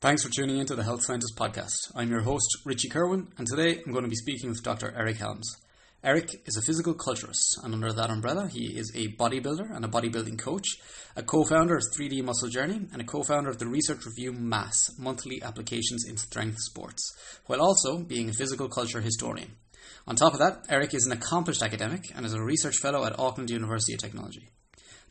[0.00, 1.92] Thanks for tuning into the Health Scientist Podcast.
[1.94, 4.94] I'm your host, Richie Kerwin, and today I'm going to be speaking with Dr.
[4.96, 5.54] Eric Helms.
[6.02, 9.88] Eric is a physical culturist, and under that umbrella, he is a bodybuilder and a
[9.88, 10.64] bodybuilding coach,
[11.16, 14.32] a co founder of 3D Muscle Journey, and a co founder of the research review
[14.32, 17.14] MASS Monthly Applications in Strength Sports,
[17.44, 19.52] while also being a physical culture historian.
[20.06, 23.18] On top of that, Eric is an accomplished academic and is a research fellow at
[23.18, 24.48] Auckland University of Technology.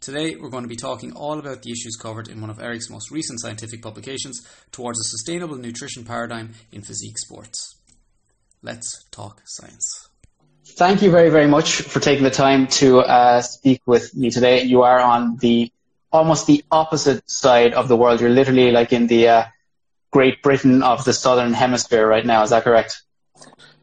[0.02, 2.90] Today, we're going to be talking all about the issues covered in one of Eric's
[2.90, 4.40] most recent scientific publications
[4.72, 7.76] towards a sustainable nutrition paradigm in physique sports.
[8.62, 10.08] Let's talk science.
[10.66, 14.64] Thank you very, very much for taking the time to uh, speak with me today.
[14.64, 15.70] You are on the
[16.14, 18.22] almost the opposite side of the world.
[18.22, 19.46] You're literally like in the uh,
[20.12, 22.44] Great Britain of the Southern Hemisphere right now.
[22.44, 23.02] Is that correct?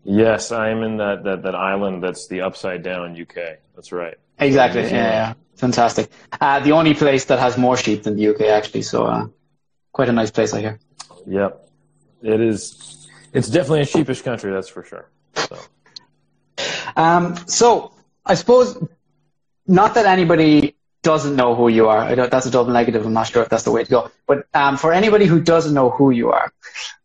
[0.03, 3.59] Yes, I'm in that, that, that island that's the upside down UK.
[3.75, 4.17] That's right.
[4.39, 4.83] Exactly.
[4.83, 5.35] Yeah, yeah.
[5.57, 6.11] Fantastic.
[6.41, 8.83] Uh, the only place that has more sheep than the UK, actually.
[8.83, 9.29] So, uh,
[9.93, 10.79] quite a nice place, I hear.
[11.27, 11.69] Yep.
[12.23, 13.09] It is.
[13.33, 15.11] It's definitely a sheepish country, that's for sure.
[15.35, 15.59] So.
[16.97, 17.93] Um, so
[18.25, 18.83] I suppose
[19.67, 22.17] not that anybody doesn't know who you are.
[22.17, 23.07] that's a double negative.
[23.07, 24.11] I'm not sure if that's the way to go.
[24.27, 26.53] But um, for anybody who doesn't know who you are,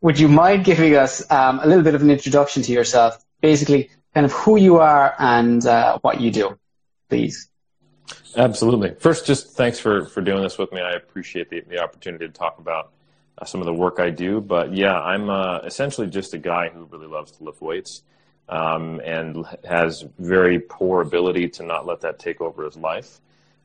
[0.01, 3.23] would you mind giving us um, a little bit of an introduction to yourself?
[3.41, 6.57] Basically, kind of who you are and uh, what you do,
[7.11, 7.49] please.
[8.37, 8.95] Absolutely.
[8.97, 10.79] First, just thanks for, for doing this with me.
[10.79, 12.93] I appreciate the, the opportunity to talk about
[13.37, 14.39] uh, some of the work I do.
[14.39, 18.03] But yeah, I'm uh, essentially just a guy who really loves to lift weights
[18.47, 23.19] um, and has very poor ability to not let that take over his life.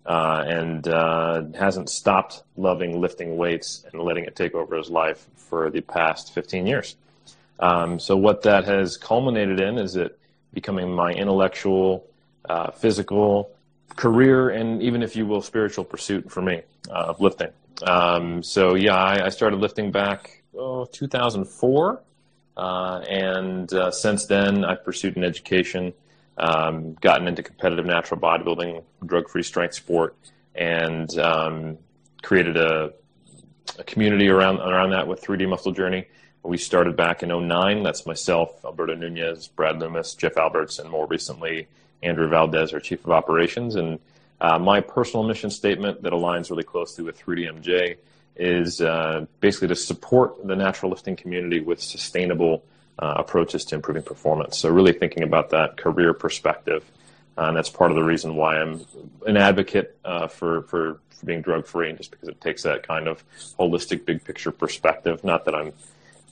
[0.05, 5.27] Uh, and uh, hasn't stopped loving lifting weights and letting it take over his life
[5.35, 6.97] for the past 15 years.
[7.59, 10.17] Um, so what that has culminated in is it
[10.53, 12.07] becoming my intellectual,
[12.49, 13.51] uh, physical,
[13.97, 17.49] career, and even if you will, spiritual pursuit for me uh, of lifting.
[17.87, 22.03] Um, so yeah, I, I, started lifting back oh, 2004.
[22.57, 25.93] Uh, and uh, since then, I've pursued an education,
[26.39, 30.17] um, gotten into competitive natural bodybuilding, drug free strength sport,
[30.55, 31.77] and um,
[32.23, 32.95] created a,
[33.79, 36.07] a, community around, around that with 3D Muscle Journey.
[36.43, 37.83] We started back in 09.
[37.83, 41.67] That's myself, Alberto Nunez, Brad Loomis, Jeff Alberts, and more recently,
[42.03, 43.77] Andrea Valdez, our Chief of Operations.
[43.77, 43.99] And
[44.41, 47.97] uh, my personal mission statement that aligns really closely with 3DMJ
[48.37, 52.63] is uh, basically to support the natural lifting community with sustainable
[52.99, 54.59] uh, approaches to improving performance.
[54.59, 56.85] So, really thinking about that career perspective.
[57.39, 58.87] Uh, and that's part of the reason why I'm
[59.27, 63.07] an advocate uh, for, for, for being drug free, just because it takes that kind
[63.07, 63.23] of
[63.59, 65.23] holistic, big picture perspective.
[65.23, 65.73] Not that I'm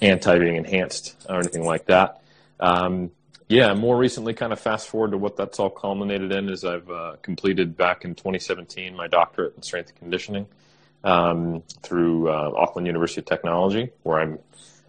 [0.01, 2.23] anti being enhanced or anything like that.
[2.61, 3.11] Um,
[3.49, 6.89] yeah, more recently, kind of fast forward to what that's all culminated in is I've
[6.91, 10.47] uh, completed back in 2017 my doctorate in strength and conditioning
[11.05, 14.39] um, through uh, Auckland University of Technology, where I'm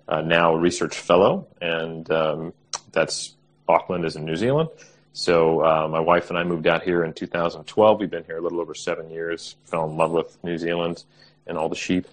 [0.07, 2.53] uh, now a research fellow, and um,
[2.91, 3.35] that's
[3.67, 4.69] Auckland is in New Zealand.
[5.11, 7.99] So uh, my wife and I moved out here in 2012.
[7.99, 9.55] We've been here a little over seven years.
[9.65, 11.03] Fell in love with New Zealand
[11.47, 12.07] and all the sheep,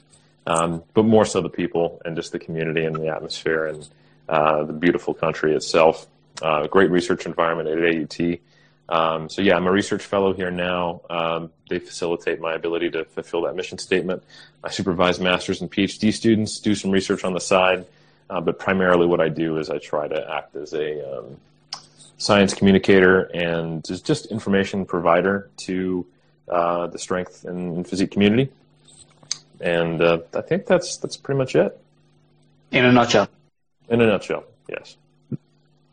[0.47, 3.88] um, but more so the people and just the community and the atmosphere and
[4.28, 6.06] uh, the beautiful country itself.
[6.42, 8.38] Uh, great research environment at AUT.
[8.88, 11.00] Um, so yeah, I'm a research fellow here now.
[11.08, 14.22] Um, they facilitate my ability to fulfill that mission statement.
[14.62, 17.86] I supervise masters and PhD students, do some research on the side,
[18.28, 21.36] uh, but primarily what I do is I try to act as a um,
[22.19, 26.06] science communicator and just information provider to
[26.48, 28.50] uh, the strength and physique community.
[29.60, 31.78] And uh, I think that's that's pretty much it.
[32.72, 33.28] In a nutshell.
[33.88, 34.97] In a nutshell, yes.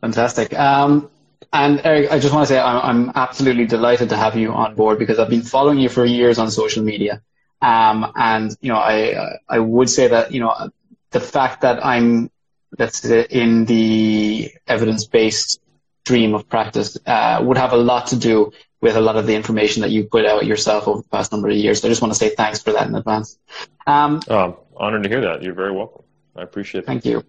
[0.01, 0.57] Fantastic.
[0.57, 1.09] Um,
[1.51, 4.75] and Eric, I just want to say I'm, I'm, absolutely delighted to have you on
[4.75, 7.21] board because I've been following you for years on social media.
[7.61, 10.69] Um, and, you know, I, I would say that, you know,
[11.11, 12.29] the fact that I'm,
[12.77, 15.59] let's say, in the evidence-based
[16.05, 18.51] stream of practice uh, would have a lot to do
[18.81, 21.49] with a lot of the information that you put out yourself over the past number
[21.49, 21.81] of years.
[21.81, 23.37] So I just want to say thanks for that in advance.
[23.85, 25.43] Um, oh, honored to hear that.
[25.43, 26.03] You're very welcome.
[26.35, 26.87] I appreciate it.
[26.87, 27.23] Thank you.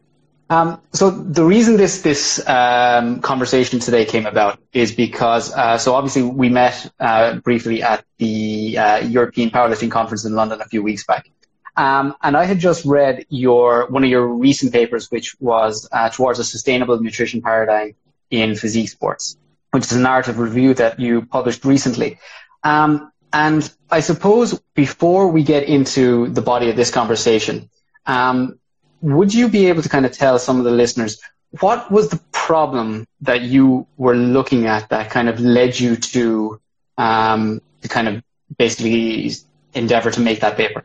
[0.51, 5.95] Um, so the reason this this um, conversation today came about is because uh, so
[5.95, 10.83] obviously we met uh, briefly at the uh, European Powerlifting Conference in London a few
[10.83, 11.31] weeks back,
[11.77, 16.11] um, and I had just read your one of your recent papers, which was uh,
[16.11, 17.95] towards a sustainable nutrition paradigm
[18.33, 19.37] in physique sports,
[19.71, 22.19] which is a narrative review that you published recently.
[22.65, 27.71] Um, and I suppose before we get into the body of this conversation,
[28.07, 28.59] um,
[29.01, 31.21] would you be able to kind of tell some of the listeners
[31.61, 36.61] what was the problem that you were looking at that kind of led you to
[36.97, 38.23] um, to kind of
[38.57, 39.33] basically
[39.75, 40.85] endeavor to make that paper?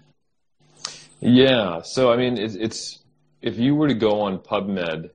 [1.20, 1.82] Yeah.
[1.82, 3.00] So, I mean, it's, it's
[3.42, 5.12] if you were to go on PubMed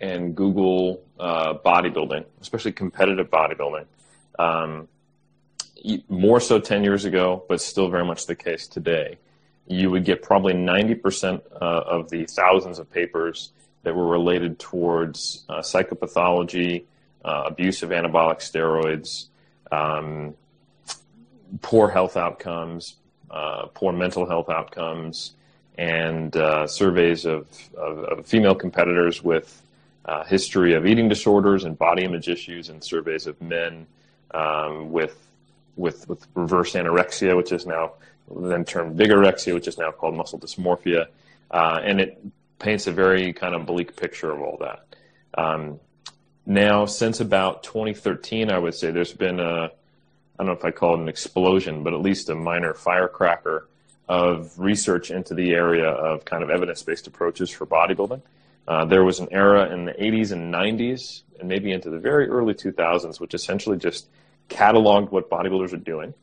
[0.00, 3.86] and Google uh, bodybuilding, especially competitive bodybuilding,
[4.38, 4.88] um,
[6.08, 9.18] more so 10 years ago, but still very much the case today,
[9.66, 13.52] you would get probably 90% uh, of the thousands of papers
[13.82, 16.84] that were related towards uh, psychopathology,
[17.24, 19.26] uh, abuse of anabolic steroids,
[19.72, 20.34] um,
[21.62, 22.96] poor health outcomes,
[23.30, 25.32] uh, poor mental health outcomes,
[25.78, 27.46] and uh, surveys of,
[27.76, 29.62] of, of, female competitors with
[30.04, 33.86] uh, history of eating disorders and body image issues, and surveys of men
[34.32, 35.28] um, with,
[35.76, 37.92] with with reverse anorexia, which is now
[38.34, 41.06] then termed bigorexia, which is now called muscle dysmorphia,
[41.50, 42.22] uh, and it
[42.58, 44.96] paints a very kind of bleak picture of all that.
[45.36, 45.80] Um,
[46.46, 49.70] now, since about 2013, I would say there's been a
[50.38, 53.68] I don't know if I call it an explosion, but at least a minor firecracker
[54.08, 58.20] of research into the area of kind of evidence based approaches for bodybuilding.
[58.66, 62.28] Uh, there was an era in the 80s and 90s, and maybe into the very
[62.28, 64.08] early 2000s, which essentially just
[64.48, 66.14] cataloged what bodybuilders are doing.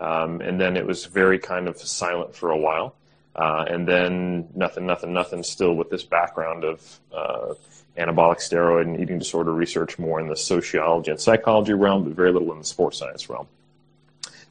[0.00, 2.94] Um, and then it was very kind of silent for a while.
[3.36, 7.54] Uh, and then nothing, nothing, nothing still with this background of uh,
[7.96, 12.32] anabolic steroid and eating disorder research more in the sociology and psychology realm, but very
[12.32, 13.46] little in the sports science realm.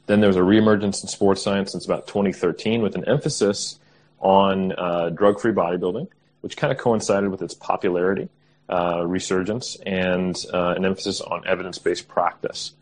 [0.06, 3.78] Then there was a reemergence in sports science since about 2013 with an emphasis
[4.20, 6.08] on uh, drug free bodybuilding,
[6.40, 8.28] which kind of coincided with its popularity
[8.68, 12.72] uh, resurgence and uh, an emphasis on evidence based practice.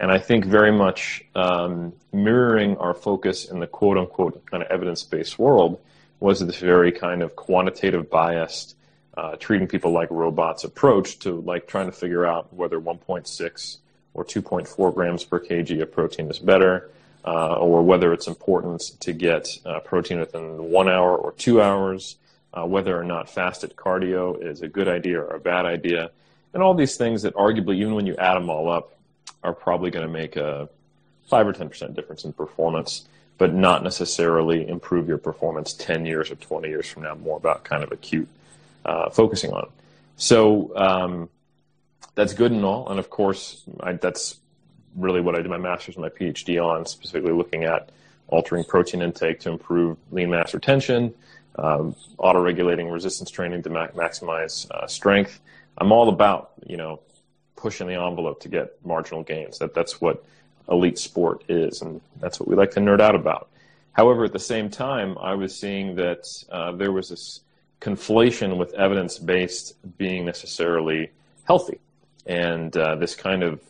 [0.00, 4.70] And I think very much um, mirroring our focus in the quote unquote kind of
[4.70, 5.80] evidence based world
[6.20, 8.76] was this very kind of quantitative biased
[9.16, 13.76] uh, treating people like robots approach to like trying to figure out whether 1.6
[14.14, 16.90] or 2.4 grams per kg of protein is better,
[17.24, 22.16] uh, or whether it's important to get uh, protein within one hour or two hours,
[22.52, 26.10] uh, whether or not fasted cardio is a good idea or a bad idea,
[26.52, 28.96] and all these things that arguably, even when you add them all up,
[29.44, 30.68] are probably going to make a
[31.28, 33.06] 5 or 10% difference in performance,
[33.38, 37.64] but not necessarily improve your performance 10 years or 20 years from now, more about
[37.64, 38.28] kind of acute
[38.84, 39.68] uh, focusing on.
[40.16, 41.28] So um,
[42.14, 44.38] that's good and all, and of course I, that's
[44.96, 47.90] really what I did my master's and my PhD on, specifically looking at
[48.28, 51.12] altering protein intake to improve lean mass retention,
[51.56, 55.40] um, auto-regulating resistance training to ma- maximize uh, strength.
[55.78, 57.00] I'm all about you know
[57.56, 59.58] pushing the envelope to get marginal gains.
[59.58, 60.24] That that's what
[60.68, 63.48] elite sport is, and that's what we like to nerd out about.
[63.92, 67.40] However, at the same time, I was seeing that uh, there was this
[67.80, 71.10] conflation with evidence based being necessarily
[71.44, 71.78] healthy.
[72.26, 73.60] And uh, this kind of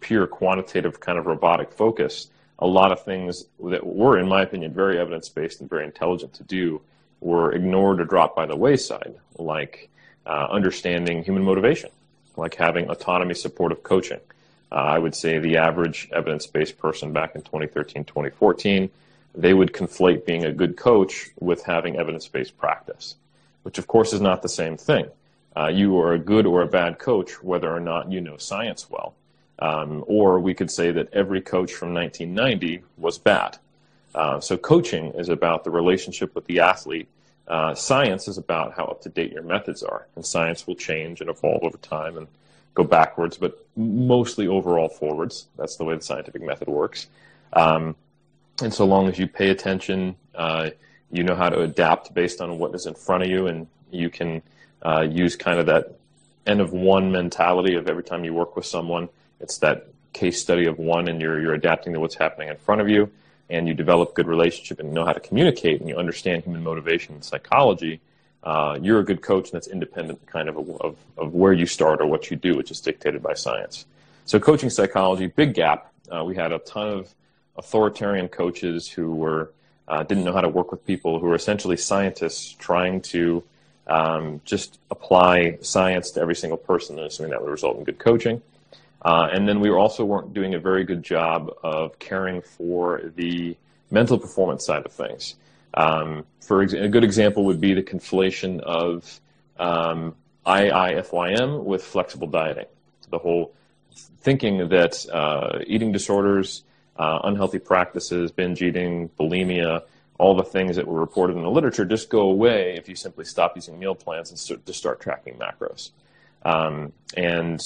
[0.00, 2.28] pure quantitative kind of robotic focus,
[2.60, 6.32] a lot of things that were, in my opinion, very evidence based and very intelligent
[6.34, 6.80] to do
[7.20, 9.88] were ignored or dropped by the wayside, like
[10.26, 11.90] uh, understanding human motivation,
[12.36, 14.20] like having autonomy supportive coaching.
[14.72, 18.90] Uh, I would say the average evidence based person back in 2013, 2014,
[19.34, 23.16] they would conflate being a good coach with having evidence based practice
[23.64, 25.06] which of course is not the same thing.
[25.56, 28.88] Uh, you are a good or a bad coach, whether or not you know science
[28.88, 29.14] well.
[29.58, 33.58] Um, or we could say that every coach from 1990 was bad.
[34.14, 37.08] Uh, so coaching is about the relationship with the athlete.
[37.46, 41.20] Uh, science is about how up to date your methods are, and science will change
[41.20, 42.26] and evolve over time and
[42.74, 45.46] go backwards, but mostly overall forwards.
[45.56, 47.06] That's the way the scientific method works.
[47.52, 47.96] Um,
[48.62, 50.70] and so long as you pay attention, uh,
[51.10, 54.10] you know how to adapt based on what is in front of you, and you
[54.10, 54.42] can
[54.82, 55.98] uh, use kind of that
[56.46, 59.08] n of one mentality of every time you work with someone,
[59.40, 62.80] it's that case study of one, and you're you're adapting to what's happening in front
[62.80, 63.10] of you,
[63.50, 67.14] and you develop good relationship and know how to communicate, and you understand human motivation
[67.14, 68.00] and psychology.
[68.42, 72.00] Uh, you're a good coach, and that's independent kind of, of of where you start
[72.00, 73.86] or what you do, which is dictated by science.
[74.26, 75.92] So, coaching psychology, big gap.
[76.10, 77.14] Uh, we had a ton of
[77.56, 79.50] authoritarian coaches who were
[79.88, 83.42] uh, didn't know how to work with people who were essentially scientists trying to
[83.86, 87.98] um, just apply science to every single person and assuming that would result in good
[87.98, 88.40] coaching.
[89.04, 93.56] Uh, and then we also weren't doing a very good job of caring for the
[93.90, 95.34] mental performance side of things.
[95.74, 99.20] Um, for ex- a good example would be the conflation of
[99.58, 100.14] um,
[100.46, 102.66] IIFYM with flexible dieting.
[103.10, 103.52] The whole
[104.20, 106.64] thinking that uh, eating disorders
[106.96, 109.82] uh, unhealthy practices, binge eating, bulimia,
[110.18, 113.24] all the things that were reported in the literature just go away if you simply
[113.24, 115.90] stop using meal plans and start, start tracking macros.
[116.44, 117.60] Um, and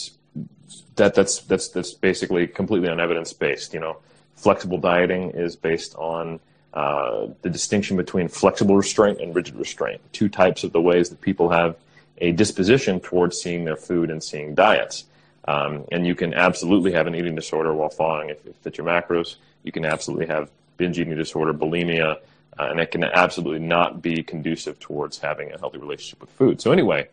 [0.96, 3.74] that that's that's that's basically completely on evidence based.
[3.74, 3.96] You know,
[4.34, 6.40] flexible dieting is based on
[6.74, 11.20] uh, the distinction between flexible restraint and rigid restraint, two types of the ways that
[11.20, 11.76] people have
[12.18, 15.04] a disposition towards seeing their food and seeing diets.
[15.46, 18.86] Um, and you can absolutely have an eating disorder while following if it fits your
[18.86, 19.36] macros.
[19.62, 22.16] You can absolutely have binge eating disorder, bulimia,
[22.58, 26.60] uh, and it can absolutely not be conducive towards having a healthy relationship with food.
[26.60, 27.08] So anyway,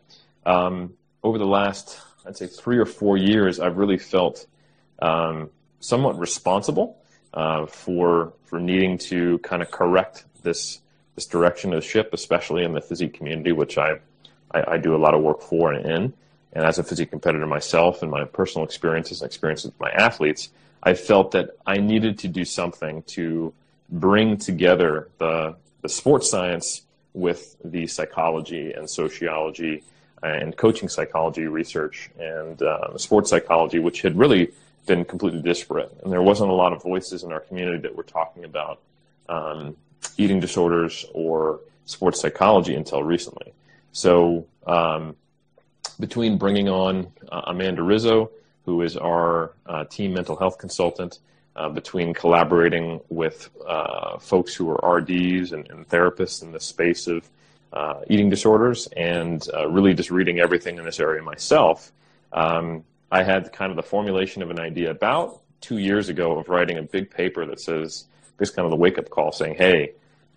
[0.46, 4.46] um, over the last, I'd say three or four years, I've really felt
[5.00, 6.98] um, somewhat responsible
[7.34, 10.80] uh, for for needing to kind of correct this
[11.16, 14.00] this direction of the ship, especially in the physique community, which I,
[14.52, 16.14] I, I do a lot of work for and in.
[16.54, 20.50] And as a physique competitor myself, and my personal experiences and experiences with my athletes,
[20.84, 23.54] I felt that I needed to do something to
[23.90, 26.82] bring together the the sports science
[27.14, 29.84] with the psychology and sociology
[30.28, 34.52] and coaching psychology research and um, sports psychology, which had really
[34.86, 35.92] been completely disparate.
[36.04, 38.80] And there wasn't a lot of voices in our community that were talking about
[39.30, 39.76] um,
[40.18, 43.54] eating disorders or sports psychology until recently.
[43.92, 45.16] So, um,
[46.00, 48.32] between bringing on uh, Amanda Rizzo,
[48.66, 51.20] who is our uh, team mental health consultant,
[51.56, 57.08] uh, between collaborating with uh, folks who are RDs and, and, therapists in the space
[57.08, 57.30] of
[57.76, 61.92] uh, eating disorders, and uh, really just reading everything in this area myself,
[62.34, 66.50] um, I had kind of the formulation of an idea about two years ago of
[66.50, 68.06] writing a big paper that says,
[68.38, 69.92] this kind of the wake up call saying, hey,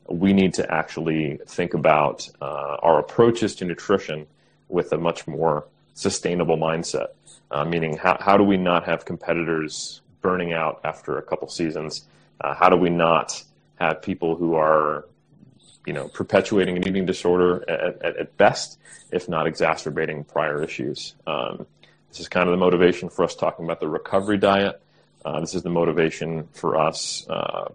[0.08, 4.26] we need to actually think about uh, our approaches to nutrition
[4.68, 7.08] with a much more sustainable mindset.
[7.50, 12.04] Uh, meaning, how, how do we not have competitors burning out after a couple seasons?
[12.40, 13.42] Uh, how do we not
[13.76, 15.06] have people who are,
[15.88, 18.78] you know, perpetuating an eating disorder at, at, at best,
[19.10, 21.14] if not exacerbating prior issues?
[21.26, 21.66] Um,
[22.10, 24.82] this is kind of the motivation for us talking about the recovery diet.
[25.24, 27.72] Uh, this is the motivation for us uh,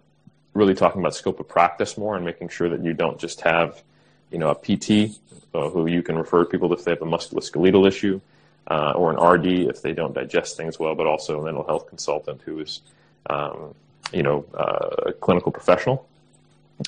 [0.54, 3.82] really talking about scope of practice more and making sure that you don't just have,
[4.30, 5.18] you know, a PT
[5.52, 8.20] uh, who you can refer people to if they have a musculoskeletal issue,
[8.68, 11.88] uh, or an RD if they don't digest things well, but also a mental health
[11.88, 12.80] consultant who is,
[13.28, 13.74] um,
[14.12, 16.06] you know, uh, a clinical professional,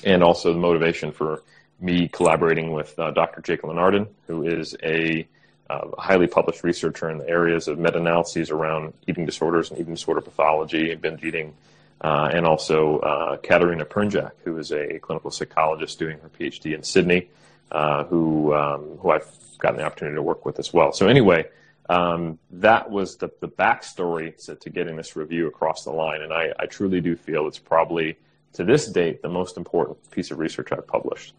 [0.03, 1.43] and also the motivation for
[1.79, 3.41] me collaborating with uh, Dr.
[3.41, 5.27] Jake Linardon, who is a
[5.69, 10.21] uh, highly published researcher in the areas of meta-analyses around eating disorders and eating disorder
[10.21, 11.53] pathology, and binge eating,
[12.01, 16.83] uh, and also uh, Katarina Prnjak, who is a clinical psychologist doing her PhD in
[16.83, 17.29] Sydney,
[17.71, 19.27] uh, who um, who I've
[19.57, 20.93] gotten the opportunity to work with as well.
[20.93, 21.47] So anyway,
[21.89, 26.31] um, that was the the backstory to, to, getting this review across the line, and
[26.31, 28.17] I, I truly do feel it's probably
[28.53, 31.33] to this date the most important piece of research I've published.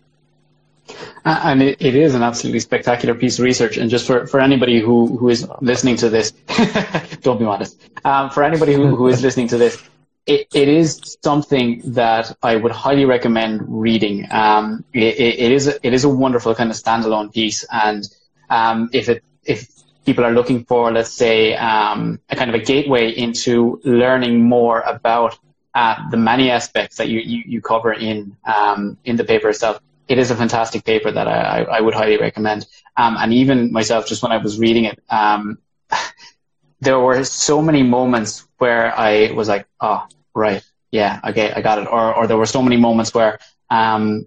[1.24, 3.76] Uh, and it, it is an absolutely spectacular piece of research.
[3.76, 6.30] And just for, for anybody who, who is listening to this,
[7.20, 7.80] don't be modest.
[8.04, 9.82] Um, for anybody who, who is listening to this,
[10.26, 14.26] it, it is something that I would highly recommend reading.
[14.30, 18.06] Um, it, it is a, it is a wonderful kind of standalone piece, and
[18.50, 19.66] um, if it if
[20.04, 24.80] people are looking for, let's say, um, a kind of a gateway into learning more
[24.80, 25.38] about
[25.74, 29.80] uh, the many aspects that you, you, you cover in um, in the paper itself,
[30.08, 32.66] it is a fantastic paper that I, I would highly recommend.
[32.96, 35.58] Um, and even myself, just when I was reading it, um,
[36.80, 41.78] there were so many moments where I was like, oh, right, yeah, okay, I got
[41.78, 41.88] it.
[41.88, 43.38] Or, or there were so many moments where,
[43.70, 44.26] um,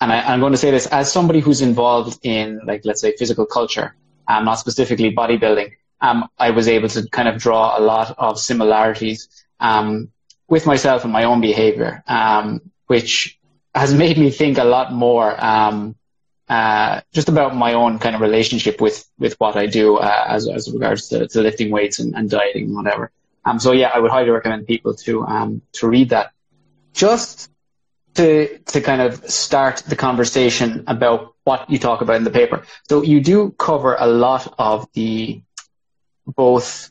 [0.00, 3.16] and I, am going to say this as somebody who's involved in, like, let's say,
[3.16, 3.96] physical culture,
[4.28, 5.72] um, not specifically bodybuilding.
[6.02, 9.28] Um, I was able to kind of draw a lot of similarities
[9.58, 10.12] um,
[10.48, 13.38] with myself and my own behavior, um, which
[13.74, 15.96] has made me think a lot more um,
[16.48, 20.48] uh, just about my own kind of relationship with with what I do uh, as
[20.48, 23.10] as regards to, to lifting weights and, and, dieting and whatever.
[23.44, 26.32] Um, so yeah, I would highly recommend people to um, to read that.
[26.92, 27.50] Just
[28.14, 32.64] to to kind of start the conversation about what you talk about in the paper.
[32.88, 35.42] So you do cover a lot of the
[36.26, 36.90] both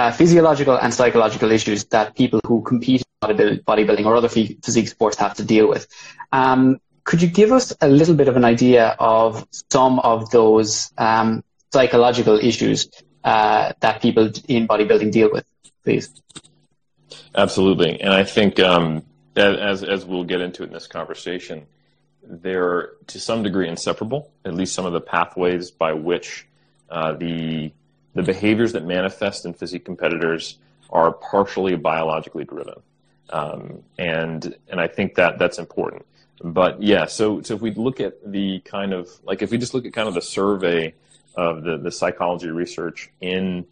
[0.00, 3.36] uh, physiological and psychological issues that people who compete in
[3.68, 5.86] bodybuilding or other physique sports have to deal with.
[6.32, 10.90] Um, could you give us a little bit of an idea of some of those
[10.96, 12.88] um, psychological issues
[13.24, 15.44] uh, that people in bodybuilding deal with,
[15.84, 16.10] please?
[17.34, 19.04] Absolutely, and I think um,
[19.36, 21.66] as as we'll get into it in this conversation,
[22.22, 24.32] they're to some degree inseparable.
[24.46, 26.46] At least some of the pathways by which
[26.88, 27.72] uh, the
[28.14, 30.58] the behaviors that manifest in physique competitors
[30.90, 32.80] are partially biologically driven,
[33.30, 36.06] um, and and I think that that's important.
[36.42, 39.74] But yeah, so so if we look at the kind of like if we just
[39.74, 40.94] look at kind of the survey
[41.36, 43.66] of the the psychology research in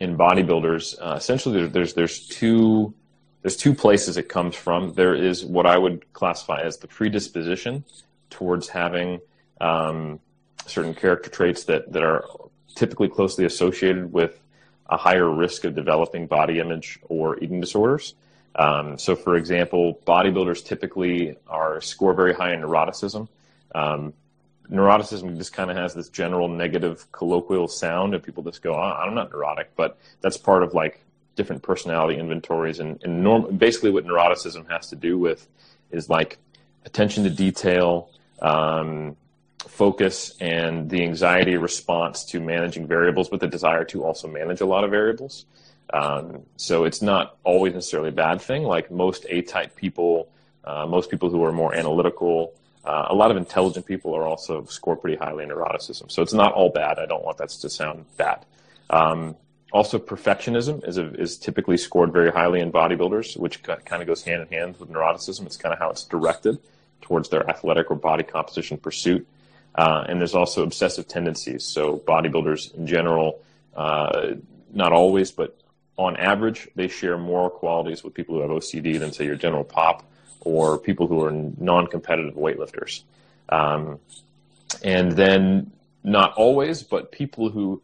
[0.00, 2.94] in bodybuilders, uh, essentially there's there's two
[3.42, 4.94] there's two places it comes from.
[4.94, 7.84] There is what I would classify as the predisposition
[8.30, 9.20] towards having
[9.60, 10.18] um,
[10.66, 12.24] certain character traits that, that are
[12.74, 14.40] typically closely associated with
[14.88, 18.14] a higher risk of developing body image or eating disorders.
[18.56, 23.28] Um, so, for example, bodybuilders typically are score very high in neuroticism.
[23.74, 24.12] Um,
[24.70, 28.80] neuroticism just kind of has this general negative colloquial sound, and people just go, oh,
[28.80, 31.00] "I'm not neurotic," but that's part of like
[31.34, 32.78] different personality inventories.
[32.78, 35.48] And, and norm- basically, what neuroticism has to do with
[35.90, 36.38] is like
[36.84, 39.16] attention to detail, um,
[39.68, 44.66] focus, and the anxiety response to managing variables with the desire to also manage a
[44.66, 45.46] lot of variables.
[45.92, 48.62] Um, so it's not always necessarily a bad thing.
[48.62, 50.28] Like most A-type people,
[50.64, 52.54] uh, most people who are more analytical,
[52.84, 56.10] uh, a lot of intelligent people are also score pretty highly in neuroticism.
[56.10, 56.98] So it's not all bad.
[56.98, 58.44] I don't want that to sound bad.
[58.90, 59.36] Um,
[59.72, 64.22] also, perfectionism is, a, is typically scored very highly in bodybuilders, which kind of goes
[64.22, 65.46] hand in hand with neuroticism.
[65.46, 66.58] It's kind of how it's directed
[67.00, 69.26] towards their athletic or body composition pursuit.
[69.74, 71.64] Uh, and there's also obsessive tendencies.
[71.64, 73.40] So bodybuilders in general,
[73.76, 74.34] uh,
[74.72, 75.56] not always, but
[75.96, 79.64] on average, they share more qualities with people who have OCD than say your general
[79.64, 80.04] pop
[80.40, 83.02] or people who are non-competitive weightlifters.
[83.48, 83.98] Um,
[84.82, 87.82] and then not always, but people who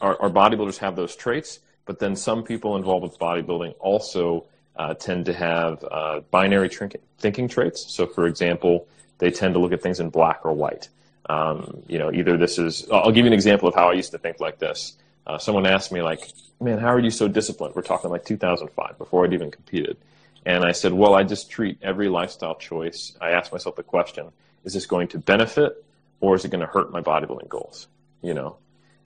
[0.00, 4.44] our, our bodybuilders have those traits, but then some people involved with bodybuilding also
[4.76, 6.70] uh, tend to have uh, binary
[7.18, 7.92] thinking traits.
[7.92, 8.86] So, for example,
[9.18, 10.88] they tend to look at things in black or white.
[11.30, 12.88] Um, you know, either this is.
[12.90, 14.96] I'll give you an example of how I used to think like this.
[15.26, 18.98] Uh, someone asked me, like, "Man, how are you so disciplined?" We're talking like 2005,
[18.98, 19.96] before I'd even competed.
[20.44, 23.16] And I said, "Well, I just treat every lifestyle choice.
[23.20, 24.26] I ask myself the question:
[24.64, 25.84] Is this going to benefit,
[26.20, 27.86] or is it going to hurt my bodybuilding goals?"
[28.22, 28.56] You know,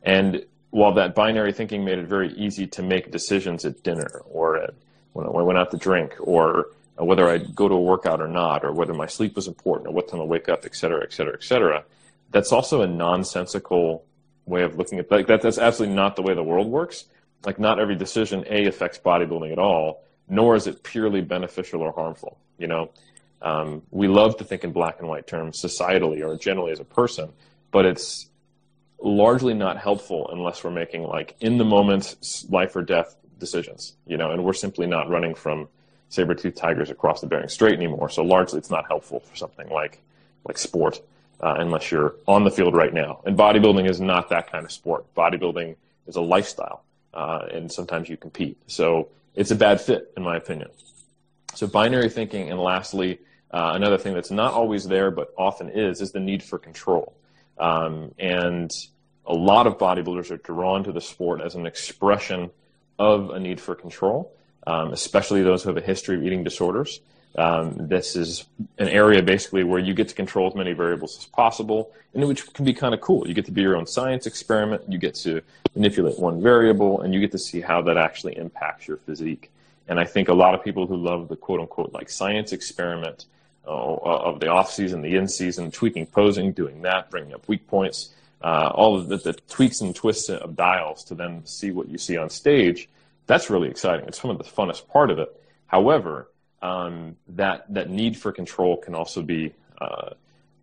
[0.02, 4.57] and while that binary thinking made it very easy to make decisions at dinner or
[4.57, 4.75] at,
[5.12, 8.64] when I went out to drink or whether I'd go to a workout or not,
[8.64, 11.12] or whether my sleep was important or what time I wake up, et cetera, et
[11.12, 11.85] cetera, et cetera.
[12.34, 14.04] That's also a nonsensical
[14.44, 15.40] way of looking at like that.
[15.40, 17.04] That's absolutely not the way the world works.
[17.47, 21.92] Like not every decision A affects bodybuilding at all, nor is it purely beneficial or
[21.92, 22.36] harmful.
[22.58, 22.90] You know,
[23.40, 26.84] um, we love to think in black and white terms societally or generally as a
[26.84, 27.32] person,
[27.70, 28.28] but it's
[29.00, 32.16] largely not helpful unless we're making like in the moment
[32.50, 35.68] life or death decisions, you know, and we're simply not running from
[36.08, 38.08] saber-toothed tigers across the Bering Strait anymore.
[38.08, 40.02] So largely it's not helpful for something like
[40.44, 41.00] like sport
[41.40, 43.20] uh, unless you're on the field right now.
[43.25, 45.12] And bodybuilding is not that kind of sport.
[45.14, 48.58] Bodybuilding is a lifestyle, uh, and sometimes you compete.
[48.66, 50.70] So it's a bad fit, in my opinion.
[51.54, 53.20] So binary thinking, and lastly,
[53.50, 57.14] uh, another thing that's not always there but often is, is the need for control.
[57.58, 58.70] Um, and
[59.26, 62.50] a lot of bodybuilders are drawn to the sport as an expression
[62.99, 64.32] of a need for control,
[64.66, 67.00] um, especially those who have a history of eating disorders.
[67.36, 68.44] Um, this is
[68.78, 72.52] an area basically where you get to control as many variables as possible, and which
[72.52, 73.26] can be kind of cool.
[73.26, 74.82] You get to be your own science experiment.
[74.88, 75.42] You get to
[75.75, 79.50] manipulate one variable, and you get to see how that actually impacts your physique.
[79.88, 83.26] And I think a lot of people who love the quote unquote like science experiment
[83.66, 87.66] uh, of the off season, the in season, tweaking posing, doing that, bringing up weak
[87.66, 88.10] points,
[88.42, 91.97] uh, all of the, the, tweaks and twists of dials to then see what you
[91.97, 92.88] see on stage.
[93.26, 94.06] That's really exciting.
[94.06, 95.40] It's some of the funnest part of it.
[95.66, 96.28] However,
[96.64, 100.10] um, that that need for control can also be, uh,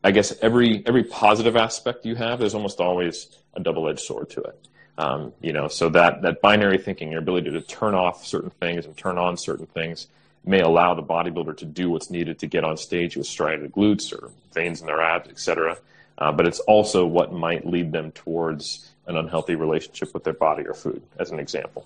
[0.03, 2.39] I guess, every every positive aspect you have.
[2.39, 4.67] There's almost always a double-edged sword to it.
[4.97, 8.85] Um, you know, so that that binary thinking, your ability to turn off certain things
[8.85, 10.07] and turn on certain things,
[10.43, 14.11] may allow the bodybuilder to do what's needed to get on stage with striated glutes
[14.11, 15.77] or veins in their abs, etc.
[16.17, 20.65] Uh, but it's also what might lead them towards an unhealthy relationship with their body
[20.65, 21.85] or food, as an example.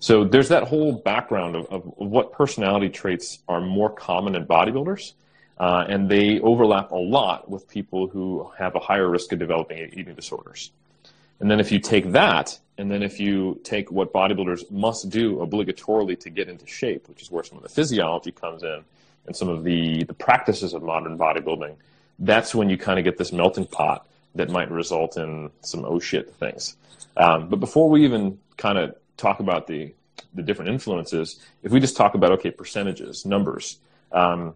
[0.00, 5.12] So there's that whole background of, of what personality traits are more common in bodybuilders,
[5.58, 9.78] uh, and they overlap a lot with people who have a higher risk of developing
[9.92, 10.70] eating disorders.
[11.40, 15.36] And then if you take that, and then if you take what bodybuilders must do
[15.36, 18.84] obligatorily to get into shape, which is where some of the physiology comes in,
[19.26, 21.74] and some of the, the practices of modern bodybuilding,
[22.20, 25.98] that's when you kind of get this melting pot that might result in some oh
[25.98, 26.76] shit things.
[27.16, 29.94] Um, but before we even kind of talk about the
[30.34, 33.78] the different influences, if we just talk about okay percentages, numbers,
[34.12, 34.54] um,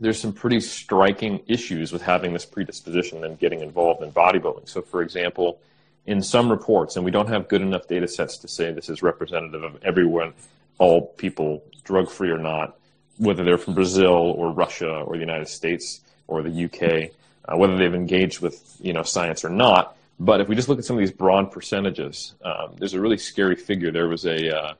[0.00, 4.68] there's some pretty striking issues with having this predisposition and getting involved in bodybuilding.
[4.68, 5.58] So, for example,
[6.06, 9.02] in some reports, and we don't have good enough data sets to say this is
[9.02, 10.34] representative of everyone,
[10.78, 12.76] all people, drug free or not,
[13.18, 17.10] whether they're from Brazil or Russia or the United States or the UK,
[17.46, 19.96] uh, whether they've engaged with you know science or not.
[20.18, 23.18] But if we just look at some of these broad percentages, um, there's a really
[23.18, 23.90] scary figure.
[23.90, 24.74] There was a uh,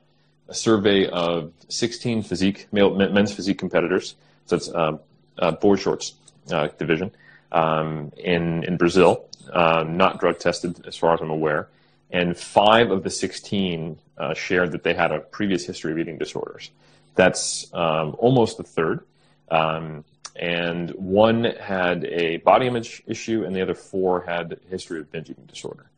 [0.49, 4.15] a survey of 16 physique male, men's physique competitors.
[4.45, 4.99] So it's um,
[5.37, 6.13] uh, board shorts
[6.51, 7.11] uh, division
[7.51, 11.69] um, in in Brazil, uh, not drug tested as far as I'm aware.
[12.09, 16.17] And five of the 16 uh, shared that they had a previous history of eating
[16.17, 16.71] disorders.
[17.15, 19.01] That's um, almost a third.
[20.37, 25.11] And one had a body image issue, and the other four had a history of
[25.11, 25.89] binge eating disorder.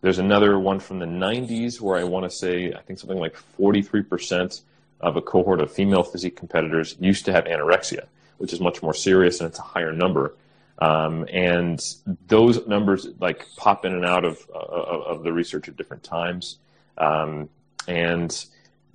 [0.00, 3.36] There's another one from the 90s where I want to say, I think something like
[3.58, 4.62] 43%
[5.00, 8.06] of a cohort of female physique competitors used to have anorexia,
[8.38, 10.34] which is much more serious and it's a higher number.
[10.80, 11.80] Um, and
[12.26, 16.58] those numbers like pop in and out of, uh, of the research at different times.
[16.98, 17.48] Um,
[17.86, 18.44] and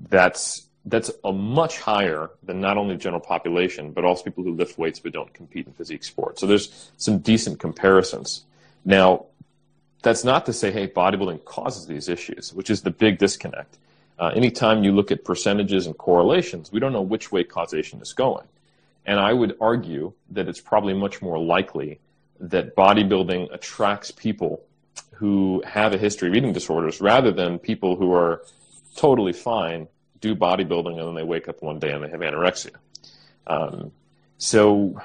[0.10, 4.54] that's that's a much higher than not only the general population, but also people who
[4.54, 6.40] lift weights but don't compete in physique sports.
[6.40, 8.46] So there's some decent comparisons.
[8.86, 9.26] Now,
[10.02, 13.78] that's not to say, hey, bodybuilding causes these issues, which is the big disconnect.
[14.18, 18.14] Uh, anytime you look at percentages and correlations, we don't know which way causation is
[18.14, 18.48] going.
[19.06, 22.00] And I would argue that it's probably much more likely
[22.40, 24.64] that bodybuilding attracts people
[25.14, 28.44] who have a history of eating disorders rather than people who are
[28.96, 29.88] totally fine,
[30.22, 32.76] do bodybuilding, and then they wake up one day and they have anorexia.
[33.46, 33.92] Um,
[34.38, 35.02] so,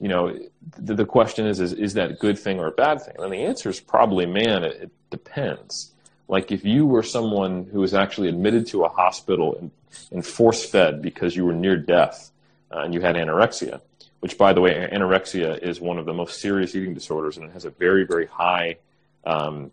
[0.00, 0.38] you know,
[0.76, 3.14] the, the question is, is, is that a good thing or a bad thing?
[3.18, 5.92] And the answer is probably, man, it, it depends.
[6.28, 9.70] Like if you were someone who was actually admitted to a hospital and,
[10.12, 12.30] and force fed because you were near death
[12.70, 13.80] uh, and you had anorexia,
[14.20, 17.52] which by the way, anorexia is one of the most serious eating disorders and it
[17.52, 18.76] has a very, very high
[19.24, 19.70] um,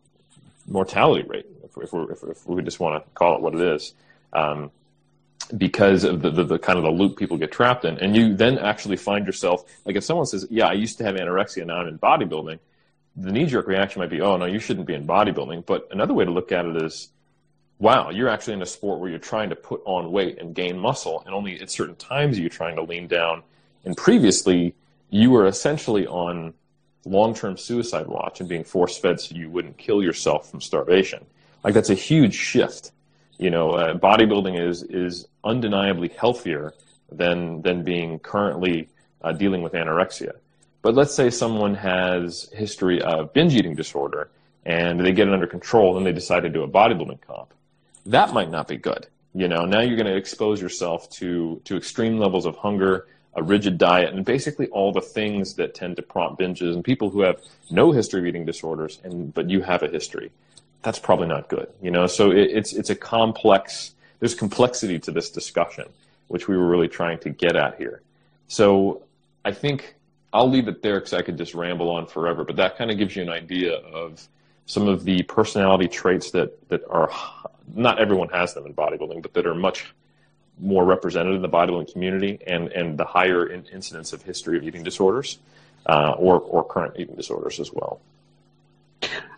[0.68, 3.94] mortality rate, if, if, if, if, we just want to call it what it is.
[4.36, 4.72] Um,
[5.58, 7.98] because of the, the, the, kind of the loop people get trapped in.
[8.00, 11.16] And you then actually find yourself, like if someone says, yeah, I used to have
[11.16, 12.60] anorexia, now I'm in bodybuilding,
[13.16, 15.66] the knee jerk reaction might be, oh, no, you shouldn't be in bodybuilding.
[15.66, 17.10] But another way to look at it is,
[17.80, 20.78] wow, you're actually in a sport where you're trying to put on weight and gain
[20.78, 23.44] muscle, and only at certain times you're trying to lean down.
[23.86, 24.74] And previously,
[25.10, 26.54] you were essentially on
[27.06, 31.26] long term suicide watch and being force fed so you wouldn't kill yourself from starvation.
[31.64, 32.92] Like, that's a huge shift
[33.38, 36.74] you know, uh, bodybuilding is is undeniably healthier
[37.12, 38.90] than than being currently
[39.22, 40.34] uh, dealing with anorexia.
[40.82, 44.30] But let's say someone has history of binge eating disorder
[44.66, 47.54] and they get it under control and they decide to do a bodybuilding comp.
[48.06, 49.08] That might not be good.
[49.34, 53.44] You know, now you're going to expose yourself to to extreme levels of hunger, a
[53.44, 56.74] rigid diet, and basically all the things that tend to prompt binges.
[56.74, 60.32] And people who have no history of eating disorders, and but you have a history,
[60.86, 61.68] that's probably not good.
[61.82, 63.94] You know, so it, it's it's a complex.
[64.20, 65.86] There's complexity to this discussion,
[66.28, 68.02] which we were really trying to get at here.
[68.48, 69.02] So
[69.44, 69.96] I think
[70.32, 72.44] I'll leave it there because I could just ramble on forever.
[72.44, 74.26] But that kind of gives you an idea of
[74.68, 77.10] some of the personality traits that that are
[77.74, 79.92] not everyone has them in bodybuilding, but that are much
[80.60, 84.64] more represented in the bodybuilding community and and the higher in, incidence of history of
[84.64, 85.40] eating disorders
[85.88, 88.00] uh, or or current eating disorders as well.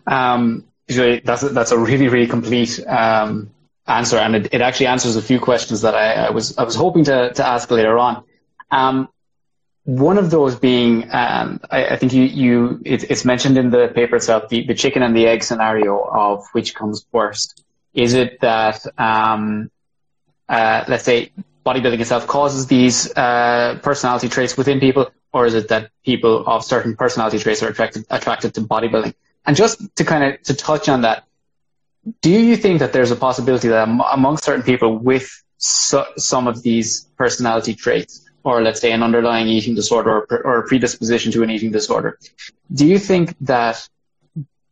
[0.06, 3.50] Um, that's a, that's a really really complete um,
[3.86, 6.74] answer, and it, it, actually answers a few questions that I, I, was I was
[6.74, 8.24] hoping to to ask later on.
[8.70, 9.08] Um,
[9.84, 13.88] one of those being, um, I, I, think you you it, it's mentioned in the
[13.88, 17.64] paper itself, the, the chicken and the egg scenario of which comes first.
[17.94, 19.70] Is it that um,
[20.48, 21.32] uh, let's say
[21.64, 26.64] bodybuilding itself causes these uh, personality traits within people, or is it that people of
[26.64, 29.14] certain personality traits are attracted attracted to bodybuilding?
[29.48, 31.24] And just to kind of to touch on that,
[32.20, 36.62] do you think that there's a possibility that among certain people with so, some of
[36.62, 41.42] these personality traits, or let's say an underlying eating disorder or, or a predisposition to
[41.42, 42.18] an eating disorder,
[42.74, 43.88] do you think that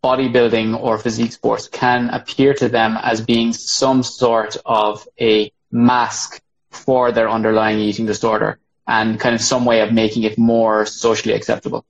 [0.05, 6.43] bodybuilding or physique sports can appear to them as being some sort of a mask
[6.69, 11.35] for their underlying eating disorder and kind of some way of making it more socially
[11.35, 11.87] acceptable?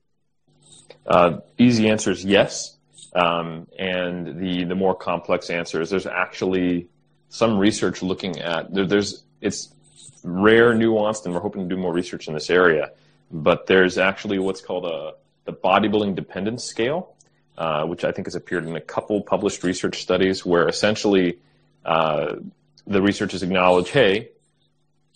[1.05, 2.75] Uh, easy answer is yes.
[3.16, 6.88] Um, and the the more complex answer is there's actually
[7.31, 9.74] some research looking at there, there's it's
[10.22, 12.90] rare, nuanced, and we're hoping to do more research in this area.
[13.31, 15.14] But there's actually what's called a
[15.46, 17.14] the bodybuilding dependence scale,
[17.57, 21.38] uh, which I think has appeared in a couple published research studies where essentially
[21.87, 22.35] uh,
[22.87, 24.31] the researchers acknowledge, hey,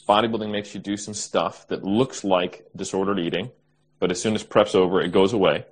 [0.08, 3.50] bodybuilding makes you do some stuff that looks like disordered eating,
[3.98, 5.66] but as soon as prep's over, it goes away.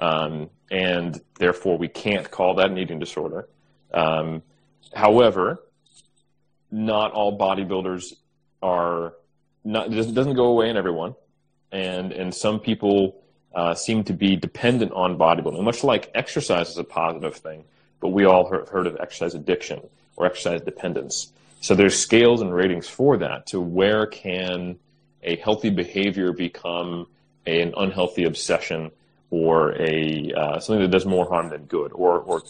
[0.00, 3.48] Um, and therefore we can't call that an eating disorder.
[3.92, 4.42] Um,
[4.94, 5.62] however,
[6.70, 8.14] not all bodybuilders
[8.62, 9.14] are
[9.64, 9.92] not.
[9.92, 11.14] It doesn't go away in everyone,
[11.70, 13.22] and and some people
[13.54, 17.64] uh, seem to be dependent on bodybuilding, much like exercise is a positive thing.
[18.00, 19.80] But we all have heard of exercise addiction
[20.16, 21.32] or exercise dependence.
[21.60, 24.78] So there's scales and ratings for that to where can
[25.22, 27.06] a healthy behavior become
[27.46, 28.90] an unhealthy obsession
[29.30, 32.42] or a uh, something that does more harm than good or, or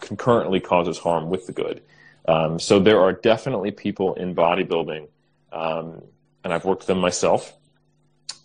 [0.00, 1.82] concurrently causes harm with the good.
[2.26, 5.08] Um, so there are definitely people in bodybuilding,
[5.52, 6.02] um,
[6.42, 7.52] and I've worked them myself,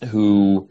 [0.10, 0.70] who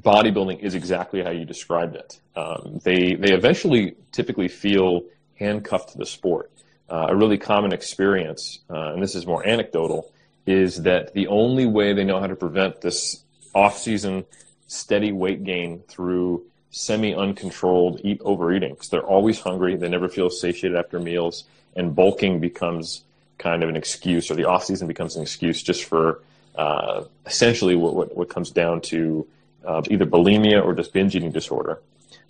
[0.00, 2.20] bodybuilding is exactly how you described it.
[2.36, 5.02] Um, they they eventually typically feel
[5.38, 6.50] handcuffed to the sport.
[6.88, 10.12] Uh, a really common experience, uh, and this is more anecdotal,
[10.46, 14.24] is that the only way they know how to prevent this off-season
[14.66, 20.76] steady weight gain through semi-uncontrolled eat overeating because they're always hungry, they never feel satiated
[20.76, 23.02] after meals, and bulking becomes
[23.38, 26.22] kind of an excuse, or the off-season becomes an excuse just for
[26.56, 29.26] uh, essentially what, what, what comes down to
[29.64, 31.80] uh, either bulimia or just binge eating disorder.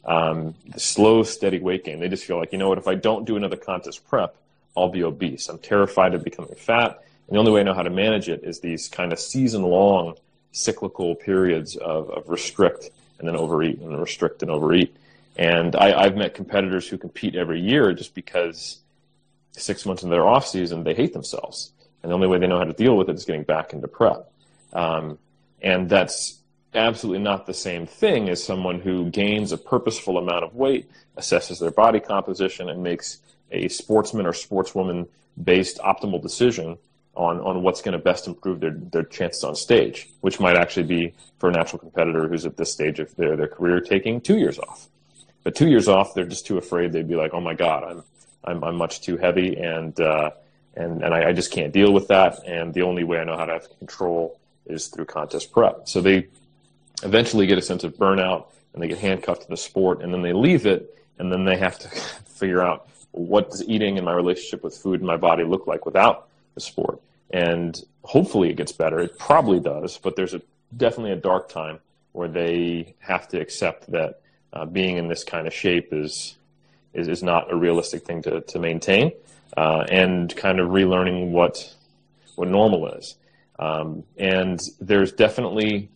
[0.05, 1.99] Um, the slow, steady weight gain.
[1.99, 4.37] They just feel like, you know what, if I don't do another contest prep,
[4.77, 5.49] I'll be obese.
[5.49, 7.03] I'm terrified of becoming fat.
[7.27, 9.63] And the only way I know how to manage it is these kind of season
[9.63, 10.17] long
[10.57, 14.97] cyclical periods of, of restrict and then overeat and restrict and overeat.
[15.37, 18.79] And I, I've met competitors who compete every year just because
[19.53, 21.73] six months in their off season, they hate themselves.
[22.03, 23.89] And the only way they know how to deal with it is getting back into
[23.89, 24.31] prep.
[24.73, 25.19] Um,
[25.61, 26.39] and that's
[26.75, 31.61] absolutely not the same thing as someone who gains a purposeful amount of weight, assesses
[31.61, 33.19] their body composition, and makes
[33.51, 35.09] a sportsman or sportswoman
[35.43, 36.79] based optimal decision
[37.17, 40.85] on, on what's going to best improve their, their chances on stage, which might actually
[40.85, 44.37] be for a natural competitor who's at this stage of their, their career taking two
[44.37, 44.89] years off.
[45.43, 46.93] But two years off, they're just too afraid.
[46.93, 48.03] They'd be like, oh my God, I'm,
[48.45, 50.31] I'm, I'm much too heavy and, uh,
[50.75, 52.45] and, and I, I just can't deal with that.
[52.47, 55.89] And the only way I know how to have control is through contest prep.
[55.89, 56.29] So they
[57.03, 60.23] eventually get a sense of burnout and they get handcuffed to the sport and then
[60.23, 61.89] they leave it and then they have to
[62.27, 65.87] figure out what does eating and my relationship with food and my body look like
[65.87, 67.01] without the sport.
[67.31, 69.01] And hopefully it gets better.
[69.01, 70.43] It probably does, but there's a
[70.77, 71.81] definitely a dark time
[72.13, 74.21] where they have to accept that
[74.53, 76.37] uh, being in this kind of shape is
[76.95, 79.13] is, is not a realistic thing to, to maintain,
[79.57, 81.75] uh, and kind of relearning what
[82.37, 83.17] what normal is.
[83.59, 85.91] Um, and there's definitely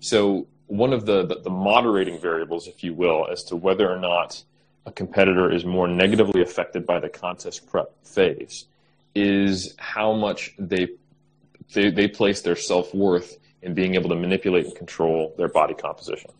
[0.00, 3.98] so one of the, the, the moderating variables, if you will, as to whether or
[3.98, 4.42] not
[4.86, 8.66] a competitor is more negatively affected by the contest prep phase
[9.14, 10.88] is how much they
[11.72, 15.74] they, they place their self worth in being able to manipulate and control their body
[15.74, 16.30] composition.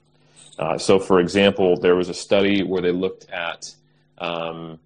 [0.58, 3.74] Uh, so, for example, there was a study where they looked at
[4.18, 4.78] um,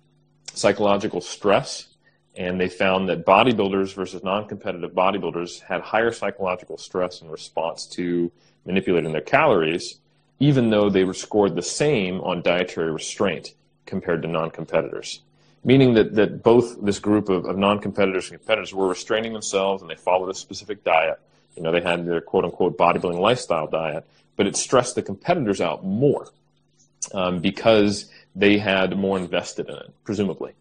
[0.53, 1.88] psychological stress,
[2.37, 7.87] and they found that bodybuilders versus non competitive bodybuilders had higher psychological stress in response
[7.87, 8.31] to
[8.66, 10.01] manipulating their calories,
[10.40, 13.55] even though they were scored the same on dietary restraint
[13.87, 15.20] compared to non competitors
[15.64, 19.90] meaning that, that both this group of, of non-competitors and competitors were restraining themselves and
[19.90, 21.18] they followed a specific diet.
[21.57, 25.61] You know, they had their quote unquote bodybuilding lifestyle diet, but it stressed the competitors
[25.61, 26.29] out more
[27.12, 30.53] um, because they had more invested in it, presumably.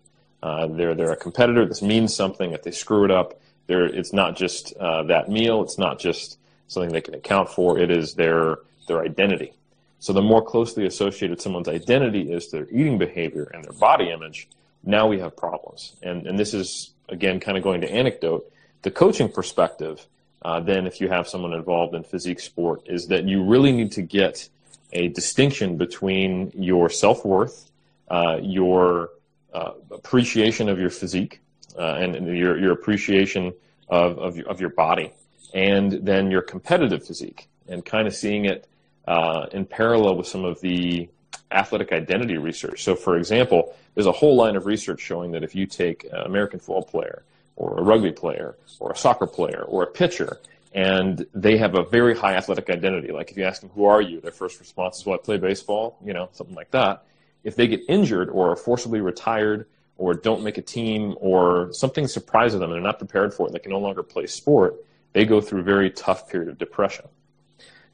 [0.41, 1.65] Uh, they're, they're a competitor.
[1.65, 2.51] This means something.
[2.51, 5.63] If they screw it up, it's not just uh, that meal.
[5.63, 6.37] It's not just
[6.67, 7.79] something they can account for.
[7.79, 9.53] It is their, their identity.
[9.99, 14.11] So the more closely associated someone's identity is to their eating behavior and their body
[14.11, 14.49] image,
[14.83, 15.95] now we have problems.
[16.01, 18.51] And, and this is, again, kind of going to anecdote.
[18.81, 20.05] The coaching perspective,
[20.41, 23.93] uh, then, if you have someone involved in physique sport, is that you really need
[23.93, 24.49] to get
[24.91, 27.71] a distinction between your self worth,
[28.09, 29.09] uh, your
[29.53, 31.39] uh, appreciation of your physique,
[31.79, 33.53] uh, and, and, your, your appreciation
[33.89, 35.13] of, of, of, your body,
[35.53, 38.67] and then your competitive physique, and kind of seeing it
[39.07, 41.07] uh, in parallel with some of the
[41.53, 42.83] athletic identity research.
[42.83, 46.21] So, for example, there's a whole line of research showing that if you take an
[46.25, 47.23] American football player
[47.55, 50.39] or a rugby player or a soccer player or a pitcher
[50.73, 54.01] and they have a very high athletic identity, like if you ask them, who are
[54.01, 54.19] you?
[54.19, 57.05] Their first response is, well, I play baseball, you know, something like that.
[57.43, 62.07] If they get injured or are forcibly retired or don't make a team or something
[62.07, 64.75] surprises them and they're not prepared for it, they can no longer play sport,
[65.11, 67.05] they go through a very tough period of depression.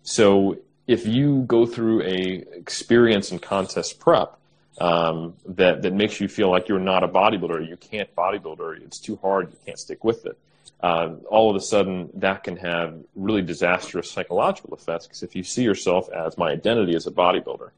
[0.03, 0.57] So
[0.89, 4.35] if you go through a experience in contest prep
[4.81, 8.97] um, that that makes you feel like you're not a bodybuilder, you can't bodybuilder, it's
[8.97, 10.35] too hard, you can't stick with it.
[10.81, 15.43] Uh, all of a sudden, that can have really disastrous psychological effects because if you
[15.43, 17.69] see yourself as my identity as a bodybuilder,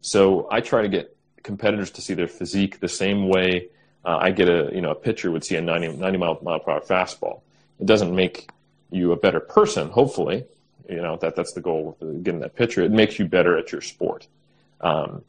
[0.00, 3.68] so I try to get competitors to see their physique the same way
[4.06, 6.60] uh, I get a you know a pitcher would see a 90, 90 mile, mile
[6.60, 7.40] per hour fastball.
[7.78, 8.48] It doesn't make
[8.90, 10.46] you a better person, hopefully,
[10.88, 12.82] you know that that's the goal with getting that pitcher.
[12.82, 14.26] It makes you better at your sport,
[14.80, 15.22] um,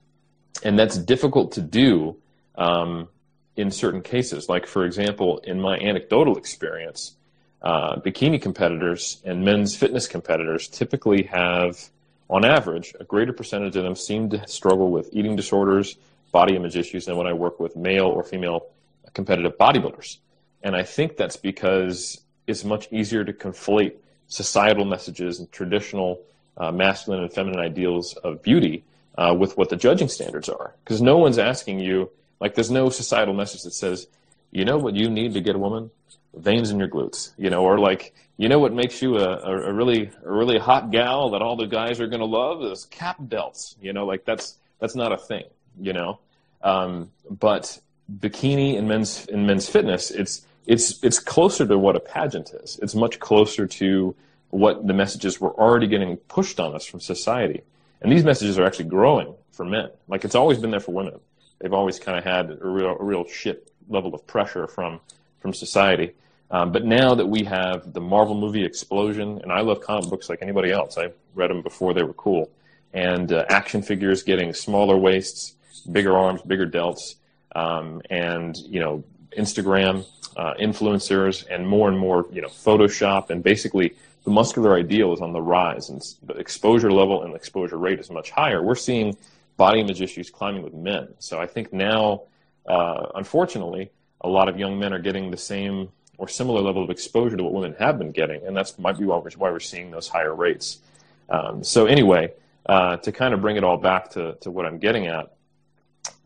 [0.63, 2.17] and that's difficult to do
[2.55, 3.07] um,
[3.55, 4.49] in certain cases.
[4.49, 7.15] Like, for example, in my anecdotal experience,
[7.61, 11.89] uh, bikini competitors and men's fitness competitors typically have,
[12.29, 15.97] on average, a greater percentage of them seem to struggle with eating disorders,
[16.31, 18.67] body image issues than when I work with male or female
[19.13, 20.17] competitive bodybuilders.
[20.61, 23.93] And I think that's because it's much easier to conflate
[24.27, 26.21] societal messages and traditional
[26.57, 28.83] uh, masculine and feminine ideals of beauty
[29.17, 30.73] uh, with what the judging standards are.
[30.83, 32.09] Because no one's asking you,
[32.39, 34.07] like, there's no societal message that says,
[34.51, 35.91] you know what you need to get a woman?
[36.35, 39.69] Veins in your glutes, you know, or like, you know what makes you a, a,
[39.69, 42.85] a really a really hot gal that all the guys are going to love is
[42.85, 45.45] cap delts, you know, like that's that's not a thing,
[45.79, 46.19] you know.
[46.61, 47.79] Um, but
[48.19, 52.77] bikini in men's in men's fitness, it's it's it's closer to what a pageant is.
[52.83, 54.15] It's much closer to
[54.49, 57.63] what the messages were already getting pushed on us from society.
[58.01, 59.89] And these messages are actually growing for men.
[60.07, 61.19] Like it's always been there for women.
[61.59, 64.99] They've always kind of had a real, a real shit level of pressure from
[65.39, 66.13] from society.
[66.51, 70.29] Um, but now that we have the Marvel movie explosion, and I love comic books
[70.29, 72.49] like anybody else, I read them before they were cool,
[72.93, 75.55] and uh, action figures getting smaller waists,
[75.91, 77.15] bigger arms, bigger delts,
[77.55, 79.03] um, and you know
[79.37, 85.13] Instagram uh, influencers, and more and more you know Photoshop, and basically the muscular ideal
[85.13, 88.61] is on the rise, and the exposure level and exposure rate is much higher.
[88.61, 89.15] We're seeing
[89.55, 91.07] body image issues climbing with men.
[91.19, 92.23] So I think now,
[92.67, 93.89] uh, unfortunately,
[94.21, 97.43] a lot of young men are getting the same or similar level of exposure to
[97.43, 100.07] what women have been getting, and that's might be why we're, why we're seeing those
[100.07, 100.79] higher rates.
[101.29, 102.33] Um, so anyway,
[102.65, 105.33] uh, to kind of bring it all back to, to what I'm getting at,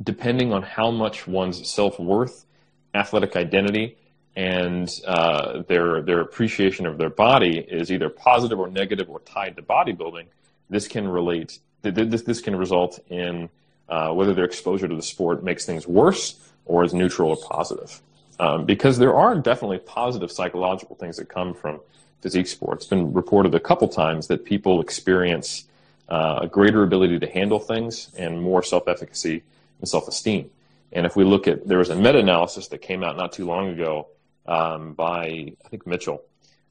[0.02, 2.46] depending on how much one's self worth,
[2.94, 3.98] athletic identity,
[4.36, 9.56] and uh, their their appreciation of their body is either positive or negative or tied
[9.58, 10.26] to bodybuilding,
[10.70, 11.60] this can relate.
[11.82, 13.50] This this can result in
[13.90, 18.02] uh, whether their exposure to the sport makes things worse or is neutral or positive.
[18.40, 21.80] Um, because there are definitely positive psychological things that come from
[22.22, 22.78] physique sport.
[22.78, 25.66] It's been reported a couple times that people experience
[26.10, 29.44] uh, a greater ability to handle things and more self-efficacy
[29.80, 30.50] and self-esteem.
[30.92, 33.70] And if we look at, there was a meta-analysis that came out not too long
[33.70, 34.08] ago
[34.46, 36.24] um, by I think Mitchell,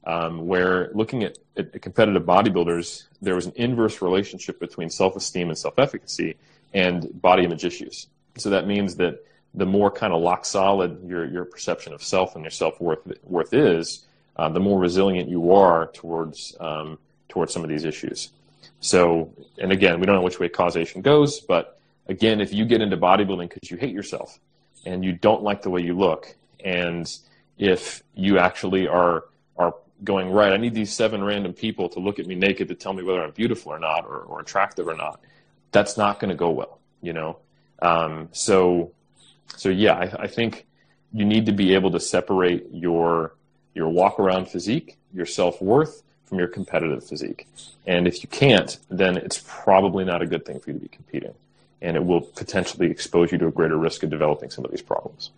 [0.05, 5.57] um, where looking at, at, competitive bodybuilders, there was an inverse relationship between self-esteem and
[5.57, 6.35] self-efficacy
[6.73, 8.07] and body image issues.
[8.37, 12.35] So that means that the more kind of lock solid your your perception of self
[12.35, 14.05] and your self worth worth is,
[14.37, 18.29] uh, the more resilient you are towards um, towards some of these issues.
[18.79, 22.81] So, and again, we don't know which way causation goes, but again, if you get
[22.81, 24.39] into bodybuilding because you hate yourself
[24.85, 27.07] and you don't like the way you look and
[27.57, 29.25] if you actually are
[29.57, 30.51] are going right.
[30.51, 33.23] I need these seven random people to look at me naked to tell me whether
[33.23, 35.19] I'm beautiful or not, or, or attractive or not.
[35.71, 37.37] That's not going to go well, you know.
[37.81, 38.91] Um, so,
[39.55, 40.65] so yeah, I, I think
[41.13, 43.35] you need to be able to separate your
[43.73, 47.47] your walk around physique, your self worth, from your competitive physique.
[47.87, 50.89] And if you can't, then it's probably not a good thing for you to be
[50.89, 51.33] competing,
[51.81, 54.81] and it will potentially expose you to a greater risk of developing some of these
[54.81, 55.31] problems.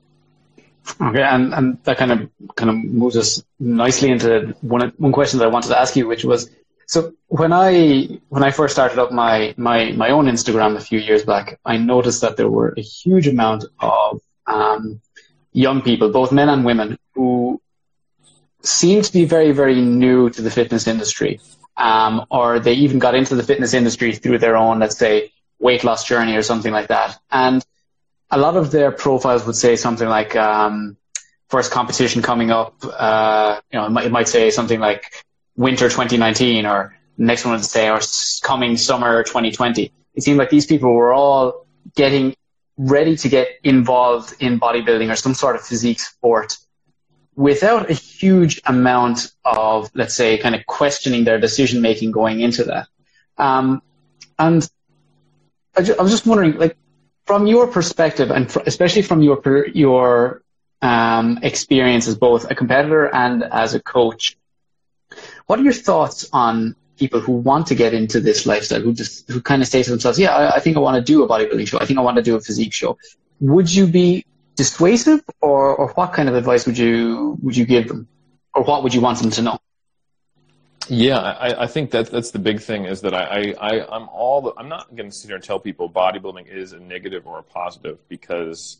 [0.99, 5.39] Okay, and, and that kind of kind of moves us nicely into one one question
[5.39, 6.49] that I wanted to ask you, which was
[6.87, 10.99] so when I when I first started up my my my own Instagram a few
[10.99, 14.99] years back, I noticed that there were a huge amount of um,
[15.53, 17.61] young people, both men and women, who
[18.61, 21.39] seemed to be very very new to the fitness industry,
[21.77, 25.31] um, or they even got into the fitness industry through their own, let's say,
[25.63, 27.65] weight loss journey or something like that, and
[28.29, 30.97] a lot of their profiles would say something like um,
[31.49, 32.73] first competition coming up.
[32.83, 35.23] Uh, you know, it might, it might, say something like
[35.55, 37.99] winter 2019, or next one would say or
[38.41, 39.91] coming summer 2020.
[40.15, 42.35] It seemed like these people were all getting
[42.77, 46.57] ready to get involved in bodybuilding or some sort of physique sport
[47.35, 52.63] without a huge amount of, let's say, kind of questioning their decision making going into
[52.63, 52.87] that.
[53.37, 53.81] Um,
[54.37, 54.67] and
[55.75, 56.77] I, I was just wondering, like,
[57.25, 60.43] from your perspective, and fr- especially from your your
[60.81, 64.37] um, experience as both a competitor and as a coach,
[65.47, 69.29] what are your thoughts on people who want to get into this lifestyle, who just
[69.29, 71.27] who kind of say to themselves, "Yeah, I, I think I want to do a
[71.27, 71.79] bodybuilding show.
[71.79, 72.97] I think I want to do a physique show."
[73.39, 77.87] Would you be dissuasive, or, or what kind of advice would you would you give
[77.87, 78.07] them,
[78.53, 79.59] or what would you want them to know?
[80.89, 84.41] Yeah, I, I think that that's the big thing is that I, I I'm all
[84.41, 87.39] the, I'm not going to sit here and tell people bodybuilding is a negative or
[87.39, 88.77] a positive because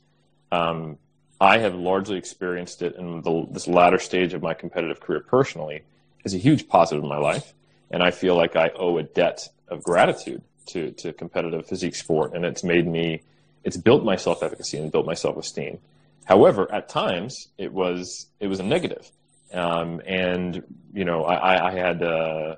[0.52, 0.98] um,
[1.40, 5.84] I have largely experienced it in the, this latter stage of my competitive career personally
[6.26, 7.54] as a huge positive in my life,
[7.90, 12.34] and I feel like I owe a debt of gratitude to to competitive physique sport,
[12.34, 13.22] and it's made me
[13.64, 15.80] it's built my self efficacy and built my self esteem.
[16.26, 19.12] However, at times it was it was a negative,
[19.54, 22.56] um, and you know I, I had uh,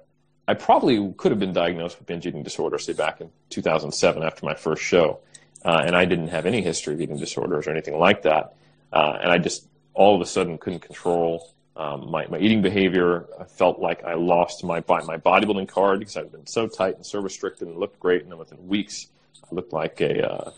[0.48, 4.46] I probably could have been diagnosed with binge eating disorder, say back in 2007 after
[4.46, 5.20] my first show,
[5.64, 8.56] uh, and I didn't have any history of eating disorders or anything like that,
[8.94, 13.26] uh, and I just all of a sudden couldn't control um, my, my eating behavior.
[13.40, 17.06] I felt like I lost my my bodybuilding card because I'd been so tight and
[17.06, 19.08] so restricted and looked great, and then within weeks
[19.44, 20.52] I looked like a uh,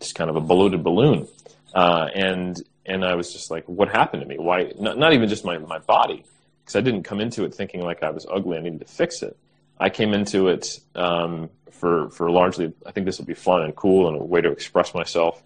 [0.00, 1.28] just kind of a bloated balloon.
[1.74, 4.36] Uh, and and I was just like, what happened to me?
[4.38, 4.72] Why?
[4.78, 6.24] Not, not even just my my body,
[6.60, 8.58] because I didn't come into it thinking like I was ugly.
[8.58, 9.36] I needed to fix it.
[9.78, 12.72] I came into it um, for for largely.
[12.86, 15.42] I think this will be fun and cool and a way to express myself.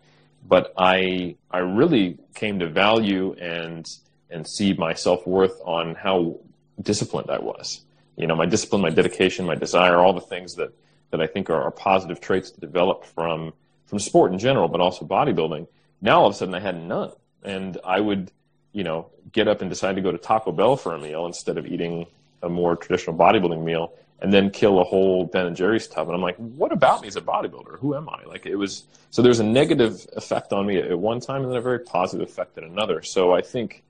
[0.47, 3.87] But I I really came to value and
[4.31, 6.41] and see my self worth on how
[6.81, 7.83] disciplined I was.
[8.17, 10.73] You know, my discipline, my dedication, my desire, all the things that
[11.11, 13.53] that I think are, are positive traits to develop from
[13.87, 15.67] from sport in general, but also bodybuilding.
[16.01, 17.13] Now all of a sudden I had none,
[17.43, 18.31] and I would,
[18.73, 21.59] you know, get up and decide to go to Taco Bell for a meal instead
[21.59, 22.07] of eating
[22.43, 26.09] a more traditional bodybuilding meal, and then kill a whole Ben and Jerry's tub.
[26.09, 27.79] And I'm like, what about me as a bodybuilder?
[27.79, 28.23] Who am I?
[28.25, 31.59] Like it was so there's a negative effect on me at one time, and then
[31.59, 33.03] a very positive effect at another.
[33.03, 33.83] So I think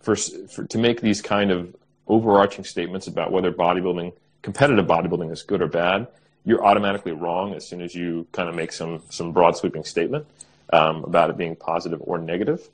[0.00, 1.74] for, for to make these kind of
[2.06, 4.12] overarching statements about whether bodybuilding,
[4.42, 6.06] competitive bodybuilding, is good or bad
[6.46, 10.24] you're automatically wrong as soon as you kind of make some some broad sweeping statement
[10.72, 12.68] um, about it being positive or negative.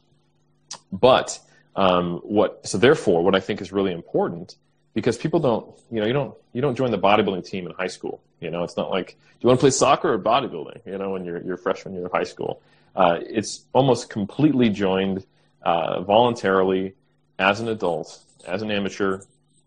[0.92, 1.38] But
[1.76, 4.56] um, what so therefore, what I think is really important
[4.94, 7.86] because people don't you know you don't you don't join the bodybuilding team in high
[7.86, 8.22] school.
[8.40, 10.86] You know, it's not like do you want to play soccer or bodybuilding?
[10.86, 12.62] You know, when you're you're freshman year of high school,
[12.96, 15.24] uh, it's almost completely joined
[15.62, 16.94] uh, voluntarily
[17.38, 19.20] as an adult, as an amateur.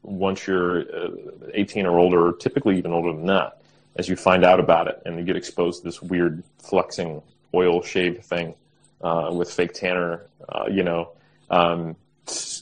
[0.04, 1.10] Once you're uh,
[1.56, 3.60] 18 or older, typically even older than that
[3.96, 7.22] as you find out about it and you get exposed to this weird flexing
[7.56, 8.56] oil shave thing
[9.02, 11.12] uh, with fake tanner, uh, you know,
[11.50, 11.96] um,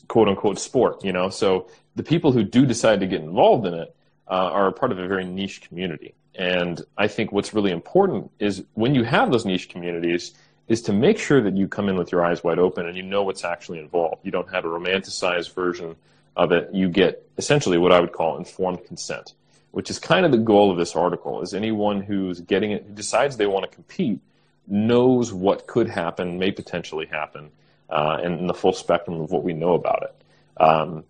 [0.07, 1.29] quote unquote sport, you know.
[1.29, 3.95] So the people who do decide to get involved in it
[4.27, 6.13] uh, are part of a very niche community.
[6.35, 10.33] And I think what's really important is when you have those niche communities,
[10.69, 13.03] is to make sure that you come in with your eyes wide open and you
[13.03, 14.25] know what's actually involved.
[14.25, 15.97] You don't have a romanticized version
[16.37, 16.69] of it.
[16.73, 19.33] You get essentially what I would call informed consent
[19.73, 22.93] which is kind of the goal of this article, is anyone who's getting it, who
[22.93, 24.19] decides they want to compete,
[24.67, 27.51] knows what could happen, may potentially happen,
[27.89, 30.61] uh, and in the full spectrum of what we know about it.
[30.61, 31.03] Um,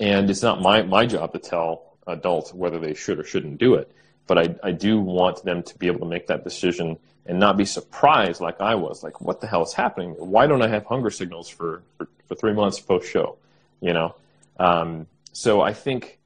[0.00, 3.74] and it's not my, my job to tell adults whether they should or shouldn't do
[3.74, 3.90] it,
[4.26, 7.56] but I, I do want them to be able to make that decision and not
[7.56, 10.10] be surprised like I was, like, what the hell is happening?
[10.12, 13.36] Why don't I have hunger signals for, for, for three months post show?
[13.80, 14.14] You know?
[14.58, 16.18] Um, so I think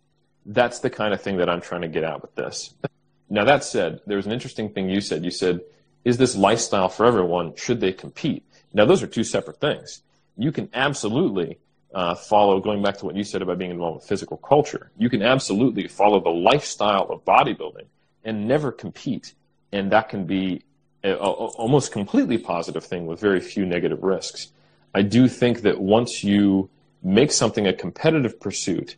[0.46, 2.74] that's the kind of thing that I'm trying to get at with this.
[3.28, 5.24] Now, that said, there was an interesting thing you said.
[5.24, 5.60] You said,
[6.06, 7.52] is this lifestyle for everyone?
[7.56, 8.44] Should they compete?
[8.72, 10.02] Now, those are two separate things.
[10.38, 11.58] You can absolutely
[11.92, 15.10] uh, follow, going back to what you said about being involved with physical culture, you
[15.10, 17.86] can absolutely follow the lifestyle of bodybuilding
[18.24, 19.34] and never compete.
[19.72, 20.62] And that can be
[21.02, 24.52] a, a, almost completely positive thing with very few negative risks.
[24.94, 26.70] I do think that once you
[27.02, 28.94] make something a competitive pursuit,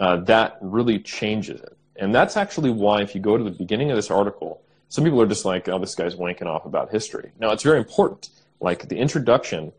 [0.00, 1.78] uh, that really changes it.
[1.96, 4.61] And that's actually why, if you go to the beginning of this article,
[4.92, 7.32] some people are just like, oh, this guy's wanking off about history.
[7.38, 8.28] Now, it's very important.
[8.60, 9.72] Like the introduction,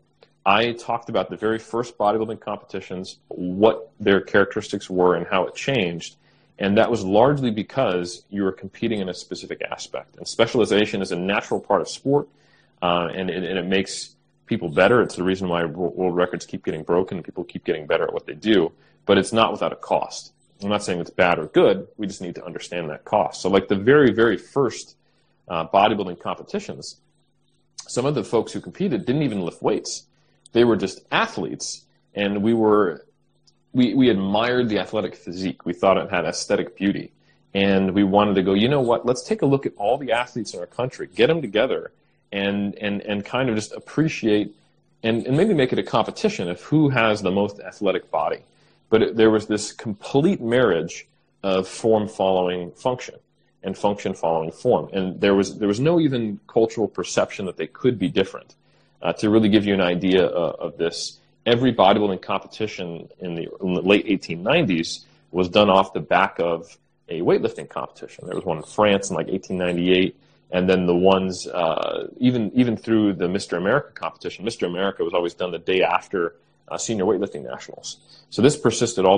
[0.44, 5.54] I talked about the very first bodybuilding competitions, what their characteristics were, and how it
[5.54, 6.16] changed.
[6.58, 10.16] And that was largely because you were competing in a specific aspect.
[10.16, 12.28] And specialization is a natural part of sport,
[12.82, 15.00] uh, and, and, it makes people better.
[15.00, 18.12] It's the reason why world records keep getting broken and people keep getting better at
[18.12, 18.72] what they do
[19.06, 20.32] but it's not without a cost.
[20.62, 21.88] I'm not saying it's bad or good.
[21.96, 23.42] We just need to understand that cost.
[23.42, 24.96] So, like the very, very first
[25.48, 26.96] uh, bodybuilding competitions,
[27.86, 30.04] some of the folks who competed didn't even lift weights.
[30.52, 31.84] They were just athletes,
[32.14, 33.04] and we were
[33.72, 35.66] we we admired the athletic physique.
[35.66, 37.12] We thought it had aesthetic beauty,
[37.52, 38.54] and we wanted to go.
[38.54, 39.04] You know what?
[39.04, 41.92] Let's take a look at all the athletes in our country, get them together,
[42.34, 44.54] and and and kind of just appreciate
[45.04, 48.40] and, and maybe make it a competition of who has the most athletic body
[48.90, 51.06] but it, there was this complete marriage
[51.42, 53.14] of form following function
[53.64, 54.88] and function following form.
[54.92, 58.54] And there was, there was no even cultural perception that they could be different.
[59.02, 63.48] Uh, to really give you an idea uh, of this, every bodybuilding competition in the,
[63.62, 68.26] in the, late 1890s was done off the back of a weightlifting competition.
[68.26, 70.16] There was one in France in like 1898,
[70.52, 73.58] and then the ones uh, even even through the Mr.
[73.58, 74.44] America competition.
[74.44, 74.66] Mr.
[74.66, 76.36] America was always done the day after
[76.68, 77.98] uh, senior weightlifting nationals.
[78.30, 79.16] So this persisted all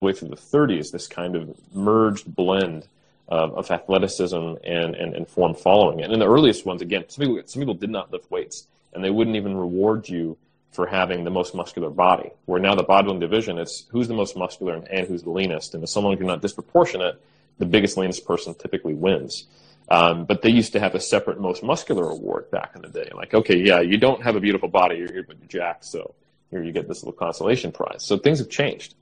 [0.00, 2.86] the way through the 30s, this kind of merged blend
[3.28, 6.02] of, of athleticism and, and, and form following.
[6.02, 9.02] And in the earliest ones, again, some people, some people did not lift weights and
[9.02, 10.36] they wouldn't even reward you
[10.72, 12.30] for having the most muscular body.
[12.46, 15.74] Where now the bodybuilding division, it's who's the most muscular and, and who's the leanest.
[15.74, 17.20] And as someone who's not disproportionate,
[17.58, 19.46] the biggest, leanest person typically wins.
[19.88, 23.10] Um, but they used to have a separate most muscular award back in the day.
[23.14, 26.14] Like, okay, yeah, you don't have a beautiful body, you're here, but you're jacked, so
[26.50, 28.02] here you get this little consolation prize.
[28.02, 28.94] So things have changed.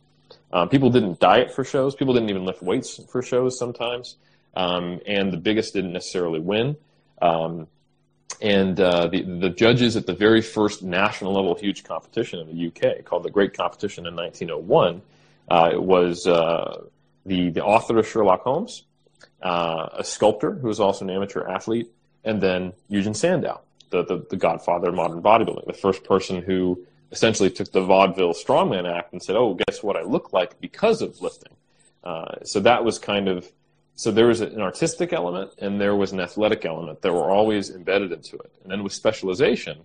[0.52, 1.94] Um, people didn't diet for shows.
[1.94, 4.16] People didn't even lift weights for shows sometimes.
[4.54, 6.76] Um, and the biggest didn't necessarily win.
[7.20, 7.68] Um,
[8.40, 12.66] and uh, the, the judges at the very first national level huge competition in the
[12.66, 15.00] UK, called the Great Competition in 1901,
[15.48, 16.82] uh, was uh,
[17.24, 18.82] the, the author of Sherlock Holmes,
[19.42, 21.90] uh, a sculptor who was also an amateur athlete,
[22.24, 26.84] and then Eugen Sandow, the, the, the godfather of modern bodybuilding, the first person who
[27.12, 31.02] essentially took the vaudeville strongman act and said, "Oh, guess what I look like because
[31.02, 31.54] of lifting."
[32.02, 33.52] Uh, so that was kind of
[33.94, 37.70] so there was an artistic element and there was an athletic element that were always
[37.70, 38.50] embedded into it.
[38.62, 39.78] And then with specialization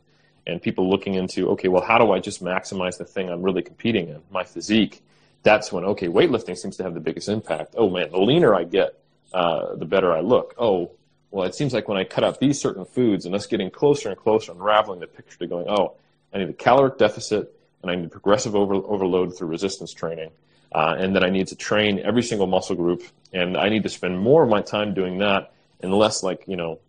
[0.48, 3.62] and people looking into, okay, well, how do I just maximize the thing I'm really
[3.62, 5.04] competing in, my physique?
[5.44, 7.76] That's when okay, weightlifting seems to have the biggest impact.
[7.78, 9.00] Oh man, the leaner I get,
[9.34, 10.56] uh, the better I look.
[10.58, 10.92] Oh,
[11.30, 14.10] well, it seems like when I cut out these certain foods and us getting closer
[14.10, 15.96] and closer, unraveling the picture to going, oh,
[16.34, 20.32] I need a caloric deficit, and I need progressive over, overload through resistance training.
[20.72, 23.04] Uh, and then I need to train every single muscle group,
[23.34, 26.56] and I need to spend more of my time doing that and less like, you
[26.56, 26.80] know,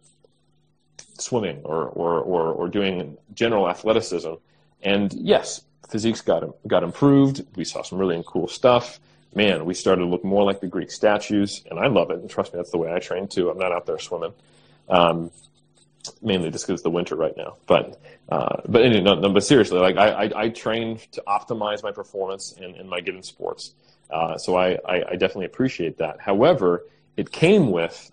[1.19, 4.35] swimming or, or, or, or doing general athleticism.
[4.83, 7.45] And yes, physiques got, got improved.
[7.57, 9.01] We saw some really cool stuff.
[9.35, 12.19] Man, we started to look more like the Greek statues, and I love it.
[12.19, 13.51] And trust me, that's the way I train too.
[13.51, 14.33] I'm not out there swimming.
[14.89, 15.31] Um,
[16.23, 17.57] mainly just because the winter right now.
[17.67, 21.83] But uh, but anyway, no, no, but seriously, like I, I, I train to optimize
[21.83, 23.73] my performance in, in my given sports.
[24.11, 26.21] Uh, so I, I, I, definitely appreciate that.
[26.21, 26.85] However,
[27.17, 28.11] it came with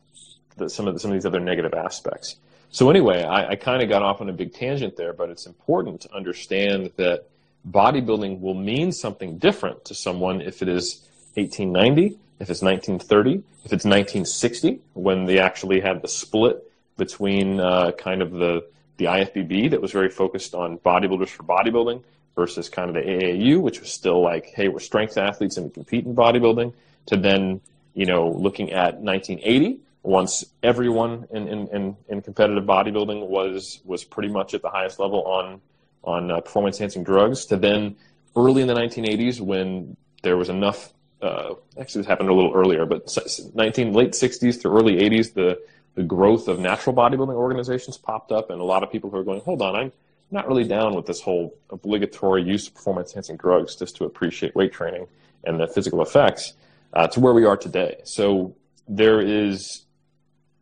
[0.57, 2.35] the, some of the, some of these other negative aspects.
[2.69, 5.45] So anyway, I, I kind of got off on a big tangent there, but it's
[5.45, 7.29] important to understand that
[7.69, 11.01] bodybuilding will mean something different to someone if it is
[11.35, 17.91] 1890, if it's 1930, if it's 1960, when they actually had the split between uh,
[17.91, 18.65] kind of the
[18.97, 22.01] the IFBB that was very focused on bodybuilders for bodybuilding
[22.35, 25.71] versus kind of the AAU, which was still like, hey, we're strength athletes and we
[25.71, 26.73] compete in bodybuilding,
[27.07, 27.61] to then
[27.93, 34.03] you know looking at 1980 once everyone in, in, in, in competitive bodybuilding was was
[34.03, 35.59] pretty much at the highest level on
[36.03, 37.95] on uh, performance enhancing drugs to then
[38.35, 42.85] early in the 1980s when there was enough uh, actually this happened a little earlier
[42.85, 43.09] but
[43.55, 45.59] 19 late 60s to early 80s the
[45.95, 49.23] the growth of natural bodybuilding organizations popped up, and a lot of people who are
[49.23, 49.91] going, hold on, I'm
[50.29, 54.55] not really down with this whole obligatory use of performance enhancing drugs just to appreciate
[54.55, 55.07] weight training
[55.45, 56.53] and the physical effects
[56.93, 58.01] uh, to where we are today.
[58.03, 58.55] So
[58.87, 59.85] there is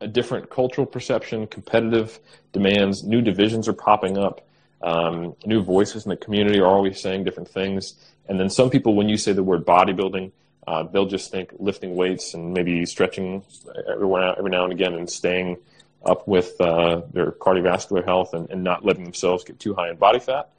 [0.02, 2.20] a different cultural perception, competitive
[2.52, 4.46] demands, new divisions are popping up,
[4.82, 7.96] um, new voices in the community are always saying different things.
[8.28, 10.32] And then some people, when you say the word bodybuilding,
[10.68, 13.44] uh, they'll just think lifting weights and maybe stretching
[13.90, 14.08] every,
[14.50, 15.58] now and again and staying
[16.06, 19.96] up with uh, their cardiovascular health and, and, not letting themselves get too high in
[19.96, 20.50] body fat.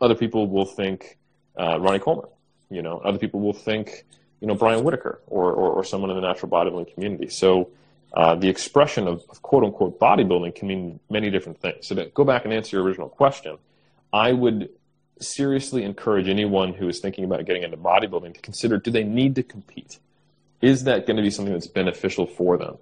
[0.00, 1.18] Other people will think
[1.58, 2.28] uh, Ronnie Coleman.
[2.70, 4.04] You know, other people will think
[4.40, 7.28] you know Brian Whitacre or, or, or someone in the natural bodybuilding community.
[7.28, 7.70] So
[8.14, 11.86] uh, the expression of, of, quote unquote bodybuilding can mean many different things.
[11.86, 13.58] So to go back and answer your original question,
[14.12, 14.70] I would
[15.20, 19.34] seriously encourage anyone who is thinking about getting into bodybuilding to consider do they need
[19.36, 19.98] to compete?
[20.60, 22.76] Is that going to be something that's beneficial for them?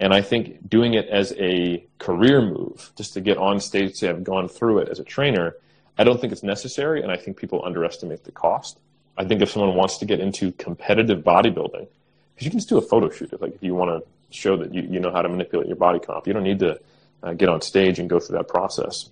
[0.00, 4.08] And I think doing it as a career move, just to get on stage to
[4.08, 5.54] have gone through it as a trainer,
[5.96, 8.78] I don't think it's necessary, and I think people underestimate the cost.
[9.16, 11.86] I think if someone wants to get into competitive bodybuilding,
[12.34, 14.56] because you can just do a photo shoot, if, like if you want to show
[14.56, 16.80] that you, you know how to manipulate your body comp, you don't need to
[17.22, 19.10] uh, get on stage and go through that process.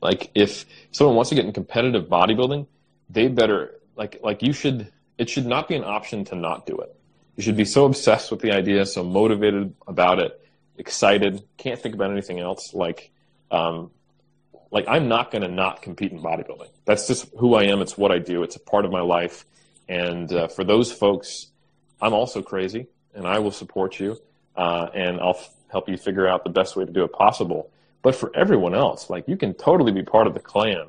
[0.00, 2.66] Like if someone wants to get in competitive bodybuilding,
[3.08, 6.78] they better like like you should it should not be an option to not do
[6.78, 6.94] it.
[7.36, 10.40] You should be so obsessed with the idea, so motivated about it,
[10.76, 12.74] excited, can't think about anything else.
[12.74, 13.10] Like
[13.50, 13.90] um,
[14.70, 16.68] like I'm not going to not compete in bodybuilding.
[16.84, 17.80] That's just who I am.
[17.80, 18.42] It's what I do.
[18.42, 19.44] It's a part of my life.
[19.88, 21.48] And uh, for those folks,
[22.00, 24.16] I'm also crazy, and I will support you,
[24.56, 27.70] uh, and I'll f- help you figure out the best way to do it possible.
[28.02, 30.86] But for everyone else, like you can totally be part of the clan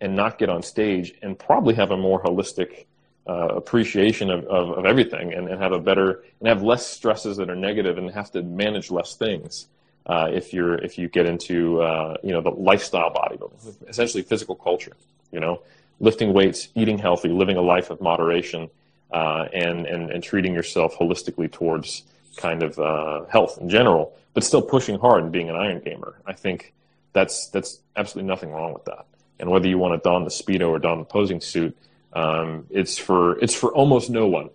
[0.00, 2.86] and not get on stage and probably have a more holistic
[3.26, 7.38] uh, appreciation of, of, of everything and, and, have a better and have less stresses
[7.38, 9.66] that are negative and have to manage less things
[10.06, 14.54] uh, if you're if you get into uh, you know the lifestyle bodybuilding, essentially physical
[14.54, 14.92] culture.
[15.32, 15.62] You know,
[16.00, 18.68] lifting weights, eating healthy, living a life of moderation,
[19.12, 22.02] uh, and, and and treating yourself holistically towards
[22.36, 26.20] kind of uh, health in general, but still pushing hard and being an iron gamer.
[26.26, 26.74] I think
[27.12, 29.06] that's that's absolutely nothing wrong with that.
[29.38, 31.76] And whether you want to don the speedo or don the posing suit,
[32.12, 34.50] um, it's for it's for almost no one,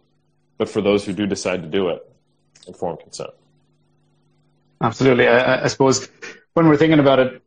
[0.57, 2.05] but for those who do decide to do it,
[2.67, 3.31] informed consent.
[4.81, 5.27] Absolutely.
[5.27, 6.07] I, I suppose
[6.53, 7.41] when we're thinking about it,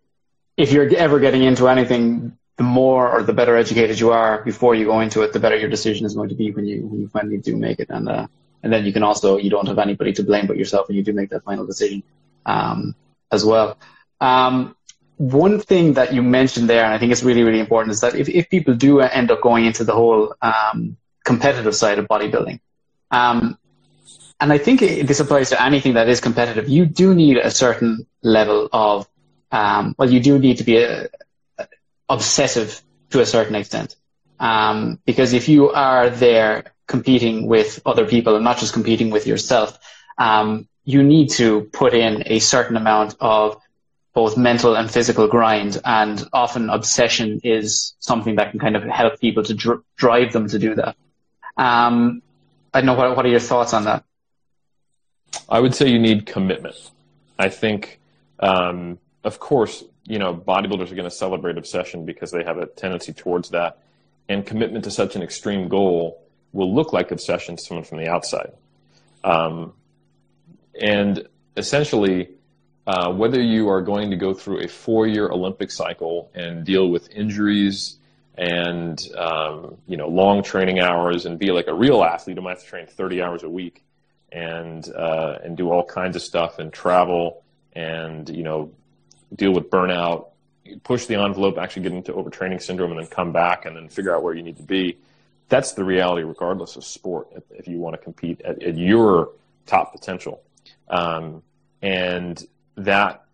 [0.57, 4.75] if you're ever getting into anything, the more or the better educated you are before
[4.75, 7.01] you go into it, the better your decision is going to be when you when
[7.01, 7.89] you finally do make it.
[7.91, 8.27] And uh,
[8.63, 11.03] and then you can also you don't have anybody to blame but yourself when you
[11.03, 12.03] do make that final decision
[12.47, 12.95] um,
[13.31, 13.79] as well.
[14.21, 14.77] Um,
[15.17, 18.15] one thing that you mentioned there, and I think it's really really important, is that
[18.15, 22.61] if if people do end up going into the whole um, competitive side of bodybuilding,
[23.11, 23.59] um,
[24.41, 28.07] and I think this applies to anything that is competitive, you do need a certain
[28.23, 29.07] level of
[29.53, 31.09] um, well, you do need to be a,
[31.59, 31.69] a
[32.09, 33.95] obsessive to a certain extent.
[34.41, 39.27] Um, because if you are there competing with other people and not just competing with
[39.27, 39.79] yourself,
[40.19, 43.61] um, you need to put in a certain amount of
[44.15, 45.81] both mental and physical grind.
[45.85, 50.49] And often obsession is something that can kind of help people to dr- drive them
[50.49, 50.97] to do that.
[51.57, 52.23] Um,
[52.75, 54.05] I don't know what, what are your thoughts on that?
[55.49, 56.77] I would say you need commitment.
[57.39, 58.01] I think,
[58.41, 62.67] um, of course, you know, bodybuilders are going to celebrate obsession because they have a
[62.67, 63.79] tendency towards that.
[64.29, 66.23] And commitment to such an extreme goal
[66.53, 68.53] will look like obsession to someone from the outside.
[69.25, 69.73] Um,
[70.81, 72.31] and essentially,
[72.87, 76.89] uh, whether you are going to go through a four year Olympic cycle and deal
[76.89, 77.97] with injuries
[78.37, 82.53] and, um, you know, long training hours and be like a real athlete who might
[82.53, 83.85] have to train 30 hours a week
[84.33, 87.43] and, uh, and do all kinds of stuff and travel
[87.75, 88.71] and, you know,
[89.35, 90.29] deal with burnout,
[90.83, 94.15] push the envelope, actually get into overtraining syndrome, and then come back and then figure
[94.15, 94.97] out where you need to be.
[95.49, 97.29] That's the reality, regardless of sport.
[97.51, 99.31] If you want to compete at, at your
[99.67, 100.43] top potential,
[100.93, 101.43] um,
[101.81, 103.25] and that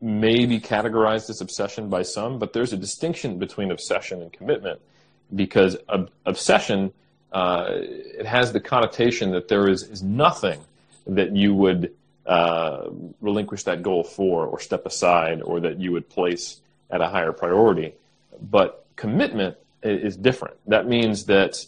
[0.00, 4.80] may be categorized as obsession by some, but there's a distinction between obsession and commitment
[5.34, 6.92] because ob- obsession
[7.32, 10.60] uh, it has the connotation that there is, is nothing
[11.06, 11.92] that you would
[12.26, 12.88] uh,
[13.20, 16.60] relinquish that goal for or step aside or that you would place
[16.90, 17.94] at a higher priority.
[18.40, 20.56] But commitment is different.
[20.66, 21.64] That means that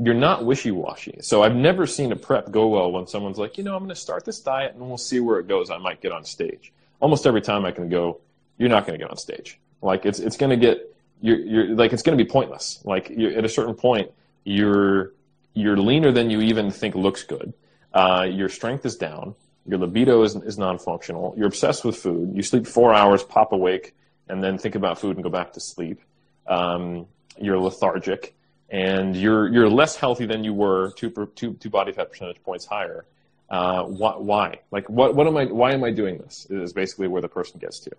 [0.00, 1.18] you're not wishy-washy.
[1.22, 3.88] So I've never seen a prep go well when someone's like, you know, I'm going
[3.88, 5.70] to start this diet and we'll see where it goes.
[5.70, 6.72] I might get on stage.
[7.00, 8.20] Almost every time I can go,
[8.58, 9.58] you're not going to get on stage.
[9.82, 12.80] Like it's it's going to get you're, you're like it's going to be pointless.
[12.84, 14.10] Like at a certain point,
[14.44, 15.12] you're
[15.54, 17.52] you're leaner than you even think looks good.
[17.92, 19.34] Uh, your strength is down
[19.68, 21.34] your libido is, is non-functional.
[21.36, 22.34] You're obsessed with food.
[22.34, 23.94] You sleep four hours, pop awake,
[24.28, 26.00] and then think about food and go back to sleep.
[26.46, 27.06] Um,
[27.38, 28.34] you're lethargic,
[28.70, 32.64] and you're you're less healthy than you were two two, two body fat percentage points
[32.66, 33.06] higher.
[33.50, 34.58] Uh, why, why?
[34.70, 35.46] Like, what what am I?
[35.46, 36.46] Why am I doing this?
[36.50, 37.90] Is basically where the person gets to.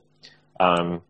[0.59, 1.01] Um,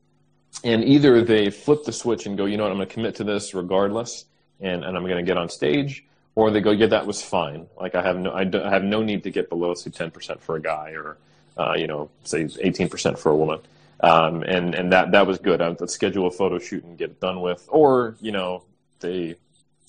[0.64, 3.16] and either they flip the switch and go, you know what, I'm going to commit
[3.16, 4.26] to this regardless,
[4.60, 6.04] and, and I'm going to get on stage,
[6.36, 7.68] or they go, yeah, that was fine.
[7.80, 10.56] Like I have no, I, I have no need to get below say 10% for
[10.56, 11.18] a guy, or
[11.58, 13.60] uh, you know, say 18% for a woman,
[14.02, 15.62] um, and and that that was good.
[15.62, 18.64] I'd schedule a photo shoot and get it done with, or you know,
[19.00, 19.36] they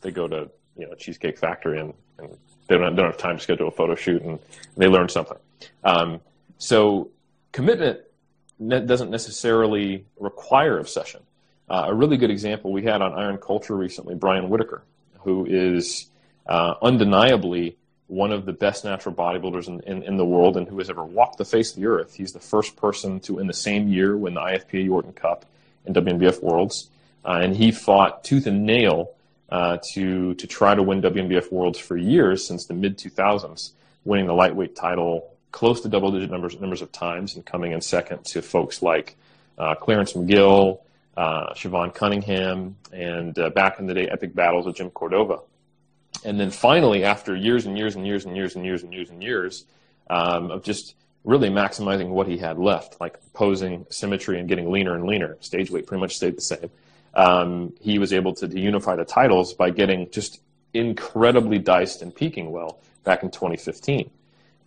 [0.01, 2.37] they go to you know Cheesecake Factory and, and
[2.67, 4.39] they don't have, don't have time to schedule a photo shoot and
[4.77, 5.39] they learn something.
[5.85, 6.21] Um,
[6.59, 7.11] so
[7.53, 8.01] commitment
[8.59, 11.21] ne- doesn't necessarily require obsession.
[11.69, 14.83] Uh, a really good example we had on Iron Culture recently, Brian Whitacre,
[15.21, 16.07] who is
[16.47, 17.77] uh, undeniably
[18.09, 21.05] one of the best natural bodybuilders in, in, in, the world and who has ever
[21.05, 22.15] walked the face of the earth.
[22.15, 25.45] He's the first person to, in the same year, win the IFPA Yorton Cup
[25.87, 26.91] and WNBF Worlds.
[27.25, 29.13] Uh, and he fought tooth and nail
[29.51, 33.73] uh, to, to try to win WNBF Worlds for years since the mid 2000s,
[34.05, 37.81] winning the lightweight title close to double digit numbers, numbers of times and coming in
[37.81, 39.17] second to folks like
[39.59, 40.81] uh, Clarence McGill,
[41.17, 45.41] uh, Siobhan Cunningham, and uh, back in the day, epic battles with Jim Cordova.
[46.25, 49.11] And then finally, after years and years and years and years and years and years
[49.11, 49.65] and years
[50.09, 50.95] um, of just
[51.25, 55.71] really maximizing what he had left, like posing symmetry and getting leaner and leaner, stage
[55.71, 56.71] weight pretty much stayed the same.
[57.15, 60.41] Um, he was able to unify the titles by getting just
[60.73, 64.11] incredibly diced and peaking well back in 2015.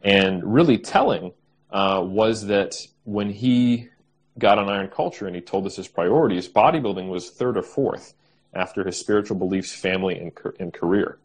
[0.01, 1.31] And really telling
[1.71, 2.75] uh, was that
[3.05, 3.89] when he
[4.37, 8.13] got on Iron Culture and he told us his priorities, bodybuilding was third or fourth
[8.53, 11.17] after his spiritual beliefs, family, and, and career.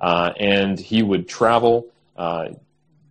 [0.00, 2.48] Uh, and he would travel, uh,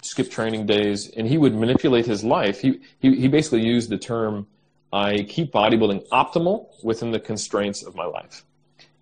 [0.01, 2.61] skip training days, and he would manipulate his life.
[2.61, 4.47] He, he, he basically used the term,
[4.91, 8.43] I keep bodybuilding optimal within the constraints of my life.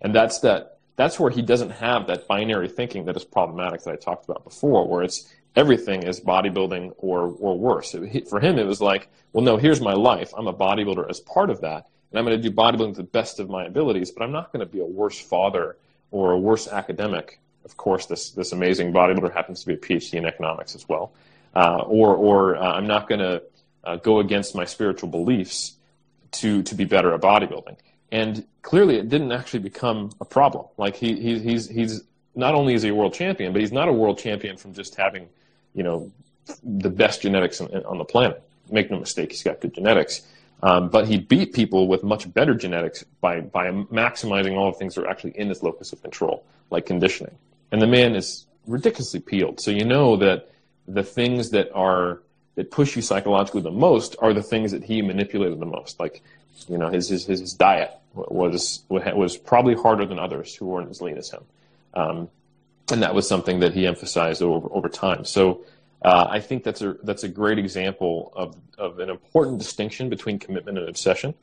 [0.00, 3.92] And that's that, that's where he doesn't have that binary thinking that is problematic that
[3.92, 7.94] I talked about before, where it's everything is bodybuilding or or worse.
[8.28, 10.32] For him, it was like, well, no, here's my life.
[10.36, 13.08] I'm a bodybuilder as part of that, and I'm going to do bodybuilding to the
[13.08, 14.10] best of my abilities.
[14.10, 15.76] But I'm not going to be a worse father
[16.10, 17.40] or a worse academic.
[17.64, 21.12] Of course, this this amazing bodybuilder happens to be a PhD in economics as well.
[21.54, 23.42] Uh, or or uh, I'm not going to
[23.84, 25.77] uh, go against my spiritual beliefs
[26.32, 27.76] to to be better at bodybuilding.
[28.10, 30.66] And clearly, it didn't actually become a problem.
[30.76, 32.02] Like he, he he's he's
[32.34, 34.94] not only is he a world champion, but he's not a world champion from just
[34.94, 35.28] having,
[35.74, 36.10] you know,
[36.62, 38.42] the best genetics on, on the planet.
[38.70, 40.22] Make no mistake, he's got good genetics.
[40.62, 44.96] Um, but he beat people with much better genetics by, by maximizing all the things
[44.96, 47.36] that are actually in his locus of control, like conditioning.
[47.70, 49.60] And the man is ridiculously peeled.
[49.60, 50.50] So you know that
[50.86, 52.20] the things that are
[52.58, 56.00] that push you psychologically the most are the things that he manipulated the most.
[56.00, 56.24] Like,
[56.68, 61.00] you know, his his, his diet was was probably harder than others who weren't as
[61.00, 61.44] lean as him,
[61.94, 62.28] um,
[62.90, 65.24] and that was something that he emphasized over over time.
[65.24, 65.60] So
[66.02, 70.40] uh, I think that's a that's a great example of of an important distinction between
[70.40, 71.34] commitment and obsession.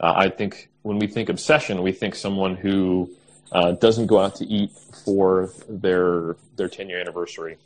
[0.00, 3.10] Uh, I think when we think obsession, we think someone who
[3.52, 4.72] uh, doesn't go out to eat
[5.04, 7.58] for their their 10 year anniversary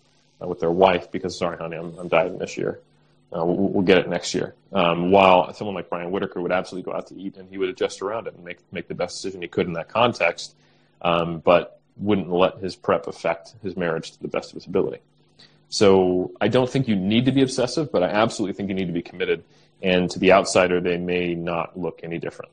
[0.42, 2.80] uh, with their wife because sorry, honey, I'm, I'm dieting this year.
[3.30, 4.54] Uh, we'll, we'll, get it next year.
[4.72, 7.68] Um, while someone like Brian Whitacre would absolutely go out to eat and he would
[7.68, 10.54] adjust around it and make make the best decision he could in that context,
[11.02, 15.00] um, but wouldn't let his prep affect his marriage to the best of his ability.
[15.68, 18.86] So I don't think you need to be obsessive, but I absolutely think you need
[18.86, 19.44] to be committed.
[19.82, 22.50] And to the outsider, they may not look any different.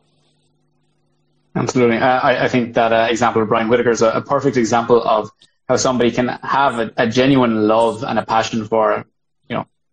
[1.55, 1.97] Absolutely.
[1.97, 5.31] I, I think that uh, example of Brian Whitacre is a, a, perfect example of
[5.69, 9.05] how somebody can have a, a, genuine love and a passion for,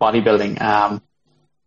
[0.05, 1.03] bodybuilding, um,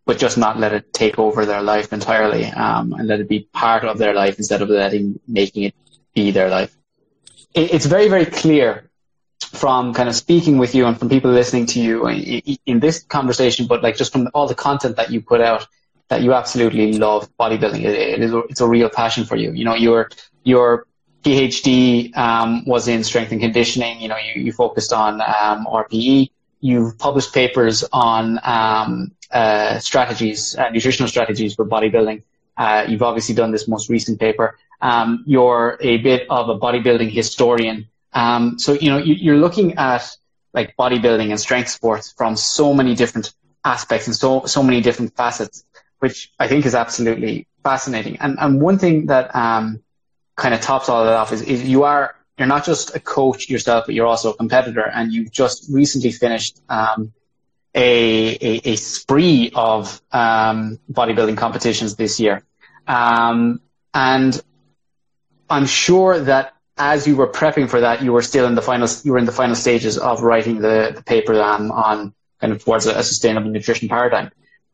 [0.06, 3.40] but just not let it take over their life entirely, um, and let it be
[3.54, 5.76] part of their life instead of letting making it
[6.14, 6.76] be their life.
[7.54, 8.90] It, it's very, very clear
[9.40, 13.04] from kind of speaking with you and from people listening to you in, in this
[13.04, 15.68] conversation, but like just from all the content that you put out,
[16.10, 17.82] that you absolutely love bodybuilding.
[17.84, 19.52] It, it is it's a real passion for you.
[19.52, 20.10] You know, your
[20.44, 20.86] your
[21.24, 24.00] PhD um, was in strength and conditioning.
[24.00, 26.30] You know, you, you focused on um, RPE.
[26.62, 32.24] You've published papers on um, uh, strategies, uh, nutritional strategies for bodybuilding.
[32.58, 34.58] Uh, you've obviously done this most recent paper.
[34.82, 37.88] Um, you're a bit of a bodybuilding historian.
[38.14, 40.10] Um, so you know, you, you're looking at
[40.54, 43.34] like bodybuilding and strength sports from so many different
[43.66, 45.66] aspects and so so many different facets
[46.00, 48.18] which I think is absolutely fascinating.
[48.20, 49.82] And and one thing that um,
[50.36, 53.50] kind of tops all that off is, is you are you're not just a coach
[53.50, 57.14] yourself, but you're also a competitor, and you've just recently finished um,
[57.74, 62.44] a, a, a spree of um, bodybuilding competitions this year,
[62.88, 63.62] um,
[63.94, 64.42] and
[65.50, 68.88] I'm sure that as you were prepping for that, you were still in the final
[69.04, 72.64] you were in the final stages of writing the, the paper um, on kind of
[72.64, 74.32] towards a, a sustainable nutrition paradigm,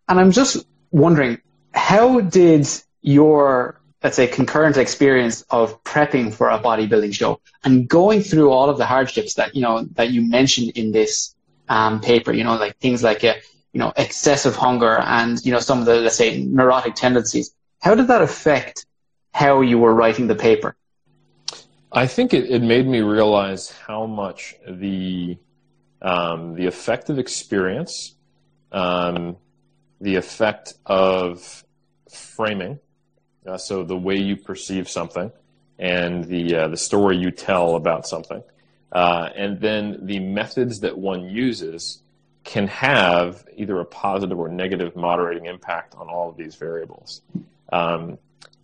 [0.08, 1.40] and I'm just wondering
[1.74, 2.68] how did
[3.02, 8.70] your let's say concurrent experience of prepping for a bodybuilding show and going through all
[8.70, 11.36] of the hardships that you know that you mentioned in this
[11.70, 13.34] um, paper you know like things like uh,
[13.74, 17.54] you know excessive hunger and you know some of the let's say neurotic tendencies.
[17.82, 18.86] How did that affect
[19.34, 20.76] how you were writing the paper?
[21.92, 25.38] I think it, it made me realize how much the
[26.02, 28.16] um, the effective experience
[28.72, 29.38] um,
[30.00, 31.64] the effect of
[32.10, 32.80] framing,
[33.46, 35.32] uh, so the way you perceive something,
[35.80, 38.44] and the uh, the story you tell about something,
[38.92, 42.02] uh, and then the methods that one uses
[42.44, 47.22] can have either a positive or negative moderating impact on all of these variables.
[47.72, 48.18] Um,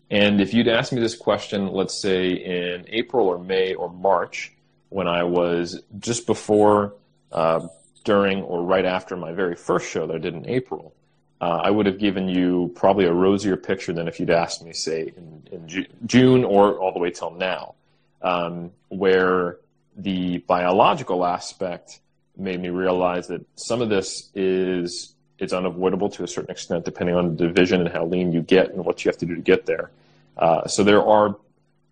[0.10, 4.54] and if you'd asked me this question, let's say in April or May or March,
[4.90, 6.96] when I was just before,
[7.32, 7.68] uh,
[8.04, 10.96] during, or right after my very first show that I did in April,
[11.40, 14.74] uh, I would have given you probably a rosier picture than if you'd asked me,
[14.74, 17.76] say, in, in Ju- June or all the way till now,
[18.22, 19.58] um, where
[19.96, 22.00] the biological aspect
[22.36, 27.16] made me realize that some of this is it's unavoidable to a certain extent, depending
[27.16, 29.42] on the division and how lean you get and what you have to do to
[29.42, 29.92] get there.
[30.36, 31.38] Uh, so there are.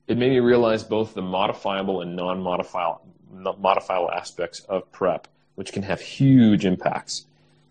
[0.08, 3.02] It made me realize both the modifiable and non-modifiable
[3.60, 7.26] modifiable aspects of prep, which can have huge impacts.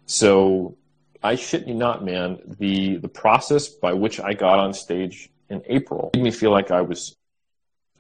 [0.07, 0.77] So
[1.25, 2.39] I shit you not, man.
[2.59, 6.71] The the process by which I got on stage in April made me feel like
[6.71, 7.17] I was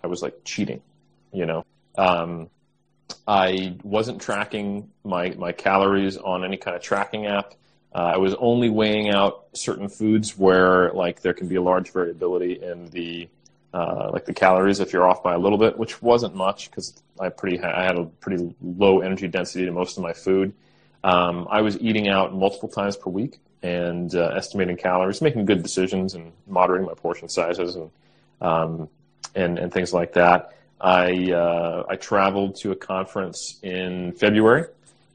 [0.02, 0.82] I was like cheating,
[1.32, 1.64] you know.
[1.96, 2.50] Um,
[3.26, 7.54] I wasn't tracking my my calories on any kind of tracking app.
[7.94, 11.92] Uh, I was only weighing out certain foods where like there can be a large
[11.92, 13.26] variability in the
[13.72, 17.02] uh, like the calories if you're off by a little bit, which wasn't much because
[17.18, 20.52] I pretty I had a pretty low energy density to most of my food.
[21.04, 25.62] Um, I was eating out multiple times per week and uh, estimating calories, making good
[25.62, 27.90] decisions and moderating my portion sizes and
[28.40, 28.88] um,
[29.34, 30.54] and, and things like that.
[30.80, 34.64] I uh, I traveled to a conference in February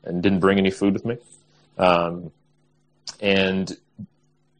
[0.04, 1.18] and didn't bring any food with me,
[1.80, 2.32] um,
[3.20, 3.76] and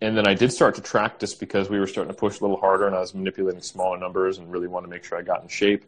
[0.02, 2.42] and then I did start to track just because we were starting to push a
[2.42, 5.22] little harder, and I was manipulating smaller numbers and really wanted to make sure I
[5.22, 5.86] got in shape.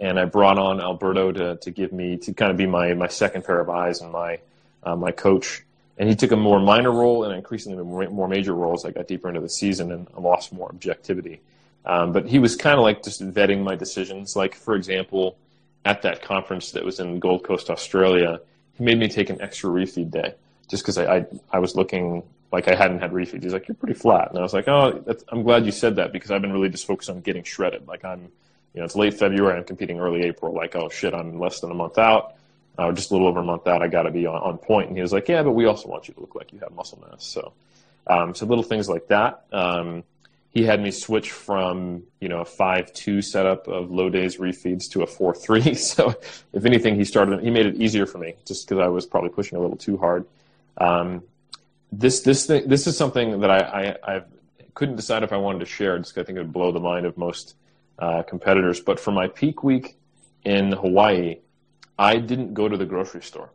[0.00, 3.08] And I brought on Alberto to to give me to kind of be my my
[3.08, 4.40] second pair of eyes and my
[4.82, 5.62] uh, my coach.
[5.98, 9.06] And he took a more minor role and increasingly more major role as I got
[9.06, 11.40] deeper into the season and lost more objectivity.
[11.84, 14.34] Um, but he was kind of like just vetting my decisions.
[14.34, 15.36] Like, for example,
[15.84, 18.40] at that conference that was in Gold Coast, Australia,
[18.74, 20.34] he made me take an extra refeed day
[20.68, 22.22] just because I, I, I was looking
[22.52, 23.42] like I hadn't had refeed.
[23.42, 26.12] He's like, "You're pretty flat," and I was like, "Oh, I'm glad you said that
[26.12, 27.86] because I've been really just focused on getting shredded.
[27.86, 28.20] Like I'm,
[28.74, 30.52] you know, it's late February, I'm competing early April.
[30.52, 32.34] Like, oh shit, I'm less than a month out,
[32.78, 33.82] uh, just a little over a month out.
[33.82, 35.88] I got to be on, on point." And he was like, "Yeah, but we also
[35.88, 37.52] want you to look like you have muscle mass." So,
[38.06, 39.44] um, so little things like that.
[39.52, 40.04] Um,
[40.52, 44.90] he had me switch from you know a five two setup of low days refeeds
[44.90, 45.74] to a four three.
[45.74, 46.14] So
[46.52, 49.30] if anything, he started he made it easier for me just because I was probably
[49.30, 50.26] pushing a little too hard.
[50.78, 51.22] Um,
[51.92, 54.22] this this thing this is something that I, I, I
[54.74, 56.80] couldn't decide if I wanted to share just because I think it would blow the
[56.80, 57.54] mind of most
[57.98, 58.80] uh, competitors.
[58.80, 59.96] But for my peak week
[60.44, 61.36] in Hawaii,
[62.00, 63.50] I didn't go to the grocery store.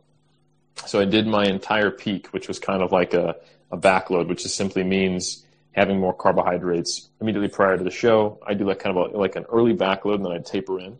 [0.86, 3.34] So I did my entire peak, which was kind of like a,
[3.72, 8.38] a backload, which just simply means having more carbohydrates immediately prior to the show.
[8.46, 10.96] I do like kind of a, like an early backload and then I taper in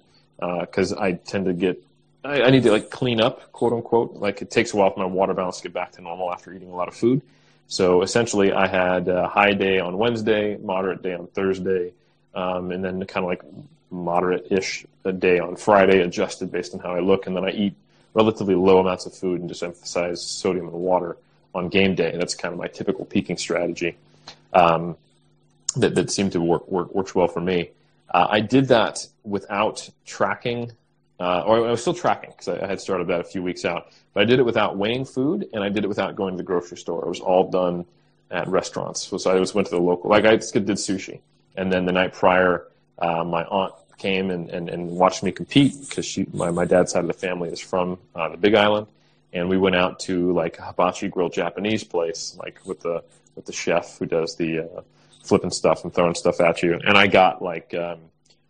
[0.60, 1.80] because uh, I tend to get
[2.24, 4.14] I, I, need to like clean up, quote unquote.
[4.14, 6.52] Like it takes a while for my water balance to get back to normal after
[6.52, 7.22] eating a lot of food.
[7.68, 11.92] So essentially, I had a high day on Wednesday, moderate day on Thursday,
[12.34, 13.42] um, and then kind of like
[13.90, 17.74] moderate-ish a day on Friday, adjusted based on how I look, and then I eat
[18.14, 21.16] relatively low amounts of food and just emphasize sodium and water
[21.54, 22.12] on game day.
[22.12, 23.96] And That's kind of my typical peaking strategy
[24.52, 24.96] um,
[25.76, 27.70] that, that seemed to work, work works well for me.
[28.10, 30.72] Uh, I did that without tracking,
[31.18, 33.64] uh, or I was still tracking because I, I, had started that a few weeks
[33.64, 33.92] out.
[34.14, 36.42] But I did it without weighing food, and I did it without going to the
[36.42, 37.04] grocery store.
[37.04, 37.84] It was all done
[38.30, 39.06] at restaurants.
[39.06, 41.20] So, I just went to the local, like I just did sushi,
[41.56, 42.68] and then the night prior,
[42.98, 46.92] uh, my aunt came and, and, and watched me compete because she my, my dad's
[46.92, 48.86] side of the family is from uh, the Big Island,
[49.32, 53.02] and we went out to like a hibachi grilled Japanese place, like with the
[53.34, 54.80] with the chef who does the uh,
[55.22, 56.74] flipping stuff and throwing stuff at you.
[56.74, 57.98] And I got like um,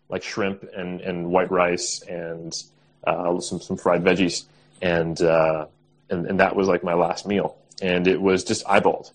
[0.09, 2.53] like shrimp and, and white rice and
[3.05, 4.45] uh, some some fried veggies,
[4.81, 5.67] and, uh,
[6.09, 7.57] and and that was like my last meal.
[7.81, 9.11] And it was just eyeballed,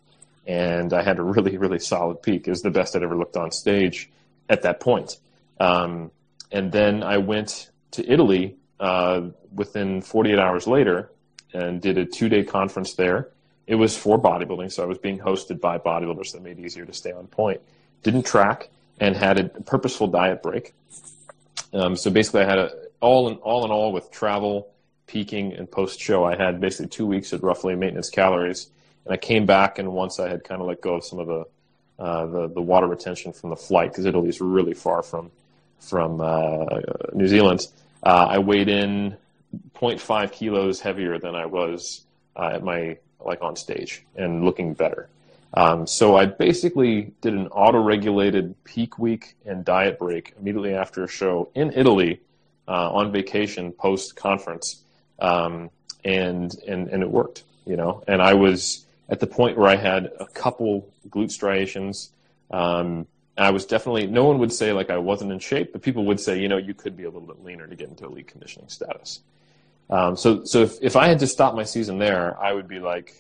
[0.47, 2.47] and I had a really really solid peak.
[2.47, 4.11] It was the best I'd ever looked on stage
[4.49, 5.19] at that point.
[5.61, 6.11] Um,
[6.51, 9.23] and then I went to Italy uh,
[9.55, 11.11] within 48 hours later
[11.53, 13.31] and did a two day conference there
[13.67, 16.85] it was for bodybuilding, so I was being hosted by bodybuilders that made it easier
[16.85, 17.61] to stay on point.
[18.03, 18.71] Didn't track
[19.01, 20.75] and had a purposeful diet break.
[21.73, 22.71] Um, so basically, I had a
[23.01, 24.69] all in all in all with travel,
[25.07, 26.25] peaking, and post show.
[26.25, 28.69] I had basically two weeks at roughly maintenance calories,
[29.05, 31.27] and I came back and once I had kind of let go of some of
[31.27, 31.45] the
[32.03, 35.31] uh, the, the water retention from the flight because Italy is really far from
[35.79, 36.67] from uh,
[37.13, 37.69] New Zealand.
[38.03, 39.17] Uh, I weighed in
[39.77, 42.03] 0.5 kilos heavier than I was
[42.35, 45.09] uh, at my like on stage and looking better.
[45.55, 51.09] Um, so I basically did an auto-regulated peak week and diet break immediately after a
[51.09, 52.21] show in Italy
[52.67, 54.83] uh, on vacation post conference,
[55.21, 55.71] um,
[56.05, 58.03] and and and it worked, you know.
[58.09, 62.11] And I was at the point where I had a couple glute striations.
[62.51, 63.07] Um,
[63.39, 66.19] I was definitely no one would say like I wasn't in shape, but people would
[66.19, 68.69] say you know you could be a little bit leaner to get into elite conditioning
[68.69, 69.21] status.
[69.91, 72.79] Um, so, so if, if I had to stop my season there, I would be
[72.79, 73.15] like,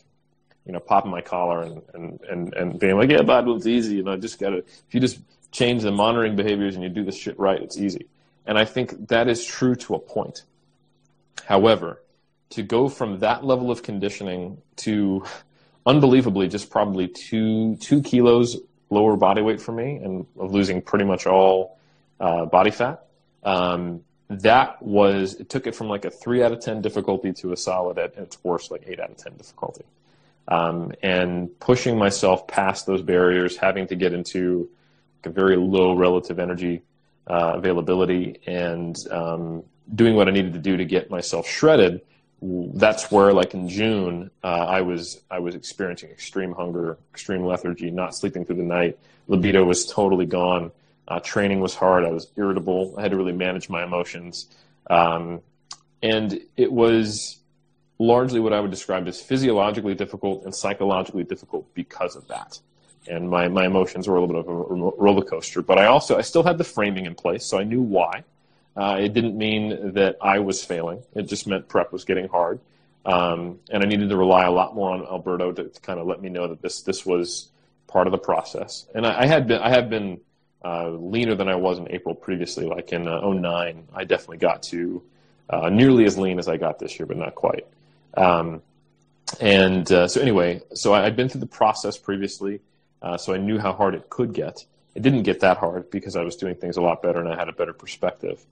[0.65, 3.97] you know, popping my collar and, and, and, and being like, yeah, bodybuilding's easy.
[3.97, 5.21] You know, just gotta, if you just
[5.51, 8.07] change the monitoring behaviors and you do this shit right, it's easy.
[8.47, 10.45] And I think that is true to a point.
[11.45, 12.03] However,
[12.51, 15.25] to go from that level of conditioning to
[15.87, 18.57] unbelievably just probably two, two kilos
[18.91, 21.79] lower body weight for me and of losing pretty much all
[22.21, 23.05] uh, body fat,
[23.43, 27.53] um, that was it took it from like a three out of ten difficulty to
[27.53, 29.85] a solid at its worst like eight out of ten difficulty.
[30.49, 34.69] Um, and pushing myself past those barriers having to get into
[35.21, 36.83] like a very low relative energy
[37.27, 39.63] uh, availability and um,
[39.95, 42.01] doing what i needed to do to get myself shredded
[42.75, 47.91] that's where like in june uh, i was i was experiencing extreme hunger extreme lethargy
[47.91, 50.73] not sleeping through the night libido was totally gone
[51.09, 52.05] uh, training was hard.
[52.05, 52.95] I was irritable.
[52.97, 54.47] I had to really manage my emotions.
[54.89, 55.41] Um,
[56.03, 57.39] and it was
[57.99, 62.59] largely what I would describe as physiologically difficult and psychologically difficult because of that.
[63.09, 66.17] And my, my emotions were a little bit of a roller coaster, but I also,
[66.17, 68.23] I still had the framing in place, so I knew why.
[68.77, 71.03] Uh, it didn't mean that I was failing.
[71.15, 72.61] It just meant prep was getting hard.
[73.05, 76.07] Um, and I needed to rely a lot more on Alberto to, to, kind of
[76.07, 77.49] let me know that this, this was
[77.89, 78.87] part of the process.
[78.95, 80.21] And I, I had been, I have been,
[80.65, 82.67] uh, leaner than I was in April previously.
[82.67, 85.03] Like in uh, 09, I definitely got to
[85.51, 87.67] uh, nearly as lean as I got this year, but not quite.
[88.17, 88.63] Um,
[89.41, 92.61] and uh, so anyway, so I, had been through the process previously,
[93.01, 94.65] uh, so I knew how hard it could get.
[94.95, 97.37] It didn't get that hard because I was doing things a lot better and I
[97.37, 98.45] had a better perspective.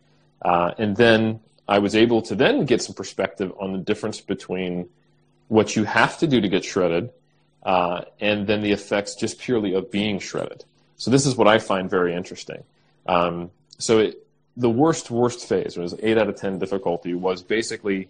[0.42, 4.88] Uh, and then I was able to then get some perspective on the difference between
[5.48, 7.10] what you have to do to get shredded
[7.62, 10.64] uh, and then the effects just purely of being shredded.
[10.96, 12.62] So this is what I find very interesting.
[13.06, 14.26] Um, so it,
[14.56, 18.08] the worst, worst phase, was 8 out of 10 difficulty, was basically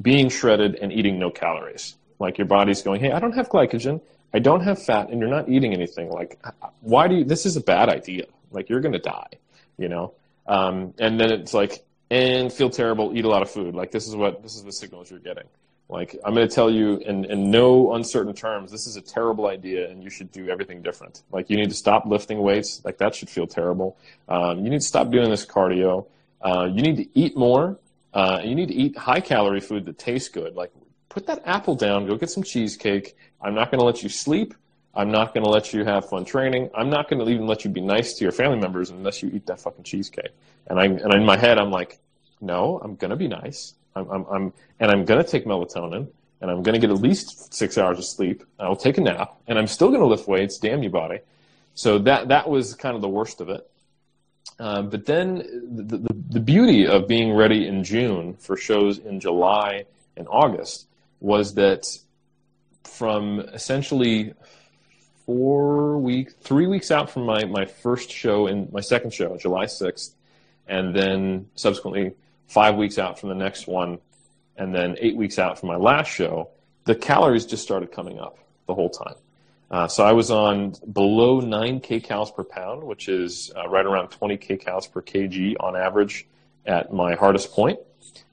[0.00, 1.96] being shredded and eating no calories.
[2.18, 4.00] Like your body's going, hey, I don't have glycogen,
[4.32, 6.10] I don't have fat, and you're not eating anything.
[6.10, 6.38] Like,
[6.80, 8.26] why do you, this is a bad idea.
[8.52, 9.30] Like, you're going to die,
[9.76, 10.12] you know?
[10.50, 13.74] Um, and then it's like, and feel terrible, eat a lot of food.
[13.74, 15.44] Like, this is what, this is the signals you're getting.
[15.88, 19.46] Like, I'm going to tell you in, in no uncertain terms, this is a terrible
[19.46, 21.22] idea and you should do everything different.
[21.30, 22.84] Like, you need to stop lifting weights.
[22.84, 23.96] Like, that should feel terrible.
[24.28, 26.06] Um, you need to stop doing this cardio.
[26.42, 27.78] Uh, you need to eat more.
[28.12, 30.56] Uh, you need to eat high calorie food that tastes good.
[30.56, 30.72] Like,
[31.08, 33.16] put that apple down, go get some cheesecake.
[33.40, 34.54] I'm not going to let you sleep.
[34.94, 36.70] I'm not going to let you have fun training.
[36.74, 39.30] I'm not going to even let you be nice to your family members unless you
[39.32, 40.32] eat that fucking cheesecake.
[40.66, 42.00] And I and in my head, I'm like,
[42.40, 43.74] no, I'm going to be nice.
[43.94, 46.08] I'm, I'm, I'm and I'm going to take melatonin,
[46.40, 48.42] and I'm going to get at least six hours of sleep.
[48.58, 50.58] I'll take a nap, and I'm still going to lift weights.
[50.58, 51.20] Damn you, body.
[51.74, 53.70] So that that was kind of the worst of it.
[54.58, 59.20] Uh, but then the, the, the beauty of being ready in June for shows in
[59.20, 59.86] July
[60.16, 60.86] and August
[61.20, 61.86] was that
[62.84, 64.34] from essentially
[65.30, 69.66] four weeks, three weeks out from my, my first show in my second show, July
[69.66, 70.14] 6th,
[70.66, 72.14] and then subsequently
[72.48, 74.00] five weeks out from the next one,
[74.56, 76.48] and then eight weeks out from my last show,
[76.82, 79.14] the calories just started coming up the whole time.
[79.70, 84.08] Uh, so I was on below 9 kcals per pound, which is uh, right around
[84.08, 86.26] 20 kcals per kg on average
[86.66, 87.78] at my hardest point.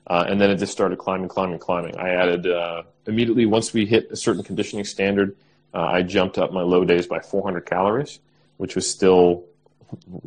[0.08, 1.96] Uh, and then it just started climbing, climbing, climbing.
[1.96, 5.36] I added uh, immediately once we hit a certain conditioning standard,
[5.74, 8.20] uh, I jumped up my low days by 400 calories,
[8.58, 9.46] which was still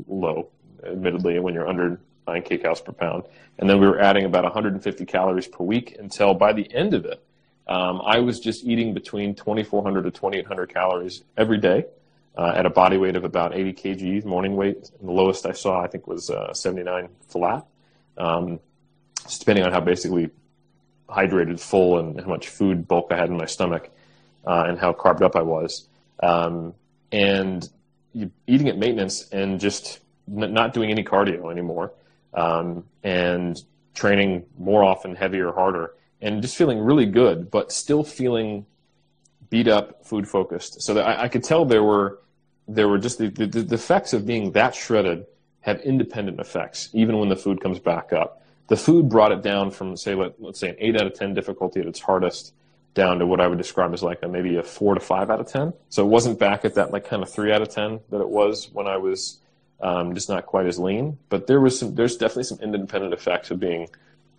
[0.06, 0.48] low,
[0.84, 3.24] admittedly, when you're under 9 kcals per pound.
[3.58, 7.04] And then we were adding about 150 calories per week until by the end of
[7.04, 7.22] it,
[7.66, 11.86] um, I was just eating between 2,400 to 2,800 calories every day
[12.36, 14.90] uh, at a body weight of about 80 kgs, morning weight.
[14.98, 17.66] And the lowest I saw, I think, was uh, 79 flat,
[18.18, 18.60] um,
[19.38, 20.30] depending on how basically
[21.08, 23.90] hydrated, full, and how much food bulk I had in my stomach
[24.46, 25.88] uh, and how carved up I was.
[26.22, 26.74] Um,
[27.12, 27.68] and
[28.46, 31.92] eating at maintenance and just n- not doing any cardio anymore
[32.34, 33.62] um, and
[33.94, 38.66] training more often, heavier, harder, and just feeling really good, but still feeling
[39.48, 40.82] beat up, food focused.
[40.82, 42.20] So I, I, could tell there were
[42.68, 45.26] there were just the, the, the effects of being that shredded
[45.60, 48.42] have independent effects, even when the food comes back up.
[48.68, 51.34] The food brought it down from say let, let's say an eight out of ten
[51.34, 52.52] difficulty at its hardest
[52.94, 55.40] down to what I would describe as like a, maybe a four to five out
[55.40, 55.72] of ten.
[55.88, 58.28] So it wasn't back at that like kind of three out of ten that it
[58.28, 59.38] was when I was
[59.80, 61.18] um, just not quite as lean.
[61.28, 63.88] But there was some, there's definitely some independent effects of being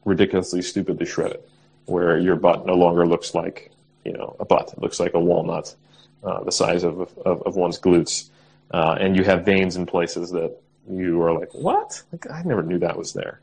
[0.06, 1.42] ridiculously stupidly shredded,
[1.86, 3.72] where your butt no longer looks like
[4.04, 5.76] you know a butt; it looks like a walnut,
[6.24, 8.30] uh, the size of, of, of one's glutes,
[8.72, 10.58] uh, and you have veins in places that
[10.90, 12.02] you are like, what?
[12.12, 13.40] Like I never knew that was there.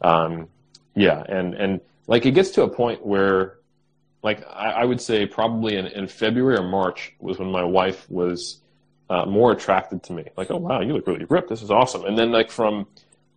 [0.00, 0.48] Um,
[0.94, 3.56] yeah, and and like it gets to a point where
[4.22, 8.08] like I, I would say probably in, in February or March was when my wife
[8.10, 8.60] was
[9.10, 10.24] uh, more attracted to me.
[10.36, 11.48] Like, oh wow, you look really ripped.
[11.48, 12.04] This is awesome.
[12.04, 12.86] And then like from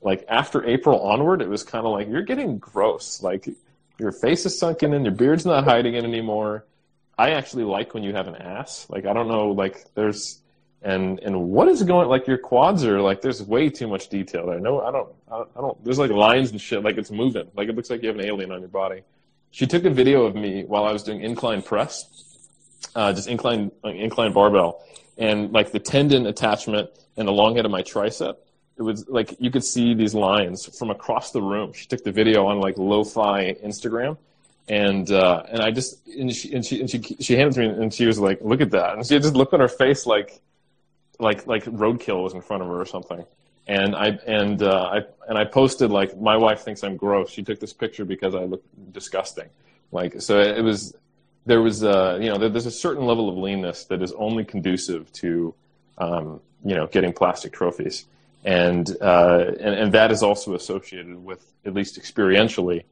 [0.02, 3.22] like after April onward, it was kind of like you're getting gross.
[3.22, 3.50] Like
[3.98, 6.66] your face is sunken in, your beard's not hiding it anymore.
[7.18, 8.86] I actually like when you have an ass.
[8.90, 10.42] Like I don't know, like there's
[10.82, 14.46] and and what is going like your quads are like there's way too much detail
[14.46, 14.60] there.
[14.60, 17.50] No, I don't, I don't, I don't there's like lines and shit like it's moving.
[17.56, 19.02] Like it looks like you have an alien on your body.
[19.56, 21.94] She took a video of me while I was doing incline press,
[22.94, 24.84] uh, just incline incline barbell,
[25.18, 28.36] and like the tendon attachment and the long head of my tricep
[28.78, 32.12] it was like you could see these lines from across the room she took the
[32.12, 34.18] video on like lo-fi instagram
[34.68, 37.94] and uh, and I just and she and she and she she handed me and
[37.94, 40.42] she was like, "Look at that!" And she just looked on her face like
[41.20, 43.26] like like roadkill was in front of her or something.
[43.68, 47.42] And I and uh, I and I posted like, "My wife thinks I'm gross." She
[47.42, 49.50] took this picture because I look disgusting
[49.92, 50.96] Like so, it was
[51.46, 55.12] there was a, you know there's a certain level of leanness that is only conducive
[55.14, 55.54] to
[55.98, 58.06] um, you know getting plastic trophies,
[58.44, 62.84] and, uh, and and that is also associated with at least experientially.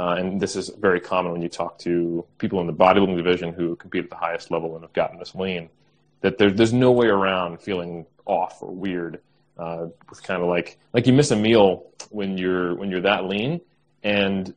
[0.00, 3.52] Uh, and this is very common when you talk to people in the bodybuilding division
[3.52, 5.68] who compete at the highest level and have gotten this lean,
[6.22, 9.20] that there, there's no way around feeling off or weird.
[9.62, 9.86] Uh,
[10.24, 13.60] kind of like like you miss a meal when you're when you're that lean,
[14.02, 14.52] and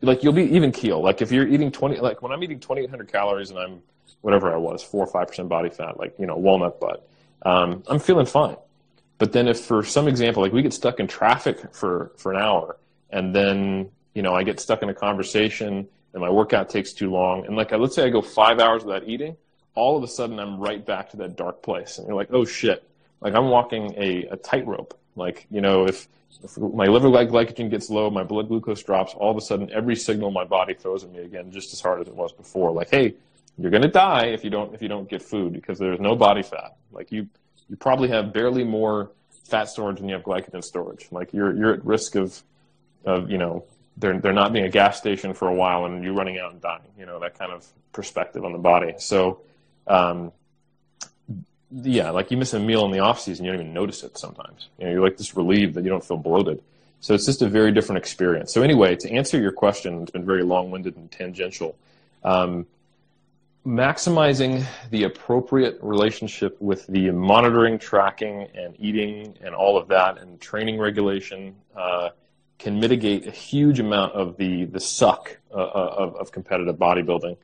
[0.00, 1.00] like you'll be even keel.
[1.00, 3.82] Like if you're eating twenty, like when I'm eating 2,800 calories and I'm
[4.22, 7.08] whatever I was, four or five percent body fat, like you know walnut butt,
[7.42, 8.56] um, I'm feeling fine.
[9.18, 12.40] But then if for some example, like we get stuck in traffic for for an
[12.40, 12.78] hour,
[13.10, 17.10] and then you know I get stuck in a conversation and my workout takes too
[17.10, 19.36] long, and like let's say I go five hours without eating,
[19.76, 22.44] all of a sudden I'm right back to that dark place, and you're like, oh
[22.44, 22.82] shit,
[23.26, 24.96] like I'm walking a, a tightrope.
[25.16, 26.06] Like you know if
[26.44, 29.96] if my liver glycogen gets low, my blood glucose drops, all of a sudden every
[29.96, 32.70] signal my body throws at me again just as hard as it was before.
[32.70, 33.14] Like, hey,
[33.58, 36.44] you're gonna die if you don't if you don't get food because there's no body
[36.44, 36.76] fat.
[36.92, 37.28] Like you
[37.68, 39.10] you probably have barely more
[39.44, 41.08] fat storage than you have glycogen storage.
[41.10, 42.40] Like you're you're at risk of
[43.04, 43.64] of you know
[43.96, 46.60] there there not being a gas station for a while and you running out and
[46.60, 46.92] dying.
[46.96, 48.94] You know that kind of perspective on the body.
[48.98, 49.40] So.
[49.88, 50.32] Um,
[51.70, 54.16] yeah, like you miss a meal in the off season, you don't even notice it
[54.18, 54.68] sometimes.
[54.78, 56.62] You know, you're like just relieved that you don't feel bloated.
[57.00, 58.52] So it's just a very different experience.
[58.52, 61.76] So anyway, to answer your question, it's been very long-winded and tangential.
[62.24, 62.66] Um,
[63.66, 70.40] maximizing the appropriate relationship with the monitoring, tracking, and eating, and all of that, and
[70.40, 72.10] training regulation uh,
[72.58, 77.36] can mitigate a huge amount of the the suck uh, uh of, of competitive bodybuilding.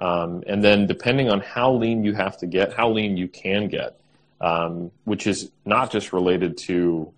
[0.00, 3.68] Um, and then depending on how lean you have to get, how lean you can
[3.68, 4.00] get,
[4.40, 7.12] um, which is not just related to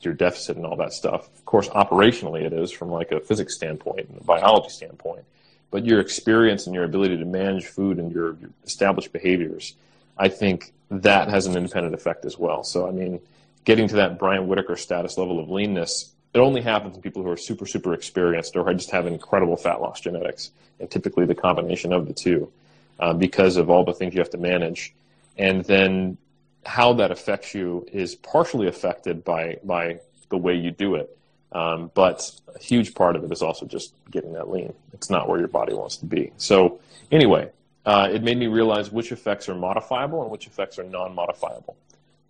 [0.00, 1.28] your deficit and all that stuff.
[1.34, 5.24] Of course, operationally it is from like a physics standpoint and a biology standpoint,
[5.70, 9.74] but your experience and your ability to manage food and your, your established behaviors,
[10.16, 12.62] I think that has an independent effect as well.
[12.62, 13.20] So, I mean,
[13.64, 17.30] getting to that Brian Whitacre status level of leanness it only happens in people who
[17.30, 21.92] are super, super experienced or just have incredible fat loss genetics, and typically the combination
[21.92, 22.50] of the two,
[22.98, 24.94] uh, because of all the things you have to manage.
[25.36, 26.16] And then
[26.64, 29.98] how that affects you is partially affected by by
[30.30, 31.16] the way you do it.
[31.52, 34.72] Um, but a huge part of it is also just getting that lean.
[34.94, 36.32] It's not where your body wants to be.
[36.38, 36.80] So
[37.10, 37.50] anyway,
[37.84, 41.76] uh, it made me realize which effects are modifiable and which effects are non-modifiable,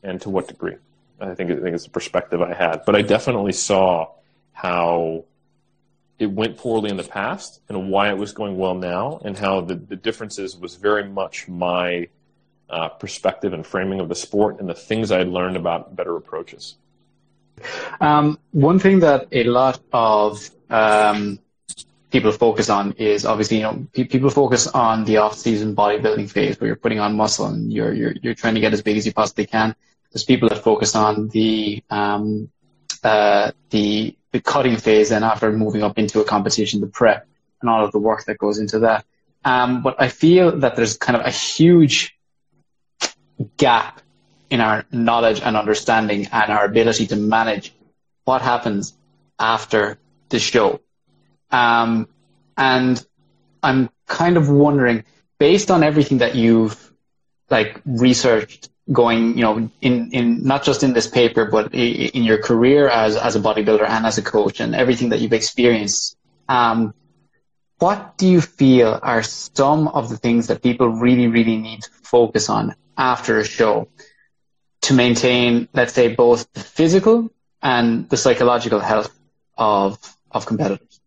[0.03, 0.77] and to what degree.
[1.23, 4.09] I think I think it's the perspective I had, but I definitely saw
[4.53, 5.25] how
[6.19, 9.61] it went poorly in the past and why it was going well now, and how
[9.61, 12.09] the, the differences was very much my
[12.71, 16.17] uh, perspective and framing of the sport and the things I had learned about better
[16.17, 16.77] approaches.
[18.01, 21.39] Um, one thing that a lot of um,
[22.11, 26.67] people focus on is obviously you know people focus on the off-season bodybuilding phase where
[26.67, 29.13] you're putting on muscle and you're you're you're trying to get as big as you
[29.13, 29.75] possibly can
[30.13, 32.51] there's people that focus on the um,
[33.03, 37.27] uh, the the cutting phase and after moving up into a competition, the prep
[37.61, 39.05] and all of the work that goes into that.
[39.45, 42.17] Um, but I feel that there's kind of a huge
[43.57, 44.01] gap
[44.51, 47.73] in our knowledge and understanding and our ability to manage
[48.25, 48.95] what happens
[49.39, 49.99] after
[50.29, 50.81] the show.
[51.51, 52.09] Um,
[52.57, 53.05] and
[53.63, 55.05] I'm kind of wondering,
[55.39, 56.93] based on everything that you've
[57.51, 62.39] like researched going, you know, in, in not just in this paper, but in your
[62.39, 66.17] career as, as a bodybuilder and as a coach and everything that you've experienced,
[66.49, 66.95] um,
[67.79, 71.91] what do you feel are some of the things that people really, really need to
[72.03, 73.89] focus on after a show
[74.83, 77.31] to maintain, let's say, both the physical
[77.61, 79.17] and the psychological health
[79.57, 79.99] of,
[80.31, 81.01] of competitors?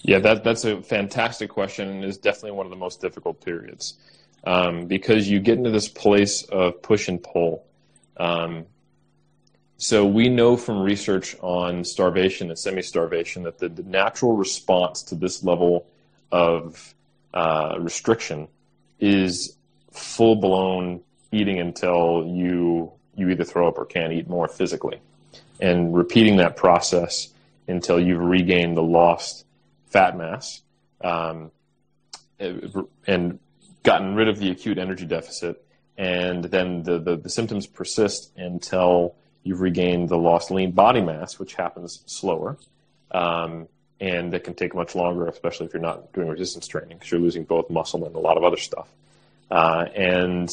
[0.00, 3.98] Yeah, that, that's a fantastic question and is definitely one of the most difficult periods
[4.44, 7.64] um, because you get into this place of push and pull.
[8.16, 8.66] Um,
[9.76, 15.14] so we know from research on starvation and semi-starvation that the, the natural response to
[15.14, 15.86] this level
[16.30, 16.94] of
[17.32, 18.48] uh, restriction
[18.98, 19.56] is
[19.90, 21.00] full-blown
[21.32, 25.00] eating until you you either throw up or can't eat more physically,
[25.60, 27.28] and repeating that process
[27.68, 29.44] until you've regained the lost
[29.86, 30.62] fat mass.
[31.02, 31.50] Um,
[32.38, 33.38] and
[33.82, 35.64] gotten rid of the acute energy deficit,
[35.96, 41.38] and then the, the, the symptoms persist until you've regained the lost lean body mass,
[41.38, 42.58] which happens slower.
[43.10, 43.68] Um,
[44.00, 47.20] and it can take much longer, especially if you're not doing resistance training, because you're
[47.20, 48.88] losing both muscle and a lot of other stuff.
[49.50, 50.48] Uh, and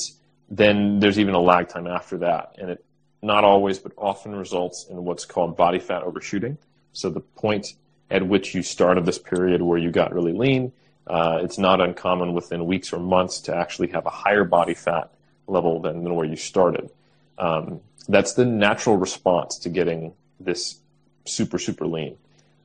[0.50, 2.84] then there's even a lag time after that, and it
[3.22, 6.58] not always, but often results in what's called body fat overshooting.
[6.94, 7.68] So the point
[8.10, 10.72] at which you started this period where you got really lean.
[11.10, 15.10] Uh, it's not uncommon within weeks or months to actually have a higher body fat
[15.48, 16.90] level than, than where you started.
[17.38, 20.80] Um, that's the natural response to getting this
[21.26, 22.18] super, super lean.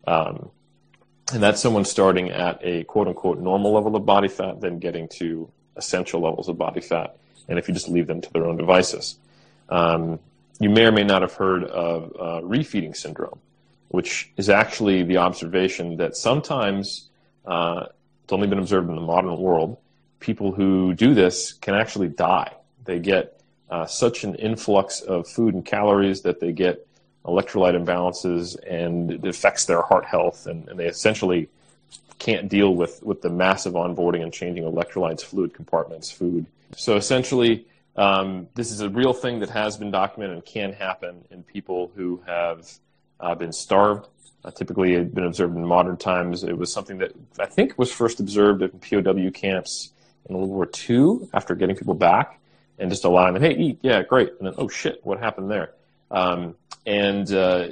[0.07, 0.51] Um,
[1.33, 5.09] and that's someone starting at a quote unquote normal level of body fat, then getting
[5.09, 7.17] to essential levels of body fat.
[7.49, 9.17] And if you just leave them to their own devices,
[9.69, 10.19] um,
[10.61, 13.39] you may or may not have heard of uh, refeeding syndrome,
[13.89, 17.09] which is actually the observation that sometimes
[17.47, 17.87] uh,
[18.25, 19.79] it's only been observed in the modern world.
[20.21, 22.53] People who do this can actually die.
[22.85, 23.41] They get
[23.71, 26.87] uh, such an influx of food and calories that they get
[27.25, 31.49] electrolyte imbalances and it affects their heart health, and, and they essentially
[32.19, 36.47] can't deal with, with the massive onboarding and changing electrolytes, fluid compartments, food.
[36.77, 37.67] So essentially,
[37.97, 41.91] um, this is a real thing that has been documented and can happen in people
[41.95, 42.71] who have
[43.21, 44.07] uh, been starved.
[44.45, 46.43] Uh, typically, had been observed in modern times.
[46.43, 49.93] It was something that I think was first observed in POW camps
[50.29, 52.41] in World War II after getting people back
[52.79, 54.33] and just allowing them, hey, eat, yeah, great.
[54.39, 55.75] And then, oh shit, what happened there?
[56.11, 56.57] Um,
[56.87, 57.69] and uh,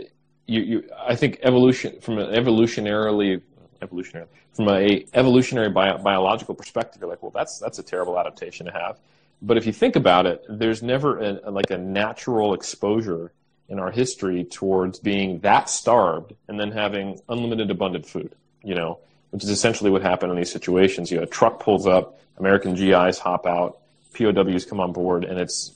[0.46, 3.42] you, you, I think evolution, from an evolutionarily,
[3.82, 8.66] evolutionary, from a evolutionary bio, biological perspective, you're like, well, that's that's a terrible adaptation
[8.66, 8.98] to have.
[9.42, 13.32] But if you think about it, there's never a, like a natural exposure
[13.70, 18.98] in our history towards being that starved and then having unlimited abundant food, you know,
[19.30, 21.10] which is essentially what happened in these situations.
[21.10, 23.78] You know, a truck pulls up, American GIs hop out,
[24.12, 25.72] POWs come on board, and it's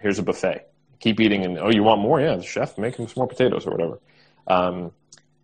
[0.00, 0.66] here's a buffet.
[0.98, 2.20] Keep eating, and oh, you want more?
[2.20, 3.98] Yeah, the chef, make some more potatoes or whatever.
[4.46, 4.92] Um,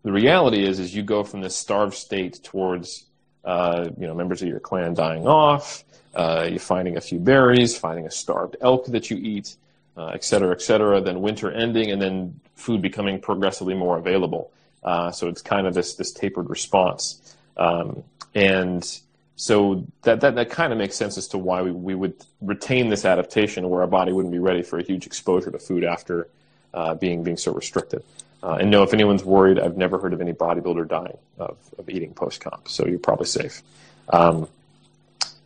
[0.02, 3.04] the reality is, is you go from this starved state towards,
[3.44, 7.76] uh, you know, members of your clan dying off, uh, you're finding a few berries,
[7.76, 9.56] finding a starved elk that you eat,
[9.96, 11.00] uh, et cetera, et cetera.
[11.00, 14.50] Then winter ending, and then food becoming progressively more available.
[14.82, 18.02] Uh, so it's kind of this this tapered response, um,
[18.34, 19.00] and
[19.36, 22.88] so that that, that kind of makes sense as to why we, we would retain
[22.88, 26.28] this adaptation where our body wouldn't be ready for a huge exposure to food after
[26.74, 28.02] uh, being being so restricted.
[28.42, 31.88] Uh, and no, if anyone's worried, I've never heard of any bodybuilder dying of, of
[31.88, 33.62] eating post comp, so you're probably safe.
[34.08, 34.48] Um,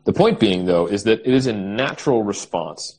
[0.05, 2.97] the point being, though, is that it is a natural response.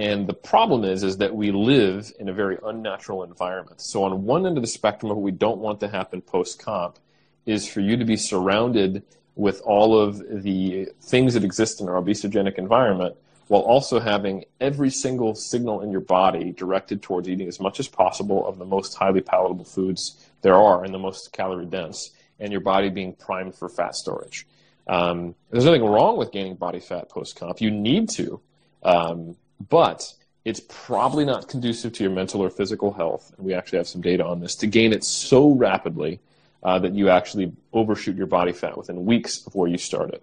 [0.00, 3.82] And the problem is, is that we live in a very unnatural environment.
[3.82, 6.98] So on one end of the spectrum of what we don't want to happen post-comp
[7.44, 9.02] is for you to be surrounded
[9.36, 13.14] with all of the things that exist in our obesogenic environment
[13.48, 17.86] while also having every single signal in your body directed towards eating as much as
[17.86, 22.52] possible of the most highly palatable foods there are and the most calorie dense, and
[22.52, 24.46] your body being primed for fat storage.
[24.86, 27.60] Um, there's nothing wrong with gaining body fat post comp.
[27.60, 28.40] You need to,
[28.82, 29.36] um,
[29.68, 30.14] but
[30.44, 33.32] it's probably not conducive to your mental or physical health.
[33.36, 36.20] And we actually have some data on this to gain it so rapidly
[36.62, 40.20] uh, that you actually overshoot your body fat within weeks of where you started.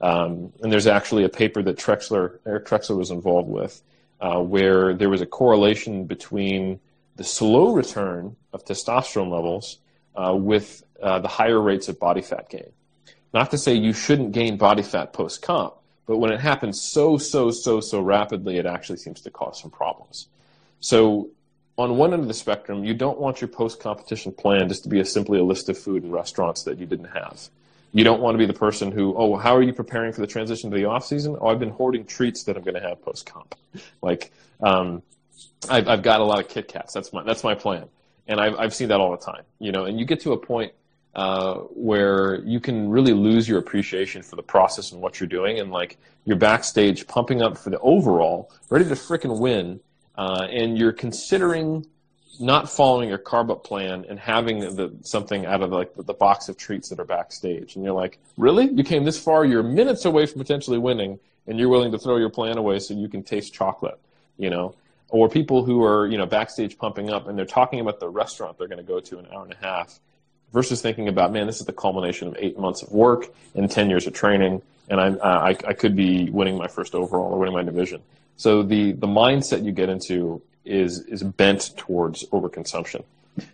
[0.00, 3.82] Um, and there's actually a paper that Trexler, Eric Trexler was involved with,
[4.20, 6.80] uh, where there was a correlation between
[7.16, 9.78] the slow return of testosterone levels
[10.16, 12.72] uh, with uh, the higher rates of body fat gain.
[13.32, 15.74] Not to say you shouldn't gain body fat post comp,
[16.06, 19.70] but when it happens so, so, so, so rapidly, it actually seems to cause some
[19.70, 20.28] problems.
[20.80, 21.30] So,
[21.78, 24.88] on one end of the spectrum, you don't want your post competition plan just to
[24.88, 27.48] be a, simply a list of food and restaurants that you didn't have.
[27.92, 30.26] You don't want to be the person who, oh, how are you preparing for the
[30.26, 31.36] transition to the off season?
[31.40, 33.54] Oh, I've been hoarding treats that I'm going to have post comp.
[34.02, 34.32] like,
[34.62, 35.02] um,
[35.68, 36.92] I've, I've got a lot of Kit Kats.
[36.92, 37.88] That's my that's my plan,
[38.26, 39.42] and I've I've seen that all the time.
[39.58, 40.72] You know, and you get to a point
[41.14, 45.58] uh, where you can really lose your appreciation for the process and what you're doing,
[45.58, 49.80] and like you're backstage pumping up for the overall, ready to fricking win,
[50.16, 51.84] uh, and you're considering
[52.38, 56.14] not following your carb up plan and having the, something out of like the, the
[56.14, 58.70] box of treats that are backstage, and you're like, really?
[58.70, 59.44] You came this far?
[59.44, 61.18] You're minutes away from potentially winning,
[61.48, 63.98] and you're willing to throw your plan away so you can taste chocolate,
[64.38, 64.74] you know?
[65.08, 68.56] Or people who are you know backstage pumping up and they're talking about the restaurant
[68.56, 69.98] they're going to go to an hour and a half
[70.52, 73.90] versus thinking about, man, this is the culmination of eight months of work and 10
[73.90, 77.54] years of training, and I, I, I could be winning my first overall or winning
[77.54, 78.02] my division.
[78.36, 83.04] So the, the mindset you get into is, is bent towards overconsumption.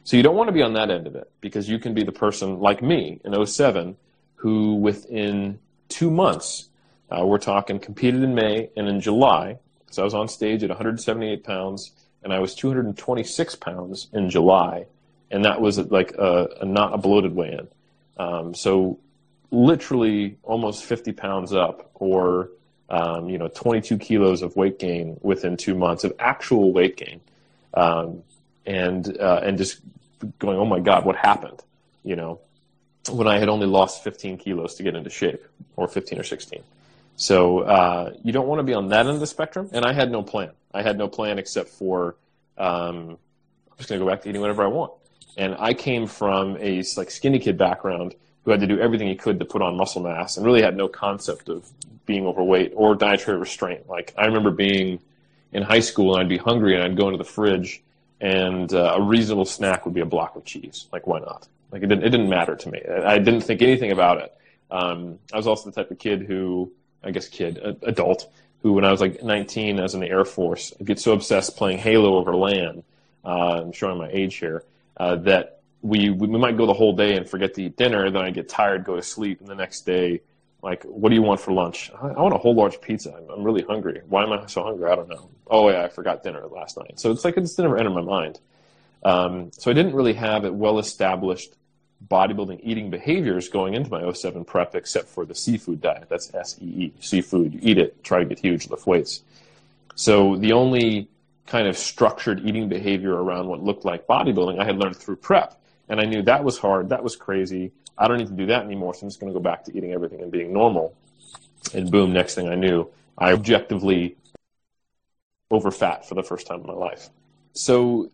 [0.04, 2.02] So you don't want to be on that end of it because you can be
[2.02, 3.96] the person like me in 07
[4.36, 5.58] who within
[5.88, 6.68] two months,
[7.10, 9.58] uh, we're talking competed in May and in July.
[9.90, 11.92] So I was on stage at 178 pounds
[12.22, 14.86] and I was 226 pounds in July
[15.30, 17.68] and that was like a, a not a bloated weigh-in.
[18.18, 18.98] Um, so
[19.50, 22.50] literally almost 50 pounds up, or
[22.88, 27.20] um, you know 22 kilos of weight gain within two months of actual weight gain,
[27.74, 28.22] um,
[28.64, 29.80] and uh, and just
[30.38, 31.62] going, oh my god, what happened?
[32.04, 32.40] You know,
[33.10, 35.44] when I had only lost 15 kilos to get into shape,
[35.76, 36.62] or 15 or 16.
[37.16, 39.70] So uh, you don't want to be on that end of the spectrum.
[39.72, 40.50] And I had no plan.
[40.72, 42.16] I had no plan except for
[42.58, 43.18] um,
[43.76, 44.92] I'm just going to go back to eating whatever I want.
[45.36, 48.14] And I came from a like skinny kid background
[48.44, 50.76] who had to do everything he could to put on muscle mass and really had
[50.76, 51.68] no concept of
[52.06, 53.88] being overweight or dietary restraint.
[53.88, 55.00] Like I remember being
[55.52, 57.82] in high school and I'd be hungry and I'd go into the fridge
[58.20, 60.86] and uh, a reasonable snack would be a block of cheese.
[60.92, 61.48] Like why not?
[61.70, 62.80] Like it didn't, it didn't matter to me.
[63.04, 64.32] I didn't think anything about it.
[64.70, 66.72] Um, I was also the type of kid who,
[67.02, 68.32] I guess kid, adult,
[68.62, 71.12] who when I was like 19, I was in the Air Force, I'd get so
[71.12, 72.82] obsessed playing Halo over LAN.
[73.24, 74.62] Uh, I'm showing my age here.
[74.96, 78.10] Uh, that we we might go the whole day and forget to eat dinner.
[78.10, 80.20] Then I get tired, go to sleep, and the next day,
[80.62, 81.90] like, what do you want for lunch?
[82.00, 83.14] I, I want a whole large pizza.
[83.14, 84.00] I'm, I'm, really hungry.
[84.08, 84.90] Why am I so hungry?
[84.90, 85.28] I don't know.
[85.46, 86.98] Oh yeah, I forgot dinner last night.
[86.98, 88.40] So it's like it just never entered my mind.
[89.04, 91.54] Um, so I didn't really have a well established
[92.08, 96.06] bodybuilding eating behaviors going into my 07 prep except for the seafood diet.
[96.08, 97.54] That's S-E-E, seafood.
[97.54, 99.22] You eat it, try to get huge, lift weights.
[99.94, 101.08] So the only
[101.46, 105.60] kind of structured eating behavior around what looked like bodybuilding I had learned through prep.
[105.88, 107.72] And I knew that was hard, that was crazy.
[107.96, 109.76] I don't need to do that anymore, so I'm just going to go back to
[109.76, 110.96] eating everything and being normal.
[111.72, 114.16] And boom, next thing I knew, I objectively
[115.50, 117.08] over fat for the first time in my life.
[117.52, 118.10] So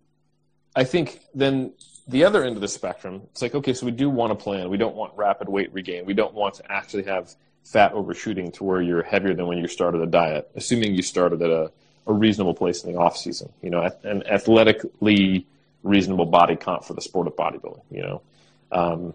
[0.77, 1.73] I think then
[2.07, 4.69] the other end of the spectrum, it's like, okay, so we do want a plan.
[4.69, 6.05] We don't want rapid weight regain.
[6.05, 7.35] We don't want to actually have
[7.65, 11.43] fat overshooting to where you're heavier than when you started a diet, assuming you started
[11.43, 11.73] at a,
[12.07, 15.47] a reasonable place in the off season, you know, an athletically
[15.83, 18.23] reasonable body comp for the sport of bodybuilding, you know.
[18.71, 19.15] Um,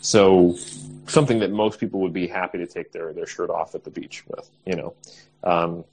[0.00, 0.56] so
[1.06, 3.90] something that most people would be happy to take their, their shirt off at the
[3.90, 4.94] beach with, you know.
[5.44, 5.84] Um,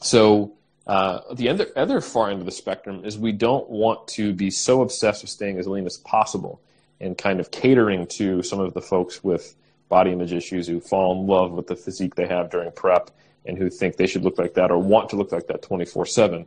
[0.00, 0.52] so
[0.86, 4.50] uh, the other, other far end of the spectrum is we don't want to be
[4.50, 6.60] so obsessed with staying as lean as possible
[7.00, 9.54] and kind of catering to some of the folks with
[9.88, 13.10] body image issues who fall in love with the physique they have during prep
[13.46, 16.02] and who think they should look like that or want to look like that 24
[16.02, 16.46] uh, 7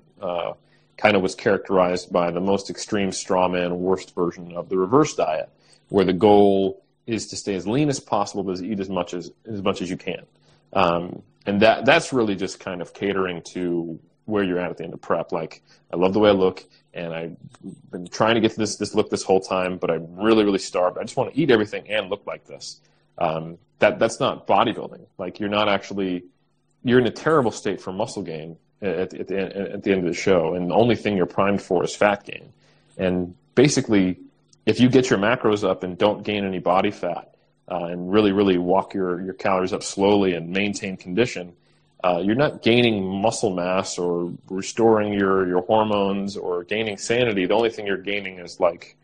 [0.95, 5.49] kind of was characterized by the most extreme strawman worst version of the reverse diet
[5.89, 9.31] where the goal is to stay as lean as possible but eat as much as
[9.45, 10.23] as much as you can
[10.73, 14.83] um, and that that's really just kind of catering to where you're at at the
[14.83, 15.31] end of prep.
[15.31, 15.61] Like,
[15.91, 16.63] I love the way I look,
[16.93, 17.35] and I've
[17.91, 20.97] been trying to get this this look this whole time, but I'm really really starved.
[20.97, 22.79] I just want to eat everything and look like this.
[23.17, 25.05] Um, that that's not bodybuilding.
[25.17, 26.23] Like, you're not actually
[26.83, 30.05] you're in a terrible state for muscle gain at, at, the, at the end of
[30.05, 32.51] the show, and the only thing you're primed for is fat gain.
[32.97, 34.19] And basically,
[34.65, 37.29] if you get your macros up and don't gain any body fat,
[37.69, 41.53] uh, and really really walk your your calories up slowly and maintain condition
[42.03, 47.45] uh, you're not gaining muscle mass or restoring your, your hormones or gaining sanity.
[47.45, 48.97] The only thing you're gaining is like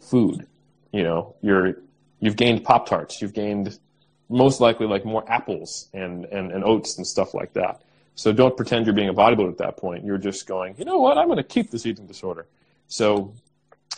[0.00, 0.46] food.
[0.92, 1.76] You know, you're
[2.20, 3.78] you've gained Pop Tarts, you've gained
[4.28, 7.82] most likely like more apples and, and, and oats and stuff like that.
[8.14, 10.04] So don't pretend you're being a bodybuilder at that point.
[10.04, 12.46] You're just going, you know what, I'm going to keep this eating disorder.
[12.88, 13.34] So,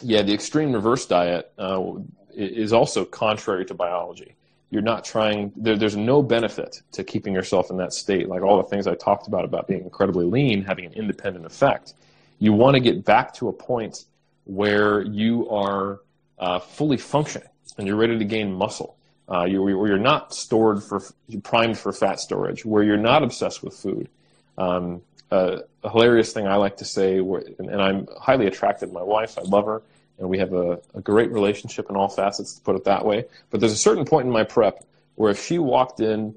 [0.03, 1.93] yeah, the extreme reverse diet uh,
[2.35, 4.35] is also contrary to biology
[4.71, 8.57] you're not trying there, there's no benefit to keeping yourself in that state like all
[8.59, 11.95] the things i talked about about being incredibly lean having an independent effect
[12.39, 14.05] you want to get back to a point
[14.45, 16.01] where you are
[16.39, 18.97] uh, fully functioning and you're ready to gain muscle
[19.31, 21.03] uh, you, where you're not stored for
[21.43, 24.09] primed for fat storage where you're not obsessed with food
[24.57, 28.93] um, uh, a hilarious thing i like to say and, and i'm highly attracted to
[28.93, 29.83] my wife i love her
[30.19, 33.25] and we have a, a great relationship in all facets, to put it that way.
[33.51, 34.85] But there's a certain point in my prep
[35.15, 36.35] where if she walked in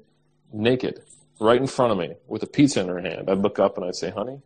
[0.52, 1.02] naked
[1.40, 3.86] right in front of me with a pizza in her hand, I'd look up and
[3.86, 4.40] I'd say, honey,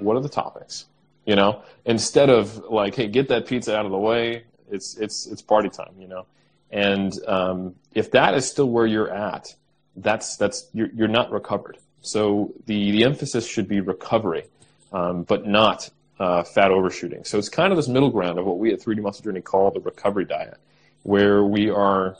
[0.00, 0.84] what are the toppings?
[1.26, 4.44] You know, instead of like, hey, get that pizza out of the way.
[4.70, 5.92] It's it's it's party time.
[5.98, 6.26] You know,
[6.74, 9.54] and um, if that is still where you're at,
[9.96, 11.78] that's that's you're, you're not recovered.
[12.02, 14.44] So the the emphasis should be recovery,
[14.92, 15.88] um, but not
[16.18, 17.24] uh, fat overshooting.
[17.24, 19.70] So it's kind of this middle ground of what we at 3D Muscle Journey call
[19.70, 20.58] the recovery diet,
[21.04, 22.16] where we are